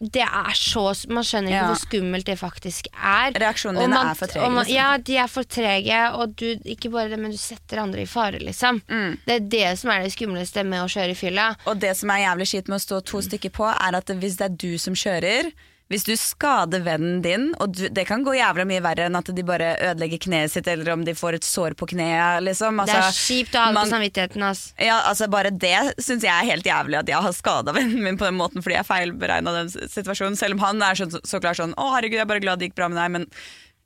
det 0.00 0.22
er 0.24 0.54
så 0.56 0.82
Man 1.12 1.22
skjønner 1.22 1.50
ikke 1.52 1.60
Ja. 1.60 1.66
hvor 1.68 1.78
skummelt 1.78 2.24
det 2.26 2.38
faktisk 2.40 2.86
er. 2.96 3.32
Reaksjonene 3.38 3.80
dine 3.84 3.94
man- 3.94 4.06
er 4.10 4.14
for 4.14 4.26
trege, 4.26 4.50
man- 4.50 4.64
liksom. 4.64 4.74
Ja, 4.74 4.96
de 4.98 5.16
er 5.16 5.26
for 5.28 5.42
trege, 5.44 6.00
og 6.14 6.34
du, 6.36 6.46
ikke 6.64 6.90
bare 6.90 7.08
det, 7.10 7.18
men 7.18 7.30
du 7.30 7.36
setter 7.36 7.78
andre 7.82 8.00
i 8.02 8.06
fare, 8.06 8.38
liksom. 8.40 8.80
Mm. 8.88 9.18
Det 9.26 9.34
er 9.36 9.40
det 9.48 9.78
som 9.78 9.90
er 9.90 10.02
det 10.02 10.12
skumleste 10.12 10.64
med 10.66 10.80
å 10.82 10.88
kjøre 10.88 11.10
i 11.10 11.14
fylla. 11.14 11.56
Og 11.66 11.78
det 11.78 11.96
som 11.96 12.10
er 12.10 12.24
jævlig 12.26 12.48
kjipt 12.50 12.68
med 12.68 12.80
å 12.80 12.84
stå 12.86 13.04
to 13.04 13.18
stykker 13.20 13.50
på, 13.50 13.68
er 13.68 13.94
at 13.96 14.06
hvis 14.06 14.36
det 14.38 14.50
er 14.50 14.56
du 14.56 14.78
som 14.78 14.94
kjører 14.94 15.52
hvis 15.90 16.04
du 16.06 16.12
skader 16.14 16.84
vennen 16.86 17.18
din, 17.24 17.48
og 17.58 17.72
du, 17.74 17.88
det 17.90 18.04
kan 18.06 18.22
gå 18.22 18.36
jævla 18.36 18.62
mye 18.68 18.82
verre 18.84 19.08
enn 19.08 19.18
at 19.18 19.30
de 19.34 19.42
bare 19.46 19.72
ødelegger 19.90 20.20
kneet 20.22 20.52
sitt, 20.52 20.68
eller 20.70 20.92
om 20.94 21.02
de 21.06 21.16
får 21.18 21.40
et 21.40 21.46
sår 21.46 21.74
på 21.80 21.88
kneet, 21.90 22.44
liksom. 22.46 22.78
det 22.78 22.84
Altså, 22.94 23.00
er 23.08 23.16
kjipt 23.18 23.56
å 23.58 23.64
ha 23.64 23.72
det 23.72 23.80
på 23.80 23.90
samvittigheten. 23.90 24.44
Ass. 24.46 24.62
ja, 24.78 25.00
altså 25.10 25.26
Bare 25.30 25.50
det 25.50 25.74
syns 25.98 26.22
jeg 26.26 26.30
er 26.30 26.46
helt 26.52 26.68
jævlig, 26.70 27.00
at 27.00 27.10
jeg 27.10 27.24
har 27.26 27.34
skada 27.34 27.74
vennen 27.78 28.04
min 28.06 28.20
på 28.20 28.28
den 28.28 28.38
måten 28.38 28.62
fordi 28.62 28.78
jeg 28.78 28.86
feilberegna 28.86 29.56
den 29.58 29.72
situasjonen. 29.74 30.38
Selv 30.38 30.58
om 30.58 30.62
han 30.68 30.86
er 30.86 30.94
så, 31.02 31.10
så 31.26 31.42
klart 31.42 31.58
sånn 31.58 31.74
'Å, 31.74 31.90
herregud, 31.96 32.20
jeg 32.20 32.26
er 32.28 32.30
bare 32.30 32.44
glad 32.46 32.62
det 32.62 32.70
gikk 32.70 32.78
bra 32.78 32.88
med 32.92 33.02
deg', 33.02 33.10
men 33.18 33.26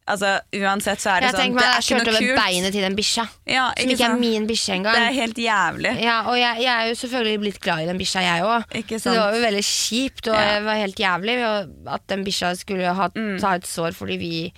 altså, 0.07 0.31
uansett 0.61 1.01
så 1.01 1.11
er 1.15 1.21
det 1.25 1.31
Jeg 1.31 1.37
sånn 1.39 1.55
meg, 1.55 1.65
er 1.65 1.79
jeg 1.79 1.87
kjørte 1.89 2.13
over 2.15 2.41
beinet 2.41 2.73
til 2.77 2.83
den 2.85 2.97
bikkja. 2.99 3.25
Ja, 3.47 3.71
Som 3.79 3.91
ikke 3.91 4.05
er 4.05 4.13
sant? 4.13 4.21
min 4.21 4.47
bikkje 4.51 4.77
Det 4.85 4.95
er 5.01 5.17
helt 5.21 5.39
jævlig. 5.45 5.95
Ja, 6.03 6.17
og 6.29 6.39
jeg, 6.39 6.63
jeg 6.65 6.73
er 6.75 6.89
jo 6.91 6.95
selvfølgelig 7.03 7.41
blitt 7.41 7.61
glad 7.61 7.83
i 7.83 7.87
den 7.87 7.99
bikkja, 7.99 8.21
jeg 8.21 8.43
òg. 8.45 8.77
Så 9.01 9.11
det 9.15 9.19
var 9.21 9.35
jo 9.35 9.43
veldig 9.47 9.65
kjipt, 9.65 10.29
og 10.29 10.35
Ja. 10.35 10.45
Mm. 10.45 10.55
det 10.55 10.65
var 10.65 10.75
helt 10.83 10.97
jævlig 11.07 11.37
at 11.97 12.07
den 12.09 12.25
bikkja 12.25 12.55
skulle 12.57 12.95
ha, 12.95 13.09
ta 13.41 13.55
et 13.57 13.67
sår 13.67 13.93
fordi 13.97 14.17
vi 14.21 14.53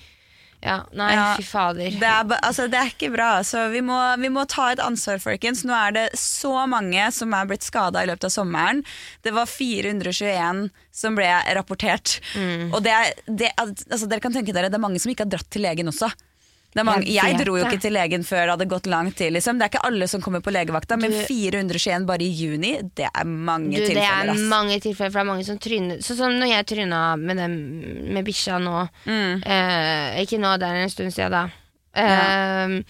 Ja, 0.66 0.80
nei, 0.98 1.12
Ja. 1.14 1.26
fy 1.38 1.44
fader. 1.46 1.94
Det 2.00 2.08
er, 2.10 2.26
altså, 2.42 2.66
det 2.70 2.78
er 2.80 2.90
ikke 2.90 3.12
bra. 3.14 3.28
Så 3.46 3.68
vi, 3.70 3.80
må, 3.86 3.96
vi 4.18 4.30
må 4.34 4.42
ta 4.50 4.72
et 4.74 4.82
ansvar, 4.82 5.20
folkens. 5.22 5.62
Nå 5.68 5.74
er 5.76 5.94
det 5.94 6.06
så 6.18 6.66
mange 6.66 7.06
som 7.14 7.34
er 7.38 7.46
blitt 7.46 7.62
skada 7.66 8.02
i 8.02 8.08
løpet 8.10 8.26
av 8.26 8.34
sommeren. 8.34 8.82
Det 9.22 9.34
var 9.36 9.46
421 9.46 10.66
som 10.96 11.18
ble 11.18 11.28
rapportert. 11.54 12.18
Mm. 12.34 12.72
Og 12.74 12.82
det 12.82 12.94
er, 12.96 13.12
det, 13.30 13.52
altså, 13.62 14.08
dere 14.10 14.24
kan 14.24 14.34
tenke 14.34 14.54
dere, 14.56 14.72
det 14.72 14.80
er 14.80 14.82
mange 14.82 14.98
som 15.02 15.12
ikke 15.12 15.26
har 15.28 15.36
dratt 15.36 15.50
til 15.54 15.62
legen 15.66 15.92
også. 15.92 16.10
Jeg 16.84 17.14
jeg, 17.16 17.38
dro 17.44 17.56
jo 17.56 17.64
ikke 17.64 17.80
til 17.80 17.92
legen 17.96 18.22
før 18.24 18.42
det 18.44 18.50
hadde 18.56 18.68
gått 18.68 18.86
lang 18.86 19.10
tid. 19.12 19.32
Liksom. 19.32 19.58
Det 19.58 19.64
er 19.64 19.70
ikke 19.72 19.84
alle 19.88 20.06
som 20.08 20.20
kommer 20.20 20.40
på 20.44 20.52
legevakta, 20.52 20.98
men 21.00 21.10
Du- 21.10 21.24
421 21.26 22.04
bare 22.06 22.22
i 22.22 22.30
juni, 22.30 22.74
det 22.94 23.08
er 23.14 23.24
mange 23.24 23.76
Du, 23.76 23.86
det 23.86 23.96
er 23.96 24.28
ass. 24.30 24.38
mange 24.40 24.78
tilfeller, 24.80 25.10
for 25.10 25.18
det 25.22 25.26
er 25.26 25.32
mange 25.32 25.44
som 25.44 25.58
tryner 25.58 25.98
Sånn 26.04 26.16
som 26.16 26.32
når 26.32 26.48
jeg 26.52 26.66
tryna 26.66 27.18
med, 27.18 27.36
den- 27.36 28.12
med 28.14 28.24
bikkja 28.24 28.60
nå. 28.60 28.88
Mm. 29.06 29.42
Eh, 29.46 30.22
ikke 30.24 30.38
nå, 30.38 30.58
det 30.58 30.68
er 30.68 30.82
en 30.82 30.90
stund 30.90 31.12
siden 31.12 31.30
da. 31.30 31.48
Eh, 31.94 32.82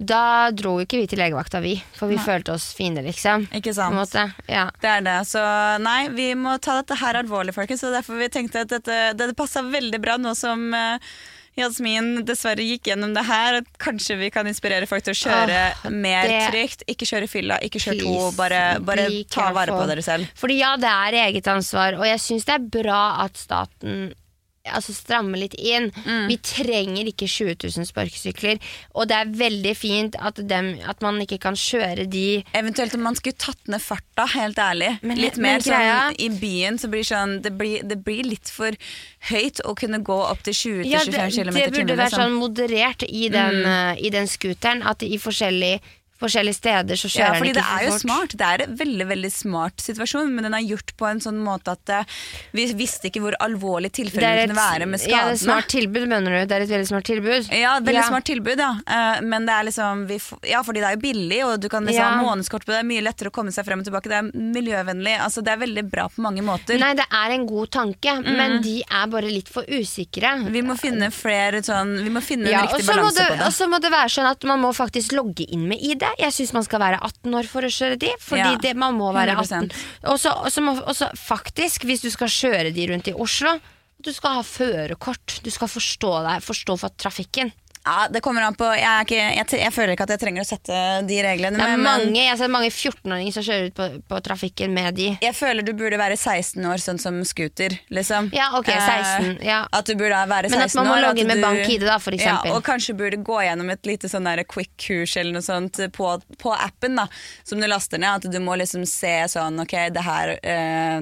Da 0.00 0.50
dro 0.54 0.76
ikke 0.78 0.94
vi 1.00 1.06
til 1.10 1.18
legevakta, 1.18 1.58
vi. 1.60 1.72
For 1.92 2.06
vi 2.06 2.14
følte 2.22 2.52
oss 2.54 2.72
fine, 2.72 3.02
liksom. 3.02 3.48
Ikke 3.50 3.74
sant? 3.74 3.96
Ja. 4.48 4.70
Det 4.80 4.86
er 4.88 5.00
det. 5.02 5.26
Så 5.26 5.40
nei, 5.82 6.06
vi 6.14 6.34
må 6.38 6.52
ta 6.62 6.76
dette 6.80 6.94
her 7.00 7.14
alvorlig, 7.14 7.52
folkens. 7.52 7.82
Og 7.82 7.90
derfor 7.96 8.16
vi 8.16 8.28
tenkte 8.28 8.60
at 8.62 8.68
dette, 8.68 9.16
dette 9.18 9.34
passa 9.34 9.58
veldig 9.60 10.00
bra 10.00 10.14
nå 10.16 10.36
som 10.36 10.72
eh, 10.72 10.98
Jasmin 11.58 12.22
dessverre 12.28 12.64
gikk 12.64 12.90
gjennom 12.90 13.14
det 13.16 13.24
her. 13.28 13.60
At 13.62 13.68
kanskje 13.82 14.18
vi 14.20 14.30
kan 14.34 14.48
inspirere 14.50 14.88
folk 14.90 15.06
til 15.06 15.16
å 15.16 15.20
kjøre 15.22 15.58
oh, 15.72 15.90
mer 15.94 16.30
det- 16.30 16.46
trygt. 16.52 16.86
Ikke 16.90 17.08
kjøre 17.08 17.28
fylla, 17.30 17.58
ikke 17.64 17.82
kjøre 17.82 18.04
to. 18.04 18.14
Bare, 18.38 18.62
bare 18.84 19.08
ta 19.30 19.50
vare 19.56 19.74
på 19.74 19.84
dere 19.90 20.04
selv. 20.06 20.30
Fordi 20.38 20.60
ja, 20.60 20.76
det 20.80 20.90
er 20.92 21.20
eget 21.26 21.50
ansvar, 21.50 21.98
og 21.98 22.06
jeg 22.08 22.22
syns 22.24 22.48
det 22.48 22.56
er 22.58 22.70
bra 22.80 23.02
at 23.24 23.38
staten 23.40 24.10
altså 24.72 24.94
stramme 24.94 25.38
litt 25.40 25.54
inn. 25.58 25.90
Mm. 26.04 26.26
Vi 26.28 26.36
trenger 26.42 27.10
ikke 27.10 27.28
20 27.28 27.56
000 27.78 27.86
sparkesykler, 27.88 28.58
og 28.94 29.08
det 29.08 29.16
er 29.16 29.32
veldig 29.40 29.74
fint 29.76 30.16
at, 30.20 30.40
dem, 30.48 30.74
at 30.88 31.00
man 31.02 31.20
ikke 31.24 31.38
kan 31.40 31.54
kjøre 31.58 32.06
de 32.10 32.42
Eventuelt 32.54 32.94
om 32.94 33.02
man 33.02 33.16
skulle 33.18 33.36
tatt 33.38 33.68
ned 33.68 33.80
farta, 33.82 34.26
helt 34.34 34.58
ærlig. 34.58 34.98
Men- 35.02 35.18
litt 35.18 35.36
mer 35.36 35.60
sånn 35.60 36.14
i 36.18 36.28
byen 36.28 36.78
så 36.78 36.88
blir 36.90 37.02
sånn 37.04 37.40
det 37.42 37.52
blir, 37.58 37.82
det 37.86 38.02
blir 38.04 38.24
litt 38.24 38.48
for 38.48 38.72
høyt 39.30 39.60
å 39.64 39.74
kunne 39.78 39.98
gå 40.04 40.16
opp 40.30 40.42
til 40.46 40.54
20-25 40.54 40.86
Ja, 40.90 41.00
km 41.04 41.56
i 41.56 41.60
det 41.60 41.72
timen. 41.72 41.72
burde 41.86 41.96
være 41.96 42.10
liksom. 42.10 42.22
sånn 42.22 42.38
moderert 42.38 43.02
i 43.08 43.28
den, 43.28 43.62
Mm. 43.62 43.66
uh, 43.66 43.94
i 43.98 44.10
den 44.10 44.26
scooteren. 44.26 44.82
At 44.86 45.02
i 45.02 45.16
forskjellige, 45.18 45.80
forskjellige 46.20 46.54
steder 46.58 46.94
så 46.98 47.08
Ja, 47.08 47.28
kjører 47.28 47.38
fordi 47.38 47.52
den 47.54 47.62
det 47.62 47.64
er 47.68 47.84
jo 47.86 47.90
fort. 47.92 48.00
smart. 48.00 48.30
Det 48.38 48.46
er 48.48 48.62
en 48.66 48.76
veldig 48.76 49.06
veldig 49.08 49.30
smart 49.32 49.76
situasjon, 49.84 50.32
men 50.34 50.44
den 50.44 50.54
er 50.54 50.64
gjort 50.66 50.92
på 50.98 51.06
en 51.10 51.20
sånn 51.20 51.38
måte 51.44 51.72
at 51.76 51.88
uh, 51.90 52.04
vi 52.52 52.66
visste 52.74 53.08
ikke 53.10 53.20
hvor 53.22 53.36
alvorlig 53.40 53.92
tilfellet 53.92 54.48
kunne 54.48 54.58
være 54.58 54.86
med 54.86 54.98
ja, 55.00 55.06
det 55.06 55.12
er 55.14 55.32
et 55.32 55.38
skadene. 55.38 55.38
smart 55.44 55.68
tilbud, 55.68 56.08
mener 56.08 56.30
du? 56.30 56.46
Det 56.46 56.56
er 56.58 56.66
et 56.66 56.72
veldig 56.74 56.88
smart 56.88 57.04
tilbud? 57.04 57.52
Ja, 57.54 57.78
veldig 57.80 57.94
Ja. 58.02 58.08
smart 58.08 58.24
tilbud, 58.24 58.58
ja. 58.58 58.72
Uh, 58.88 59.20
men 59.22 59.46
det 59.46 59.54
er 59.54 59.64
liksom 59.70 60.06
vi, 60.08 60.18
Ja, 60.50 60.62
fordi 60.62 60.80
det 60.80 60.88
er 60.90 60.96
jo 60.96 61.02
billig, 61.02 61.44
og 61.46 61.60
du 61.60 61.68
kan 61.68 61.84
liksom 61.86 62.02
Ja. 62.02 62.10
ha 62.18 62.22
månedskort 62.22 62.64
på 62.64 62.72
det. 62.72 62.78
Det 62.78 62.84
er 62.84 62.90
mye 62.94 63.02
lettere 63.06 63.30
å 63.30 63.34
komme 63.38 63.52
seg 63.52 63.64
frem 63.64 63.78
og 63.80 63.84
tilbake. 63.86 64.08
Det 64.08 64.18
er 64.18 64.30
miljøvennlig. 64.34 65.14
Altså, 65.20 65.42
det 65.44 65.52
er 65.54 65.62
veldig 65.62 65.84
bra 65.90 66.08
på 66.08 66.22
mange 66.24 66.42
måter. 66.42 66.78
Nei, 66.78 66.94
det 66.94 67.06
er 67.10 67.30
en 67.34 67.46
god 67.46 67.70
tanke, 67.70 68.16
Mm. 68.18 68.36
men 68.36 68.62
de 68.62 68.82
er 68.90 69.06
bare 69.06 69.28
litt 69.30 69.48
for 69.48 69.62
usikre. 69.68 70.50
Vi 70.50 70.62
må 70.62 70.74
finne 70.78 71.10
flere 71.12 71.62
sånn 71.62 72.02
Vi 72.02 72.10
må 72.10 72.20
finne 72.22 72.48
Ja, 72.50 72.62
en 72.62 72.68
riktig 72.68 72.86
balanse 72.86 73.20
på 73.22 73.36
det. 73.36 73.40
og 73.46 73.52
så 73.52 73.68
må 73.68 73.80
det 73.80 73.90
være 73.92 74.08
sånn 74.08 74.30
at 74.30 74.44
man 74.44 74.60
må 74.60 74.72
faktisk 74.74 75.12
logge 75.12 75.44
inn 75.48 75.68
med 75.68 75.78
ID. 75.82 76.02
Jeg 76.18 76.34
syns 76.34 76.52
man 76.56 76.66
skal 76.66 76.80
være 76.82 77.00
18 77.04 77.34
år 77.40 77.48
for 77.50 77.66
å 77.66 77.70
kjøre 77.72 77.98
de. 78.00 78.12
Fordi 78.22 78.44
Ja, 78.44 78.56
det, 78.62 78.74
man 78.76 78.96
må 78.98 79.12
være 79.12 79.36
18. 79.36 79.70
Og 80.08 80.18
så 80.20 80.32
og 80.32 80.50
så 80.52 80.64
må 80.64 80.76
og 80.80 80.94
så 80.96 81.10
faktisk, 81.18 81.84
hvis 81.88 82.04
du 82.04 82.10
skal 82.14 82.32
kjøre 82.32 82.72
de 82.74 82.86
rundt 82.92 83.10
i 83.10 83.14
Oslo, 83.14 83.58
du 83.98 84.12
skal 84.14 84.38
ha 84.38 84.42
førerkort. 84.46 85.40
Du 85.42 85.50
skal 85.50 85.68
forstå 85.68 86.12
deg, 86.26 86.44
forstå 86.46 86.78
for 86.78 86.94
trafikken. 87.00 87.52
Ja, 87.88 88.08
det 88.12 88.20
kommer 88.20 88.42
an 88.44 88.56
på 88.58 88.66
Jeg, 88.76 89.06
ikke, 89.06 89.18
jeg, 89.18 89.46
jeg 89.62 89.72
føler 89.72 89.94
ikke 89.94 90.04
at 90.04 90.12
jeg 90.14 90.20
trenger 90.22 90.44
å 90.44 90.48
sette 90.48 90.80
de 91.08 91.18
reglene. 91.24 91.56
Det 91.56 91.64
er 91.64 91.76
men- 91.80 91.86
mange, 91.86 92.20
jeg 92.26 92.38
ser 92.40 92.52
mange 92.52 92.68
14-åringer 92.70 93.36
som 93.38 93.46
kjører 93.46 93.70
ut 93.70 93.76
på, 93.78 93.86
på 94.12 94.20
trafikken 94.28 94.74
med 94.76 94.98
de. 94.98 95.08
Jeg 95.24 95.36
føler 95.38 95.64
du 95.64 95.72
burde 95.78 96.00
være 96.00 96.18
16 96.18 96.68
år, 96.68 96.82
sånn 96.84 97.00
som 97.00 97.20
scooter, 97.28 97.78
liksom. 97.94 98.30
Ja, 98.36 98.50
ok, 98.58 98.68
Eh, 98.68 98.84
16. 98.84 99.38
Ja. 99.46 99.62
At 99.72 99.88
du 99.88 99.94
burde 99.96 100.20
være 100.28 100.50
16 100.52 100.52
år. 100.52 100.58
Men 100.58 100.66
at 100.68 100.76
man 100.78 100.90
må 100.90 100.96
og 100.98 101.02
logge 101.06 101.24
inn 101.24 101.32
med 101.32 101.42
bank-ID 101.44 101.86
da, 101.88 101.98
for 102.02 102.16
eksempel. 102.16 102.52
Ja, 102.52 102.58
og 102.58 102.64
kanskje 102.66 102.96
burde 102.98 103.22
gå 103.24 103.40
gjennom 103.46 103.72
et 103.72 103.88
lite 103.88 104.10
sånn 104.12 104.28
quick-kurs 104.48 105.16
eller 105.16 105.38
noe 105.38 105.46
sånt 105.46 105.80
på, 105.96 106.12
på 106.38 106.54
appen 106.54 107.00
da, 107.00 107.08
som 107.44 107.60
du 107.60 107.66
laster 107.66 107.98
ned. 107.98 108.20
At 108.20 108.32
du 108.32 108.38
må 108.44 108.58
liksom 108.60 108.84
se 108.88 109.14
sånn, 109.32 109.62
ok, 109.64 109.76
det 109.94 110.04
her 110.04 110.36
eh, 110.42 111.00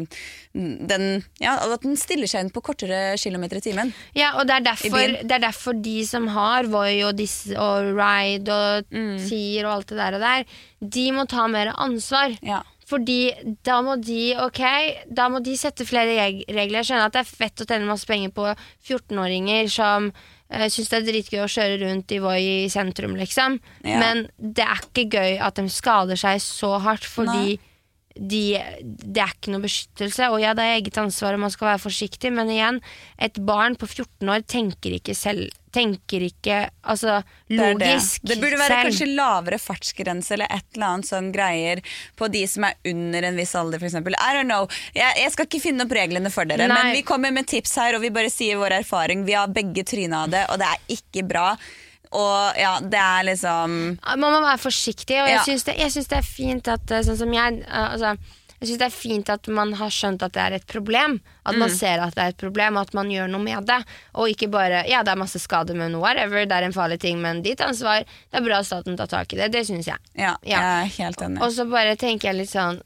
den, 0.56 1.24
ja, 1.42 1.56
At 1.60 1.84
den 1.84 1.98
stiller 2.00 2.30
seg 2.30 2.46
inn 2.46 2.52
på 2.54 2.62
kortere 2.64 3.16
kilometer 3.20 3.60
i 3.60 3.64
timen. 3.66 3.92
Ja, 4.16 4.32
og 4.40 4.46
det 4.48 4.58
er, 4.58 4.64
derfor, 4.70 5.16
det 5.20 5.36
er 5.36 5.42
derfor 5.44 5.76
de 5.84 5.96
som 6.08 6.30
har 6.32 6.68
Voi 6.72 7.02
og, 7.04 7.20
og 7.60 7.90
Ride 7.98 8.56
og 8.56 8.86
Mm. 8.96 9.18
Tier 9.28 9.66
og 9.66 9.72
alt 9.72 9.90
det 9.90 9.98
der 9.98 10.16
og 10.16 10.22
der, 10.22 10.56
de 10.96 11.04
må 11.12 11.26
ta 11.28 11.46
mer 11.50 11.72
ansvar. 11.76 12.36
Ja. 12.44 12.62
Fordi 12.86 13.32
da 13.66 13.80
må 13.82 13.96
de 13.98 14.36
ok, 14.38 14.62
da 15.10 15.26
må 15.32 15.40
de 15.42 15.56
sette 15.58 15.86
flere 15.88 16.14
regler. 16.14 16.78
Jeg 16.78 16.88
skjønner 16.88 17.08
at 17.08 17.16
det 17.16 17.24
er 17.24 17.32
fett 17.42 17.62
å 17.64 17.66
tjene 17.66 17.88
masse 17.88 18.06
penger 18.06 18.30
på 18.36 18.46
14-åringer 18.86 19.70
som 19.72 20.12
uh, 20.12 20.66
syns 20.70 20.92
det 20.92 21.00
er 21.00 21.08
dritgøy 21.08 21.40
å 21.42 21.50
kjøre 21.50 21.80
rundt 21.82 22.14
i 22.14 22.20
Voi 22.22 22.38
i 22.44 22.68
sentrum, 22.70 23.16
liksom. 23.18 23.58
Ja. 23.82 23.98
Men 24.04 24.28
det 24.38 24.68
er 24.68 24.84
ikke 24.84 25.08
gøy 25.18 25.40
at 25.42 25.58
de 25.58 25.66
skader 25.72 26.20
seg 26.20 26.38
så 26.44 26.76
hardt 26.86 27.08
fordi 27.10 27.58
de, 28.16 28.42
det 28.82 29.22
er 29.22 29.34
ikke 29.34 29.52
noe 29.54 29.64
beskyttelse. 29.64 30.30
Og 30.32 30.40
ja, 30.42 30.54
det 30.56 30.64
er 30.64 30.78
eget 30.78 30.98
ansvar, 31.00 31.36
og 31.36 31.44
man 31.44 31.52
skal 31.52 31.72
være 31.72 31.84
forsiktig, 31.84 32.32
men 32.34 32.50
igjen, 32.52 32.80
et 33.22 33.38
barn 33.46 33.76
på 33.78 33.88
14 33.88 34.32
år 34.32 34.46
tenker 34.48 34.98
ikke 34.98 35.16
selv 35.16 35.52
Tenker 35.76 36.22
ikke 36.24 36.70
altså, 36.88 37.18
logisk 37.52 38.14
selv. 38.14 38.22
det. 38.22 38.30
det 38.30 38.36
burde 38.40 38.56
være 38.62 38.70
selv. 38.70 38.86
kanskje 38.86 39.08
lavere 39.10 39.58
fartsgrense 39.60 40.32
eller 40.32 40.48
et 40.48 40.64
eller 40.72 40.86
annet 40.86 41.08
sånn 41.10 41.28
greier 41.34 41.82
på 42.16 42.30
de 42.32 42.46
som 42.48 42.64
er 42.64 42.78
under 42.88 43.26
en 43.28 43.36
viss 43.36 43.52
alder, 43.60 43.82
f.eks. 43.82 43.98
I 44.00 44.30
don't 44.38 44.48
know. 44.48 44.70
Jeg, 44.96 45.18
jeg 45.20 45.34
skal 45.34 45.50
ikke 45.50 45.60
finne 45.66 45.84
opp 45.84 45.92
reglene 45.92 46.32
for 46.32 46.48
dere, 46.48 46.70
Nei. 46.70 46.78
men 46.80 46.96
vi 46.96 47.04
kommer 47.04 47.34
med 47.36 47.50
tips 47.50 47.76
her, 47.82 47.98
og 47.98 48.06
vi 48.06 48.14
bare 48.14 48.32
sier 48.32 48.56
vår 48.56 48.78
erfaring. 48.78 49.26
Vi 49.28 49.36
har 49.36 49.52
begge 49.52 49.84
tryna 49.84 50.24
av 50.24 50.32
det, 50.32 50.46
og 50.48 50.62
det 50.64 50.70
er 50.70 50.96
ikke 50.96 51.26
bra. 51.28 51.50
Og 52.12 52.56
ja, 52.60 52.78
det 52.80 52.98
er 53.02 53.24
liksom 53.26 53.98
Man 54.06 54.20
må 54.20 54.40
være 54.44 54.58
forsiktig, 54.62 55.16
og 55.22 55.28
jeg 55.28 55.36
Ja. 55.40 55.44
syns 55.44 55.64
det, 55.64 55.76
jeg 55.78 55.90
syns 55.90 56.08
det 56.08 56.18
er 56.18 56.26
fint 56.26 56.68
at 56.68 56.90
eh, 56.90 57.02
Sånn 57.02 57.16
som 57.18 57.32
jeg 57.34 57.62
eh, 57.66 57.88
altså, 57.92 58.16
Jeg 58.60 58.68
synes 58.68 58.78
det 58.78 58.86
er 58.86 58.94
fint 58.94 59.28
at 59.34 59.48
man 59.48 59.72
har 59.74 59.90
skjønt 59.90 60.22
at 60.22 60.32
det 60.32 60.40
er 60.42 60.52
et 60.56 60.66
problem. 60.66 61.18
At 61.44 61.58
man 61.60 61.68
ser 61.68 62.00
at 62.00 62.14
det 62.16 62.22
er 62.24 62.28
et 62.32 62.38
problem, 62.40 62.78
at 62.80 62.94
man 62.96 63.10
gjør 63.12 63.28
noe 63.28 63.42
med 63.44 63.66
det. 63.68 63.80
Og 64.14 64.30
ikke 64.32 64.48
bare 64.50 64.84
Ja, 64.88 65.02
det 65.04 65.12
er 65.12 65.20
masse 65.20 65.38
skade, 65.42 65.74
men 65.76 65.98
whatever, 66.00 66.46
det 66.46 66.52
er 66.56 66.62
en 66.64 66.72
farlig 66.72 66.98
ting, 67.02 67.20
men 67.20 67.42
ditt 67.44 67.60
ansvar. 67.60 68.06
Det 68.32 68.40
er 68.40 68.46
bra 68.46 68.62
at 68.62 68.66
staten 68.70 68.96
tar 68.96 69.06
tak 69.12 69.32
i 69.34 69.36
det. 69.36 69.50
Det 69.52 69.66
syns 69.68 69.86
jeg. 69.86 69.98
Ja, 70.16 70.36
Ja. 70.42 70.56
jeg 70.62 70.64
er 70.86 70.94
helt 71.04 71.20
enig. 71.20 71.42
Og 71.42 71.52
så 71.52 71.68
bare 71.68 71.96
tenker 72.00 72.30
jeg 72.32 72.36
litt 72.40 72.50
sånn 72.54 72.80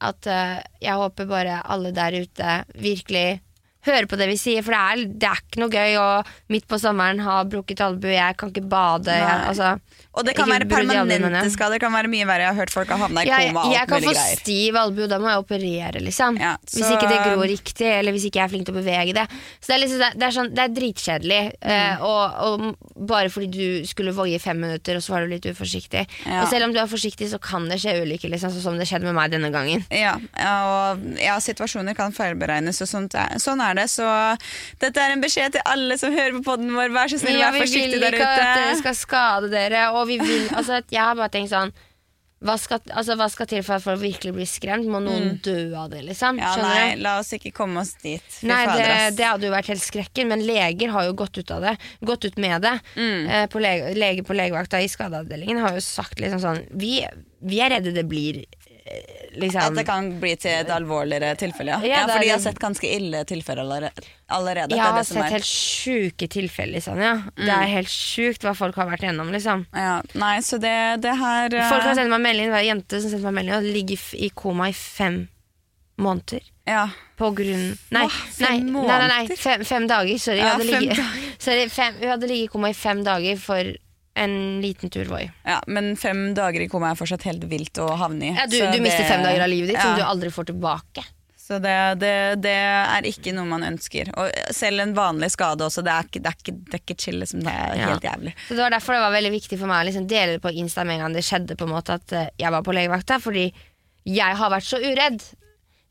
at 0.00 0.26
uh, 0.26 0.62
jeg 0.80 0.94
håper 0.96 1.26
bare 1.28 1.60
alle 1.68 1.92
der 1.92 2.12
ute 2.22 2.64
virkelig 2.80 3.40
hører 3.86 4.08
på 4.10 4.18
det 4.20 4.28
vi 4.30 4.38
sier, 4.40 4.64
for 4.66 4.76
det 4.76 4.80
er, 4.80 5.14
det 5.22 5.28
er 5.30 5.42
ikke 5.42 5.62
noe 5.62 5.72
gøy 5.72 5.98
å 6.00 6.08
midt 6.52 6.68
på 6.70 6.78
sommeren 6.80 7.22
ha 7.24 7.40
brukket 7.48 7.82
albue, 7.84 8.12
jeg 8.16 8.36
kan 8.40 8.52
ikke 8.52 8.68
bade. 8.70 9.16
Jeg, 9.16 9.38
altså, 9.50 9.74
Og 10.18 10.26
det 10.26 10.34
kan 10.34 10.48
være 10.50 10.66
permanente 10.66 11.44
skader. 11.54 11.78
Det 11.78 11.84
kan 11.84 11.92
være 11.94 12.10
mye 12.10 12.26
verre. 12.26 12.48
Jeg 12.48 12.50
har 12.50 12.58
hørt 12.58 12.72
folk 12.74 12.90
har 12.90 12.98
havna 12.98 13.22
i 13.22 13.28
koma 13.30 13.62
Jeg, 13.62 13.74
jeg 13.76 13.88
kan 13.92 14.02
få 14.02 14.14
greier. 14.14 14.40
stiv 14.40 14.78
albue, 14.80 15.06
da 15.10 15.18
må 15.22 15.30
jeg 15.30 15.42
operere, 15.44 16.02
liksom. 16.02 16.40
Ja, 16.40 16.56
Hvis 16.66 16.88
ikke 16.90 17.10
det 17.10 17.20
gror 17.28 17.46
riktig, 17.46 17.86
eller 17.86 18.16
hvis 18.16 18.26
ikke 18.26 18.40
jeg 18.40 18.48
er 18.48 18.50
flink 18.50 18.66
til 18.66 18.74
å 18.74 18.80
bevege 18.80 19.14
det. 19.14 19.26
Så 19.60 19.70
det 19.70 19.76
er, 19.76 19.82
liksom, 19.84 20.02
det 20.18 20.26
er, 20.26 20.34
sånn, 20.34 20.50
det 20.56 20.64
er 20.64 20.74
dritkjedelig. 20.74 21.40
Mm. 21.62 21.70
Uh, 21.70 22.02
og, 22.08 22.40
og 22.48 23.06
bare 23.12 23.30
fordi 23.30 23.50
du 23.54 23.86
skulle 23.88 24.14
voie 24.16 24.34
i 24.34 24.42
fem 24.42 24.58
minutter, 24.58 24.98
og 24.98 25.04
så 25.06 25.14
var 25.14 25.24
du 25.24 25.34
litt 25.36 25.46
uforsiktig. 25.46 26.02
Ja. 26.26 26.42
Og 26.42 26.50
selv 26.50 26.66
om 26.66 26.74
du 26.74 26.80
er 26.82 26.90
forsiktig, 26.90 27.30
så 27.30 27.38
kan 27.42 27.70
det 27.70 27.78
skje 27.84 28.00
ulykker, 28.02 28.34
liksom, 28.34 28.50
sånn 28.56 28.66
som 28.66 28.82
det 28.82 28.88
skjedde 28.90 29.06
med 29.06 29.14
meg 29.20 29.30
denne 29.36 29.52
gangen. 29.54 29.86
Ja, 29.94 30.16
og 30.42 31.06
ja, 31.22 31.38
situasjoner 31.42 31.94
kan 31.98 32.14
feilberegnes, 32.16 32.82
og 32.82 32.90
sånt 32.90 33.14
sånn 33.40 33.62
er 33.62 33.78
det. 33.78 33.86
Så 33.94 34.10
dette 34.82 35.06
er 35.06 35.14
en 35.14 35.22
beskjed 35.22 35.54
til 35.54 35.64
alle 35.70 35.96
som 36.00 36.10
hører 36.14 36.40
på 36.40 36.44
podden 36.50 36.74
vår. 36.74 36.90
Vær 36.94 37.14
så 37.14 37.22
snill, 37.22 37.38
vær 37.38 37.54
vi 37.60 37.66
vil 37.70 37.96
ikke 38.10 38.26
at 38.26 38.58
dere 38.58 38.76
skal 38.80 38.96
skade 38.98 39.50
dere, 39.52 39.86
og 39.94 39.99
vi 40.08 40.18
vil 40.22 40.48
altså, 40.56 40.80
Jeg 40.90 41.02
har 41.02 41.16
bare 41.18 41.32
tenkt 41.32 41.52
sånn 41.52 41.72
hva 42.40 42.54
skal, 42.56 42.80
altså, 42.96 43.18
hva 43.20 43.26
skal 43.28 43.48
til 43.50 43.60
for 43.60 43.76
at 43.76 43.84
folk 43.84 44.00
virkelig 44.00 44.30
blir 44.32 44.48
skremt? 44.48 44.86
Må 44.88 45.02
noen 45.04 45.34
dø 45.44 45.74
av 45.76 45.90
det, 45.92 46.00
liksom? 46.06 46.38
Ja, 46.40 46.54
nei, 46.56 46.94
la 46.96 47.18
oss 47.20 47.34
ikke 47.36 47.52
komme 47.52 47.82
oss 47.82 47.92
dit. 48.00 48.24
Fy 48.32 48.48
Nei, 48.48 48.62
det, 48.80 48.86
det 49.18 49.26
hadde 49.28 49.44
jo 49.44 49.52
vært 49.52 49.68
helt 49.68 49.84
skrekken, 49.84 50.30
men 50.32 50.46
leger 50.48 50.94
har 50.94 51.04
jo 51.04 51.18
gått 51.20 51.36
ut 51.36 51.52
av 51.52 51.66
det. 51.66 51.74
Gått 52.00 52.24
ut 52.24 52.40
med 52.40 52.64
det. 52.64 52.72
Eh, 52.96 53.44
på 53.52 53.60
lege, 53.60 53.92
lege 53.92 54.24
på 54.24 54.36
legevakta 54.38 54.80
i 54.80 54.88
skadeavdelingen 54.88 55.60
har 55.60 55.76
jo 55.76 55.84
sagt 55.84 56.22
liksom 56.22 56.40
sånn 56.40 56.64
Vi, 56.80 57.02
vi 57.44 57.60
er 57.60 57.74
redde 57.76 57.92
det 57.92 58.06
blir 58.08 58.40
liksom 59.32 59.60
At 59.62 59.74
det 59.74 59.84
kan 59.86 60.08
bli 60.20 60.32
til 60.40 60.54
et 60.62 60.70
alvorligere 60.74 61.36
tilfelle, 61.38 61.76
ja. 61.76 61.80
Ja, 61.86 62.00
ja 62.02 62.06
for 62.10 62.24
de 62.24 62.30
har 62.32 62.42
sett 62.42 62.58
ganske 62.62 62.90
ille 62.90 63.22
tilfeller 63.28 63.62
allerede. 64.26 64.74
Jeg 64.74 64.82
har 64.82 65.02
sett 65.06 65.22
er. 65.24 65.34
helt 65.36 65.48
sjuke 65.48 66.28
tilfeller, 66.30 66.78
liksom. 66.78 67.00
Ja. 67.02 67.16
Det 67.36 67.50
er 67.50 67.68
helt 67.74 67.92
sjukt 67.92 68.46
hva 68.46 68.54
folk 68.58 68.78
har 68.80 68.90
vært 68.90 69.04
igjennom, 69.06 69.30
liksom. 69.34 69.66
Ja, 69.76 70.00
nei, 70.18 70.36
så 70.46 70.60
det, 70.62 71.02
det 71.04 71.14
her 71.20 71.52
uh... 71.54 71.66
Folk 71.70 71.86
har 71.86 71.98
sendt 71.98 72.12
meg 72.14 72.24
melding, 72.24 72.50
en 72.50 72.66
jente 72.66 73.02
som 73.02 73.12
sendte 73.12 73.28
meg 73.28 73.40
melding 73.40 73.58
og 73.60 73.70
ligger 73.78 74.08
i 74.18 74.32
koma 74.34 74.70
i 74.72 74.76
fem 74.76 75.22
måneder. 76.00 76.42
ja. 76.68 76.88
På 77.20 77.28
grunn 77.36 77.74
Nei, 77.92 78.06
Åh, 78.06 78.14
fem 78.32 78.46
nei, 78.72 78.72
nei, 78.72 78.84
nei, 78.88 79.08
nei 79.10 79.36
fem, 79.36 79.60
fem 79.68 79.84
dager. 79.90 80.16
Sorry. 80.16 80.40
Ja, 80.40 80.54
hun 80.56 80.62
hadde 80.64 82.30
ligget 82.30 82.46
i 82.46 82.48
koma 82.48 82.70
i 82.72 82.76
fem 82.76 83.02
dager 83.04 83.36
for 83.42 83.74
en 84.14 84.60
liten 84.60 84.90
tur 84.90 85.04
Voi. 85.08 85.30
ja, 85.46 85.60
men 85.66 85.94
fem 85.96 86.34
dager 86.34 86.60
i 86.60 86.68
koma 86.68 86.90
er 86.90 86.98
fortsatt 86.98 87.22
helt 87.28 87.44
vilt 87.50 87.78
å 87.78 87.86
havne 87.96 88.32
i. 88.32 88.34
Ja, 88.34 88.46
du, 88.50 88.58
du 88.58 88.82
mister 88.82 89.04
det- 89.04 89.08
fem 89.12 89.22
dager 89.22 89.42
av 89.46 89.48
livet 89.48 89.70
ditt 89.74 89.80
som 89.80 89.96
du 89.96 90.02
aldri 90.02 90.30
får 90.34 90.50
tilbake. 90.50 91.04
Så 91.50 91.58
det, 91.58 91.76
det, 91.98 92.12
det 92.44 92.52
er 92.54 93.06
ikke 93.10 93.32
noe 93.34 93.48
man 93.50 93.64
ønsker. 93.66 94.12
Og 94.14 94.28
selv 94.54 94.84
en 94.84 94.92
vanlig 94.94 95.32
skade 95.34 95.64
også, 95.66 95.82
det 95.82 95.90
er 95.90 96.06
ikke, 96.06 96.20
det 96.22 96.30
er 96.30 96.36
ikke, 96.38 96.52
det 96.68 96.76
er 96.76 96.82
ikke 96.84 96.96
chill. 97.02 97.18
Liksom. 97.18 97.40
Det 97.42 97.50
er 97.50 97.72
Ja. 97.80 97.88
helt 97.90 98.04
jævlig. 98.06 98.34
Så 98.46 98.54
Det 98.54 98.62
var 98.62 98.70
derfor 98.70 98.94
det 98.94 99.00
var 99.02 99.10
veldig 99.16 99.32
viktig 99.34 99.58
for 99.58 99.66
meg 99.66 99.80
å 99.82 99.88
liksom 99.88 100.06
dele 100.06 100.36
det 100.36 100.42
på 100.44 100.52
Insta 100.54 100.84
med 100.86 100.94
en 100.94 101.00
gang 101.08 101.16
det 101.18 101.24
skjedde. 101.26 101.56
på 101.58 101.66
en 101.66 101.74
måte 101.74 101.96
At 101.98 102.12
eh, 102.12 102.28
jeg 102.38 102.54
var 102.54 102.62
på 102.62 102.70
legevakta 102.76 103.18
Fordi 103.18 103.52
jeg 104.06 104.36
har 104.36 104.50
vært 104.50 104.68
så 104.68 104.78
uredd. 104.78 105.26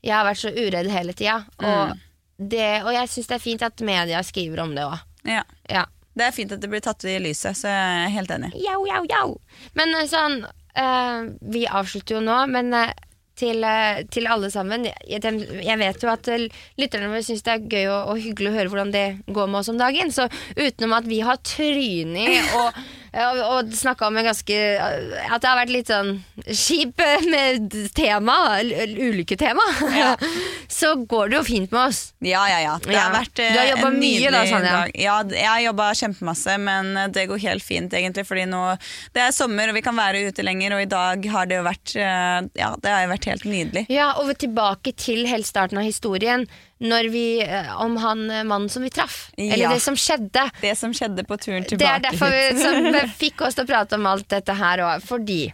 Jeg 0.02 0.14
har 0.16 0.24
vært 0.24 0.40
så 0.40 0.48
uredd 0.48 0.88
hele 0.88 1.12
tida. 1.12 1.44
Og, 1.58 1.92
mm. 1.92 2.86
og 2.86 2.92
jeg 2.96 3.08
syns 3.12 3.28
det 3.28 3.36
er 3.36 3.44
fint 3.44 3.62
at 3.62 3.80
media 3.84 4.22
skriver 4.24 4.60
om 4.64 4.72
det 4.74 4.82
òg. 4.88 4.96
Ja. 5.28 5.42
Ja. 5.68 5.84
Det 6.16 6.26
er 6.26 6.34
fint 6.34 6.52
at 6.52 6.62
det 6.62 6.70
blir 6.70 6.82
tatt 6.84 7.04
i 7.06 7.18
lyset, 7.22 7.56
så 7.56 7.70
jeg 7.70 8.00
er 8.06 8.16
helt 8.16 8.32
enig. 8.34 8.50
Jau, 8.58 8.80
jau, 8.88 9.04
jau. 9.10 9.28
Men 9.78 9.94
eh, 9.94 10.08
sånn 10.10 10.42
uh, 10.42 11.30
Vi 11.54 11.66
avslutter 11.70 12.18
jo 12.18 12.24
nå, 12.24 12.38
men 12.50 12.74
uh, 12.74 12.90
til, 13.38 13.62
uh, 13.64 14.02
til 14.12 14.26
alle 14.28 14.50
sammen 14.52 14.88
jeg, 14.90 15.22
jeg 15.22 15.80
vet 15.80 16.04
jo 16.04 16.10
at 16.12 16.30
lytterne 16.80 17.12
våre 17.12 17.22
syns 17.24 17.44
det 17.46 17.54
er 17.54 17.68
gøy 17.70 17.86
og, 17.86 18.10
og 18.12 18.24
hyggelig 18.24 18.50
å 18.50 18.56
høre 18.58 18.72
hvordan 18.72 18.94
det 18.94 19.06
går 19.30 19.52
med 19.52 19.62
oss 19.62 19.70
om 19.72 19.78
dagen. 19.80 20.12
Så 20.14 20.26
utenom 20.58 20.98
at 20.98 21.08
vi 21.08 21.22
har 21.24 21.40
trynet 21.46 22.56
og, 22.58 22.82
og, 23.10 23.38
og 23.42 23.72
snakka 23.74 24.06
om 24.06 24.16
en 24.20 24.26
ganske 24.28 24.54
eh, 24.54 25.32
At 25.32 25.42
det 25.42 25.48
har 25.50 25.58
vært 25.58 25.72
litt 25.74 25.90
sånn 25.90 26.12
kjip 26.46 27.00
eh, 27.02 27.24
med 27.30 27.74
tema, 27.96 28.36
ulykketema, 28.62 29.64
Ja. 29.96 30.12
så 30.70 30.92
går 31.10 31.32
det 31.32 31.38
jo 31.40 31.42
fint 31.48 31.72
med 31.74 31.80
oss. 31.88 32.00
Ja, 32.22 32.44
ja, 32.50 32.60
ja. 32.62 32.76
Det 32.84 32.94
har 32.94 33.10
vært 33.14 33.42
eh, 33.42 33.50
Du 33.52 33.58
har 33.58 33.68
jobbet 33.72 33.88
en 33.90 33.98
mye 34.04 34.30
da, 34.32 34.44
Sanja. 34.46 34.76
Ja, 34.94 35.16
jeg 35.26 35.48
har 35.48 35.60
jobba 35.64 35.90
kjempemasse, 35.98 36.56
men 36.62 36.92
eh, 36.96 37.10
det 37.12 37.26
går 37.30 37.42
helt 37.48 37.66
fint 37.66 37.94
egentlig. 37.98 38.26
Fordi 38.28 38.46
nå 38.50 38.62
det 39.16 39.26
er 39.26 39.34
sommer 39.34 39.72
og 39.72 39.78
vi 39.78 39.84
kan 39.84 39.98
være 39.98 40.22
ute 40.30 40.46
lenger, 40.46 40.76
og 40.78 40.84
i 40.86 40.90
dag 40.90 41.30
har 41.34 41.50
det 41.50 41.60
jo 41.60 41.66
vært 41.66 41.96
eh, 41.98 42.40
Ja, 42.62 42.72
det 42.78 42.94
har 42.94 43.04
jo 43.06 43.12
vært 43.16 43.30
helt 43.32 43.46
nydelig. 43.50 43.86
Ja, 43.92 44.12
og 44.22 44.30
tilbake 44.40 44.94
til 44.96 45.26
helt 45.30 45.48
starten 45.48 45.80
av 45.82 45.88
historien, 45.88 46.46
vi, 46.80 47.42
eh, 47.42 47.82
om 47.82 47.96
han 47.96 48.30
eh, 48.30 48.44
mannen 48.44 48.68
som 48.68 48.82
vi 48.82 48.90
traff. 48.90 49.30
Eller 49.36 49.68
det 49.68 49.80
som 49.80 49.96
skjedde. 49.96 50.50
Det 50.60 50.76
som 50.78 50.94
skjedde 50.94 51.24
på 51.24 51.36
turen 51.36 51.64
tilbake 51.64 51.78
Det 51.78 51.90
er 51.92 52.04
derfor 52.10 52.30
vi, 52.30 52.62
som 52.62 53.10
fikk 53.22 53.40
oss 53.40 53.54
til 53.54 53.64
å 53.64 53.68
prate 53.68 53.96
om 53.96 54.06
alt 54.06 54.28
dette 54.28 54.52
her 54.56 54.84
òg. 54.86 55.04
Fordi 55.04 55.52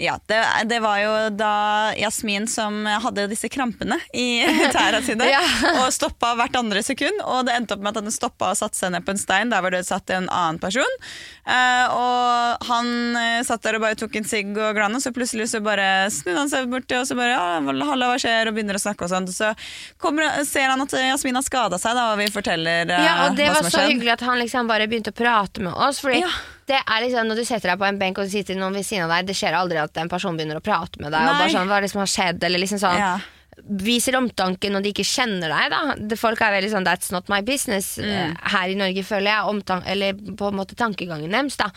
Ja, 0.00 0.14
det, 0.30 0.38
det 0.70 0.78
var 0.80 0.96
jo 1.02 1.10
da 1.36 1.50
Jasmin 1.98 2.46
som 2.48 2.86
hadde 2.88 3.26
disse 3.28 3.50
krampene 3.52 3.98
i 4.16 4.40
tæra 4.74 5.02
sine, 5.04 5.26
Ja. 5.28 5.42
og 5.82 5.90
stoppa 5.92 6.30
hvert 6.38 6.56
andre 6.56 6.80
sekund. 6.86 7.20
Og 7.28 7.44
det 7.44 7.52
endte 7.58 7.76
opp 7.76 7.82
med 7.84 7.92
at 7.92 8.00
han 8.02 8.14
stoppa 8.14 8.52
og 8.54 8.56
satte 8.56 8.78
seg 8.80 8.94
ned 8.94 9.04
på 9.04 9.12
en 9.12 9.20
stein 9.20 9.52
der 9.52 9.60
var 9.60 9.74
det 9.76 9.82
satt 9.84 10.08
en 10.16 10.30
annen 10.32 10.58
person. 10.62 10.96
Eh, 11.44 11.86
og 11.92 12.64
han 12.70 12.88
eh, 13.20 13.42
satt 13.44 13.62
der 13.66 13.76
og 13.76 13.84
bare 13.84 13.98
tok 14.00 14.16
en 14.20 14.28
sigg 14.30 14.54
og 14.56 14.72
glann, 14.78 14.96
og 14.96 15.02
så 15.04 15.12
plutselig 15.12 15.50
så 15.52 15.60
bare 15.64 16.08
snudde 16.14 16.38
han 16.46 16.52
seg 16.52 16.70
borti 16.72 16.96
og 16.96 17.04
så 17.10 17.16
bare 17.18 17.34
ja, 17.34 17.44
halla, 17.60 18.08
hva 18.14 18.16
skjer, 18.22 18.48
og 18.48 18.56
begynner 18.56 18.78
å 18.78 18.82
snakke 18.82 19.04
og 19.04 19.12
sånt. 19.12 19.34
Så 19.36 19.52
kommer, 20.00 20.30
ser 20.48 20.70
han 20.72 20.80
at 20.86 20.94
Jasmin 20.96 21.36
har 21.36 21.44
skada 21.44 21.78
seg, 21.82 21.92
da, 21.98 22.08
og 22.14 22.22
vi 22.22 22.30
forteller 22.32 22.88
Ja, 22.96 23.26
og 23.26 23.36
det 23.36 23.50
hva 23.50 23.58
var 23.58 23.60
som 23.60 23.68
har 23.68 23.74
så 23.74 23.76
skjedd. 23.82 23.92
hyggelig 23.94 24.14
at 24.16 24.24
han 24.30 24.40
liksom 24.40 24.70
bare 24.70 24.88
begynte 24.90 25.12
å 25.12 25.18
prate 25.20 25.60
med 25.68 25.76
oss. 25.76 26.00
Fordi 26.00 26.22
Ja. 26.24 26.32
Det 26.70 26.78
er 26.86 27.02
liksom 27.02 27.26
Når 27.30 27.40
du 27.40 27.44
setter 27.48 27.72
deg 27.72 27.80
på 27.82 27.88
en 27.88 27.98
benk 27.98 28.18
og 28.22 28.28
det 28.28 28.32
sitter 28.36 28.54
noen 28.60 28.76
ved 28.78 28.86
siden 28.86 29.08
av 29.08 29.16
deg, 29.16 29.26
det 29.32 29.36
skjer 29.38 29.56
aldri 29.58 29.80
at 29.82 29.96
en 29.98 30.08
person 30.12 30.36
begynner 30.38 30.60
å 30.60 30.64
prate 30.64 31.02
med 31.02 31.10
deg. 31.12 31.26
Og 31.26 31.38
bare 31.42 31.50
sånn, 31.52 31.66
hva 31.70 31.78
er 31.80 31.86
det 31.86 31.90
som 31.92 32.00
har 32.04 32.10
skjedd? 32.14 32.44
Eller 32.46 32.62
liksom 32.62 32.78
sånn 32.82 32.98
Ja. 33.00 33.12
Viser 33.60 34.14
omtanke 34.16 34.70
når 34.72 34.84
de 34.86 34.92
ikke 34.94 35.04
kjenner 35.04 35.50
deg. 35.52 35.72
da 36.08 36.16
Folk 36.16 36.40
er 36.40 36.54
veldig 36.54 36.70
sånn 36.72 36.84
'that's 36.86 37.10
not 37.12 37.28
my 37.28 37.40
business' 37.42 37.98
Mm. 37.98 38.06
eh, 38.30 38.34
her 38.54 38.68
i 38.70 38.74
Norge, 38.78 39.02
føler 39.04 39.28
jeg. 39.34 39.48
omtanke, 39.52 39.86
eller 39.86 40.12
på 40.14 40.48
en 40.48 40.56
måte 40.56 40.74
tankegangen 40.78 41.30
deres. 41.30 41.56
da 41.58 41.68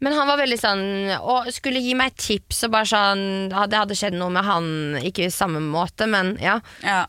Men 0.00 0.12
han 0.12 0.26
var 0.26 0.36
veldig 0.36 0.58
sånn 0.60 1.20
og 1.22 1.46
skulle 1.54 1.80
gi 1.80 1.94
meg 1.94 2.14
tips 2.16 2.64
og 2.64 2.72
bare 2.72 2.84
sånn 2.84 3.48
Det 3.48 3.78
hadde 3.78 3.94
skjedd 3.96 4.12
noe 4.18 4.28
med 4.30 4.44
han, 4.44 4.96
ikke 5.00 5.24
i 5.24 5.30
samme 5.30 5.60
måte, 5.60 6.06
men 6.06 6.36
ja. 6.38 6.60
Ja. 6.82 7.06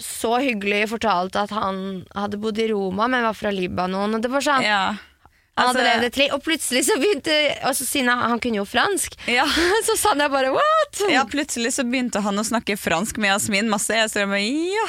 Så 0.00 0.38
hyggelig 0.40 0.88
fortalt 0.88 1.36
at 1.36 1.50
han 1.50 2.06
hadde 2.16 2.40
bodd 2.40 2.58
i 2.58 2.68
Roma, 2.70 3.06
men 3.06 3.22
var 3.22 3.34
fra 3.34 3.50
Libanon. 3.50 4.14
Og 4.14 4.22
det 4.22 4.30
var 4.30 4.40
sånn 4.40 4.62
ja. 4.64 4.94
Han 5.60 5.70
Altså- 5.74 5.84
levd 5.86 6.06
et 6.08 6.20
liv, 6.20 6.34
og 6.36 6.44
plutselig 6.44 6.84
så 6.88 6.96
begynte 7.00 7.34
Og 7.68 7.74
så 7.76 7.84
siden 7.86 8.08
han, 8.12 8.22
han 8.34 8.40
kunne 8.42 8.60
jo 8.62 8.64
fransk, 8.68 9.16
Ja. 9.30 9.44
så 9.88 9.96
sa 10.00 10.14
jeg 10.16 10.30
bare 10.32 10.50
'what?' 10.54 11.04
Ja, 11.12 11.24
plutselig 11.28 11.74
så 11.76 11.84
begynte 11.84 12.22
han 12.24 12.40
å 12.40 12.44
snakke 12.46 12.78
fransk 12.80 13.18
med 13.20 13.30
Yasmin 13.34 13.68
masse. 13.70 13.94
Jeg 13.94 14.10
står 14.10 14.26
med, 14.28 14.42
ja, 14.46 14.88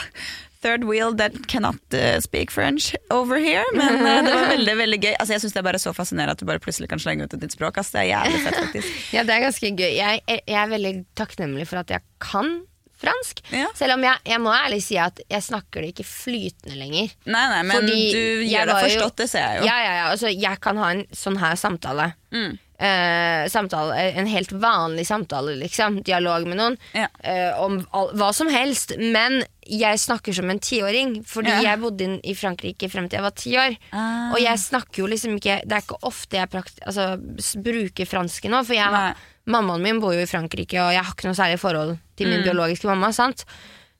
third 0.61 0.84
wheel 0.86 1.13
that 1.17 1.34
cannot 1.47 1.82
uh, 1.93 2.19
speak 2.22 2.51
French 2.51 2.95
over 3.09 3.38
here. 3.41 3.65
Men 3.74 4.01
uh, 4.05 4.22
det 4.26 4.34
var 4.34 4.47
veldig, 4.55 4.76
veldig 4.78 4.99
gøy. 5.01 5.13
Altså, 5.19 5.34
jeg 5.36 5.41
syns 5.43 5.53
det 5.53 5.61
er 5.63 5.67
bare 5.69 5.82
så 5.82 5.93
fascinerende 5.97 6.36
at 6.38 6.41
du 6.41 6.45
bare 6.45 6.61
plutselig 6.61 6.89
kan 6.91 7.01
slenge 7.01 7.26
ut 7.26 7.34
et 7.34 7.41
nytt 7.41 7.55
språk. 7.57 7.78
Altså, 7.82 7.97
det 7.97 8.03
er 8.03 8.09
jævlig 8.13 8.41
fett, 8.45 8.59
faktisk. 8.65 8.99
Ja, 9.15 9.24
det 9.28 9.36
er 9.36 9.45
ganske 9.47 9.72
gøy. 9.74 9.91
Jeg, 9.97 10.22
jeg 10.30 10.59
er 10.61 10.69
veldig 10.76 10.93
takknemlig 11.17 11.67
for 11.67 11.82
at 11.82 11.89
jeg 11.89 12.05
kan 12.22 12.61
fransk. 13.02 13.41
Ja. 13.52 13.68
Selv 13.78 13.95
om 13.97 14.04
jeg, 14.06 14.18
jeg 14.32 14.41
må 14.43 14.54
ærlig 14.56 14.82
si 14.86 14.97
at 15.02 15.20
jeg 15.30 15.41
snakker 15.43 15.82
det 15.82 15.93
ikke 15.95 16.06
flytende 16.08 16.78
lenger. 16.80 17.14
Nei, 17.26 17.45
nei, 17.56 17.62
men 17.68 17.76
Fordi 17.78 18.02
du 18.14 18.43
gjør 18.47 18.72
deg 18.72 18.84
forstått, 18.88 19.16
jo- 19.16 19.22
det 19.24 19.30
ser 19.34 19.45
jeg 19.47 19.62
jo. 19.62 19.70
Ja, 19.72 19.78
ja, 19.86 19.93
ja. 19.99 20.06
Altså, 20.14 20.32
jeg 20.34 20.62
kan 20.62 20.78
ha 20.78 20.91
en 20.95 21.06
sånn 21.12 21.39
her 21.41 21.56
samtale. 21.60 22.12
Mm. 22.32 22.58
Eh, 22.82 23.45
samtale 23.53 23.93
en 24.17 24.25
helt 24.25 24.49
vanlig 24.57 25.03
samtale, 25.05 25.53
liksom. 25.59 25.99
Dialog 26.03 26.47
med 26.49 26.57
noen. 26.57 26.77
Ja. 26.97 27.07
eh, 27.23 27.51
om 27.61 27.75
all, 27.93 28.09
hva 28.17 28.32
som 28.34 28.49
helst. 28.49 28.95
Men 28.97 29.43
jeg 29.69 29.99
snakker 30.01 30.34
som 30.34 30.49
en 30.49 30.57
tiåring. 30.59 31.19
Fordi 31.23 31.49
Ja. 31.53 31.61
jeg 31.61 31.79
bodde 31.79 32.07
i 32.25 32.34
Frankrike 32.34 32.89
frem 32.89 33.07
til 33.07 33.17
jeg 33.19 33.21
var 33.27 33.36
ti 33.38 33.51
år. 33.55 33.77
Ah. 33.93 34.32
Og 34.34 34.39
jeg 34.41 34.57
snakker 34.57 35.03
jo 35.03 35.07
liksom 35.07 35.38
ikke 35.38 35.61
Det 35.67 35.71
er 35.77 35.82
ikke 35.86 36.01
ofte 36.03 36.38
jeg 36.41 36.49
prakt, 36.49 36.79
altså, 36.88 37.19
bruker 37.61 38.05
fransk 38.09 38.49
nå. 38.49 38.63
For 38.65 38.73
jeg, 38.73 39.15
mammaen 39.45 39.82
min 39.82 39.99
bor 40.01 40.13
jo 40.13 40.21
i 40.25 40.25
Frankrike, 40.25 40.82
og 40.82 40.91
jeg 40.93 41.03
har 41.03 41.13
ikke 41.13 41.29
noe 41.29 41.38
særlig 41.38 41.59
forhold 41.59 41.97
til 42.17 42.25
Mm. 42.27 42.32
min 42.34 42.43
biologiske 42.49 42.86
mamma. 42.89 43.11
Sant? 43.13 43.45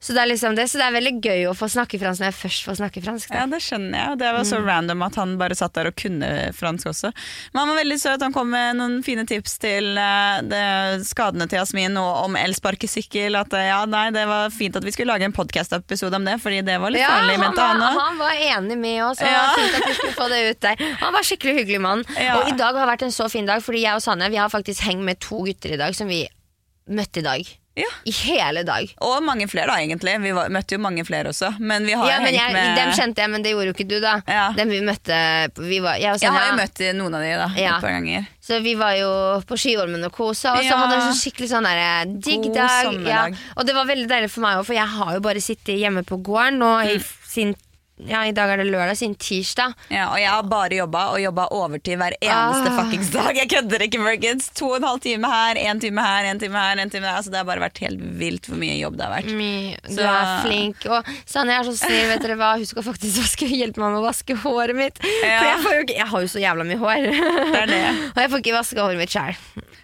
Så 0.02 0.16
det 0.18 0.22
er 0.24 0.30
liksom 0.32 0.56
det 0.58 0.64
Så 0.72 0.80
det 0.82 0.86
er 0.88 0.95
veldig 0.95 1.12
gøy 1.22 1.43
å 1.45 1.54
få 1.54 1.68
snakke 1.70 1.99
fransk 2.02 2.24
når 2.24 2.32
jeg 2.32 2.38
først 2.41 2.64
får 2.66 2.78
snakke 2.80 3.02
fransk. 3.06 3.30
Da. 3.30 3.36
Ja, 3.38 3.45
det 3.52 3.60
skjønner 3.62 3.97
jeg. 3.99 4.08
Og 4.12 4.18
det 4.18 4.32
var 4.34 4.43
så 4.49 4.58
Mm. 4.58 4.66
random 4.66 5.02
at 5.06 5.16
han 5.16 5.38
bare 5.38 5.56
satt 5.56 5.74
der 5.78 5.88
og 5.91 5.95
kunne 5.95 6.30
fransk 6.58 6.88
også. 6.89 7.12
Men 7.54 7.60
han 7.62 7.70
var 7.70 7.78
veldig 7.84 7.99
søt. 8.02 8.22
Han 8.26 8.34
kom 8.34 8.49
med 8.49 8.76
noen 8.80 9.04
fine 9.06 9.28
tips 9.30 9.60
til 9.62 9.93
det, 9.93 11.06
skadene 11.06 11.45
til 11.47 11.60
Jasmin 11.60 11.97
og 12.02 12.26
om 12.26 12.36
elsparkesykkel. 12.36 13.38
At 13.38 13.54
eh, 13.54 13.68
ja, 13.70 13.86
nei, 13.86 14.08
det 14.16 14.26
var 14.28 14.49
fint 14.49 14.76
at 14.76 14.84
vi 14.84 14.91
skulle 14.95 15.14
lage 15.14 15.24
en 15.30 15.34
podcast-episode 15.38 16.18
om 16.18 16.26
det, 16.26 16.39
fordi 16.41 16.64
det 16.66 16.80
var 16.82 16.89
litt 16.89 17.02
Ja, 17.06 17.14
farlig, 17.20 17.38
mente 17.45 17.62
han 17.62 17.80
Var, 17.86 17.99
han 18.02 18.18
var 18.18 18.32
enig 18.58 18.78
med 18.82 19.04
oss. 19.06 19.22
Og 19.22 19.28
Ja. 19.30 19.54
fint 19.56 19.76
at 19.76 19.86
vi 19.88 19.93
skulle 19.99 20.18
få 20.18 20.30
det 20.34 20.41
ut 20.49 20.60
der 20.66 20.76
Han 21.06 21.14
var 21.14 21.22
skikkelig 21.22 21.56
hyggelig 21.62 21.82
mann. 21.82 22.04
Ja. 22.18 22.39
Og 22.41 22.49
i 22.49 22.58
dag 22.58 22.74
har 22.76 22.88
vært 22.89 23.04
en 23.06 23.14
så 23.14 23.30
fin 23.30 23.45
dag, 23.45 23.62
Fordi 23.62 23.82
jeg 23.86 23.93
og 23.93 24.02
Sanne 24.02 24.30
Vi 24.32 24.38
har 24.41 24.49
faktisk 24.49 24.82
hengt 24.82 25.04
med 25.06 25.20
to 25.20 25.43
gutter 25.45 25.74
i 25.74 25.78
dag 25.78 25.93
som 25.95 26.08
vi 26.08 26.28
møtte 26.89 27.22
i 27.22 27.22
dag. 27.22 27.58
Ja. 27.80 27.88
I 28.03 28.11
hele 28.11 28.63
dag. 28.67 28.89
Og 28.99 29.22
mange 29.24 29.45
flere, 29.47 29.69
da, 29.72 29.78
egentlig. 29.80 30.17
Vi 30.19 30.34
var, 30.36 30.49
møtte 30.51 30.76
jo 30.76 30.82
mange 30.84 31.05
flere 31.07 31.32
også. 31.32 31.53
Men 31.59 31.86
vi 31.88 31.93
har 31.95 32.09
Ja, 32.09 32.17
men 32.19 32.34
hengt 32.36 32.41
jeg, 32.41 32.53
med 32.53 32.76
Dem 32.78 32.91
kjente 32.97 33.24
jeg, 33.24 33.32
men 33.32 33.45
det 33.45 33.53
gjorde 33.53 33.69
jo 33.69 33.76
ikke 33.78 33.88
du, 33.88 33.95
da. 34.03 34.17
Ja. 34.28 34.49
Dem 34.57 34.74
vi 34.74 34.82
møtte 34.84 35.15
vi 35.61 35.80
var, 35.80 35.95
jeg, 36.01 36.19
Jeg 36.19 36.36
har 36.36 36.49
jo 36.49 36.57
møtt 36.59 36.84
noen 36.99 37.15
av 37.15 37.24
de 37.24 37.32
da, 37.39 37.47
Ja. 37.55 37.78
et 37.78 37.86
par 37.88 37.95
ganger. 37.95 38.28
Så 38.43 38.59
vi 38.65 38.76
var 38.76 38.97
jo 38.99 39.09
på 39.47 39.55
Skiholmen 39.55 40.03
og 40.03 40.11
kosa, 40.11 40.57
og 40.57 40.63
så 40.67 40.76
hadde 40.84 40.99
vi 40.99 41.07
en 41.13 41.19
skikkelig 41.22 41.49
sånn 41.53 41.69
der, 41.69 42.05
digg 42.11 42.43
God 42.49 43.05
dag. 43.07 43.39
Og 43.55 43.65
det 43.65 43.76
var 43.78 43.88
veldig 43.88 44.07
deilig 44.11 44.32
for 44.36 44.41
meg 44.43 44.59
òg, 44.59 44.65
for 44.67 44.76
jeg 44.76 44.88
har 44.99 45.13
jo 45.15 45.24
bare 45.24 45.39
sittet 45.43 45.80
hjemme 45.80 46.03
på 46.03 46.19
gården 46.19 46.59
nå 46.59 46.72
i 46.91 46.97
sin 46.99 47.53
sin 47.53 47.55
Ja, 48.01 48.23
i 48.25 48.31
dag 48.33 48.49
er 48.49 48.57
det 48.57 48.65
lørdag, 48.71 48.95
siden 48.97 49.13
tirsdag. 49.21 49.75
Ja, 49.93 50.07
og 50.09 50.17
jeg 50.17 50.29
har 50.31 50.41
bare 50.49 50.73
jobba, 50.73 51.03
og 51.13 51.19
jobba 51.21 51.43
overtid 51.53 51.99
hver 52.01 52.15
eneste 52.17 52.71
Ah. 52.71 52.77
fuckings 52.79 53.11
dag. 53.13 53.35
Jeg 53.37 53.49
kødder 53.51 53.83
ikke, 53.85 53.99
folkens. 54.01 54.47
To 54.57 54.69
og 54.71 54.77
en 54.77 54.83
halv 54.87 54.99
time 55.03 55.27
her, 55.29 55.55
én 55.61 55.79
time 55.79 56.01
her, 56.01 56.25
én 56.25 56.39
time 56.41 56.55
her. 56.57 56.79
En 56.81 56.89
time 56.89 57.03
der. 57.05 57.13
Altså, 57.19 57.29
det 57.29 57.37
har 57.37 57.45
bare 57.45 57.61
vært 57.61 57.77
helt 57.83 57.99
vilt 58.17 58.47
hvor 58.49 58.57
mye 58.57 58.79
jobb 58.79 58.97
det 58.97 59.05
har 59.05 59.13
vært. 59.21 59.29
Du 59.85 59.93
Så- 59.93 60.01
er 60.01 60.41
flink. 60.47 60.85
Og 60.89 61.05
Sanne 61.29 61.51
er 61.59 61.63
så 61.63 61.77
snill, 61.77 62.07
vet 62.09 62.21
dere 62.25 62.37
hva. 62.41 62.55
Hun 62.57 62.65
skal 62.65 62.81
faktisk 62.83 63.21
vaske, 63.21 63.45
hjelpe 63.45 63.77
meg 63.77 63.91
med 63.93 64.01
å 64.01 64.07
vaske 64.07 64.35
håret 64.35 64.75
mitt. 64.75 64.97
Ja. 65.21 65.37
For 65.37 65.45
jeg, 65.51 65.59
får 65.61 65.71
jo 65.77 65.81
ikke, 65.85 65.97
jeg 66.01 66.07
har 66.07 66.21
jo 66.21 66.27
så 66.27 66.41
jævla 66.41 66.65
mye 66.65 66.79
hår. 66.81 67.05
Det 67.51 67.61
er 67.61 67.65
det. 67.67 67.83
og 68.15 68.21
jeg 68.23 68.29
får 68.31 68.39
ikke 68.41 68.57
vaska 68.57 68.81
håret 68.81 68.97
mitt 68.97 69.09
sjæl. 69.13 69.35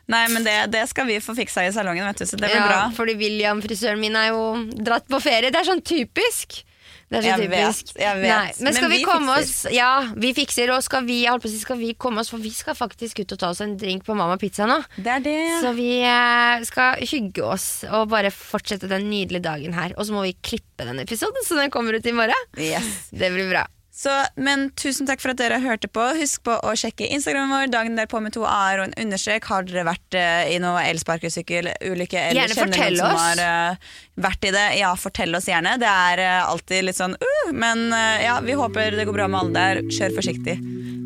Nei, 0.08 0.28
men 0.34 0.44
det, 0.44 0.72
det 0.72 0.88
skal 0.90 1.06
vi 1.06 1.20
få 1.20 1.36
fiksa 1.38 1.68
i 1.68 1.72
salongen, 1.76 2.06
vet 2.08 2.18
du, 2.18 2.26
så 2.26 2.32
det 2.40 2.50
blir 2.50 2.56
Ja, 2.56 2.66
bra. 2.68 2.90
fordi 2.96 3.14
William, 3.20 3.62
frisøren 3.62 4.00
min, 4.00 4.16
er 4.16 4.30
jo 4.32 4.56
dratt 4.74 5.06
på 5.08 5.22
ferie. 5.22 5.52
Det 5.52 5.60
er 5.62 5.70
sånn 5.70 5.84
typisk. 5.86 6.64
Det 7.08 7.20
er 7.20 7.24
så 7.24 7.28
Jeg 7.30 7.40
typisk. 7.48 7.92
vet, 7.96 8.02
jeg 8.04 8.18
vet. 8.20 8.32
Nei, 8.34 8.50
men 8.66 8.74
skal 8.76 8.90
Men 8.90 8.92
vi, 8.92 8.98
vi 8.98 9.06
komme 9.08 9.36
fikser. 9.38 9.70
oss 9.70 9.76
Ja, 9.78 9.92
vi 10.20 10.32
fikser, 10.36 10.72
og 10.76 10.82
skal 10.84 11.06
vi, 11.08 11.22
si, 11.48 11.60
skal 11.62 11.80
vi 11.80 11.94
komme 11.96 12.20
oss 12.20 12.32
For 12.34 12.44
vi 12.44 12.52
skal 12.52 12.76
faktisk 12.76 13.22
ut 13.24 13.32
og 13.32 13.40
ta 13.40 13.52
oss 13.54 13.62
en 13.64 13.78
drink 13.80 14.04
på 14.04 14.16
Mamma 14.18 14.36
Pizza 14.42 14.68
nå. 14.68 14.82
Det 14.98 15.14
er 15.14 15.24
det. 15.24 15.38
Så 15.64 15.72
vi 15.78 16.02
eh, 16.04 16.66
skal 16.68 17.00
hygge 17.08 17.46
oss 17.48 17.70
og 17.88 18.10
bare 18.12 18.34
fortsette 18.36 18.90
den 18.92 19.08
nydelige 19.10 19.46
dagen 19.48 19.74
her. 19.78 19.96
Og 19.96 20.04
så 20.10 20.18
må 20.18 20.26
vi 20.28 20.36
klippe 20.44 20.84
den 20.84 21.00
episoden, 21.00 21.48
så 21.48 21.56
den 21.56 21.72
kommer 21.72 21.96
ut 21.96 22.06
i 22.06 22.12
morgen. 22.18 22.52
Yes. 22.60 23.08
Det 23.16 23.32
blir 23.32 23.48
bra. 23.56 23.64
Så, 23.98 24.12
men 24.36 24.68
tusen 24.78 25.08
takk 25.10 25.24
for 25.24 25.34
at 25.34 25.40
dere 25.40 25.58
hørte 25.64 25.90
på. 25.90 26.04
Husk 26.20 26.44
på 26.46 26.54
å 26.54 26.74
sjekke 26.78 27.08
Instagramen 27.16 27.50
vår. 27.50 27.70
Dagen 27.74 27.96
derpå 27.98 28.20
med 28.22 28.36
to 28.36 28.44
a-er 28.46 28.84
og 28.84 28.92
en 28.92 28.98
understrek. 29.02 29.48
Har 29.50 29.66
dere 29.66 29.88
vært 29.88 30.18
eh, 30.18 30.52
i 30.54 30.60
noe 30.62 30.84
elsparkesykkelulykke 30.86 32.20
eller 32.28 32.44
Gjerne 32.44 32.58
kjenner 32.60 32.76
fortell 32.78 32.94
noen 32.94 33.02
som 33.02 33.16
oss. 33.16 33.24
har 33.26 33.42
eh, 33.48 33.96
vært 34.28 34.46
i 34.46 34.52
det, 34.54 34.66
ja, 34.78 34.92
fortell 35.02 35.34
oss 35.40 35.50
gjerne. 35.50 35.80
Det 35.82 35.90
er 35.90 36.22
eh, 36.28 36.42
alltid 36.46 36.86
litt 36.86 37.00
sånn 37.00 37.16
uh, 37.18 37.50
Men 37.58 37.88
eh, 37.90 38.28
ja, 38.28 38.36
vi 38.46 38.58
håper 38.60 39.00
det 39.00 39.08
går 39.10 39.18
bra 39.18 39.28
med 39.34 39.40
alle 39.40 39.56
der. 39.58 39.82
Kjør 39.98 40.14
forsiktig. 40.20 40.60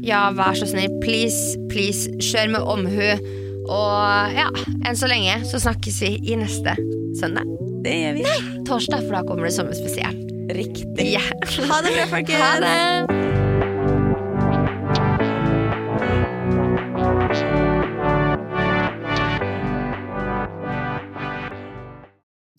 Ja, 0.03 0.25
vær 0.35 0.59
så 0.59 0.67
snill. 0.67 0.91
Please, 1.05 1.55
please, 1.71 2.11
kjør 2.19 2.57
med 2.57 2.67
omhu. 2.75 3.37
Og 3.71 4.35
ja, 4.35 4.49
enn 4.83 4.99
så 4.99 5.07
lenge 5.07 5.37
så 5.47 5.63
snakkes 5.63 6.01
vi 6.03 6.17
i 6.33 6.35
neste 6.43 6.75
søndag. 7.21 7.47
Det 7.87 7.95
gjør 8.01 8.19
vi. 8.19 8.27
Nei, 8.27 8.65
Torsdag, 8.67 9.07
for 9.07 9.15
da 9.15 9.23
kommer 9.29 9.47
det 9.47 9.55
sommerspesial. 9.55 10.19
Riktig. 10.51 11.07
Yeah. 11.07 11.69
Ha 11.69 11.81
det 11.81 11.95
bra, 11.95 12.05
folkens. 12.07 12.39
Ha 12.41 12.59
det! 12.59 13.21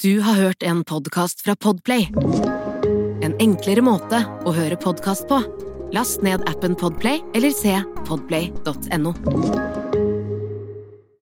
Du 0.03 0.20
har 0.20 0.34
hørt 0.34 0.62
en 0.62 0.84
podkast 0.84 1.40
fra 1.40 1.57
Podplay. 1.57 2.09
En 3.22 3.36
enklere 3.38 3.84
måte 3.86 4.24
å 4.43 4.55
høre 4.57 4.74
podkast 4.80 5.28
på. 5.30 5.38
Last 5.95 6.24
ned 6.26 6.43
appen 6.51 6.74
Podplay 6.74 7.22
eller 7.38 7.55
se 7.55 7.76
podplay.no. 8.09 9.14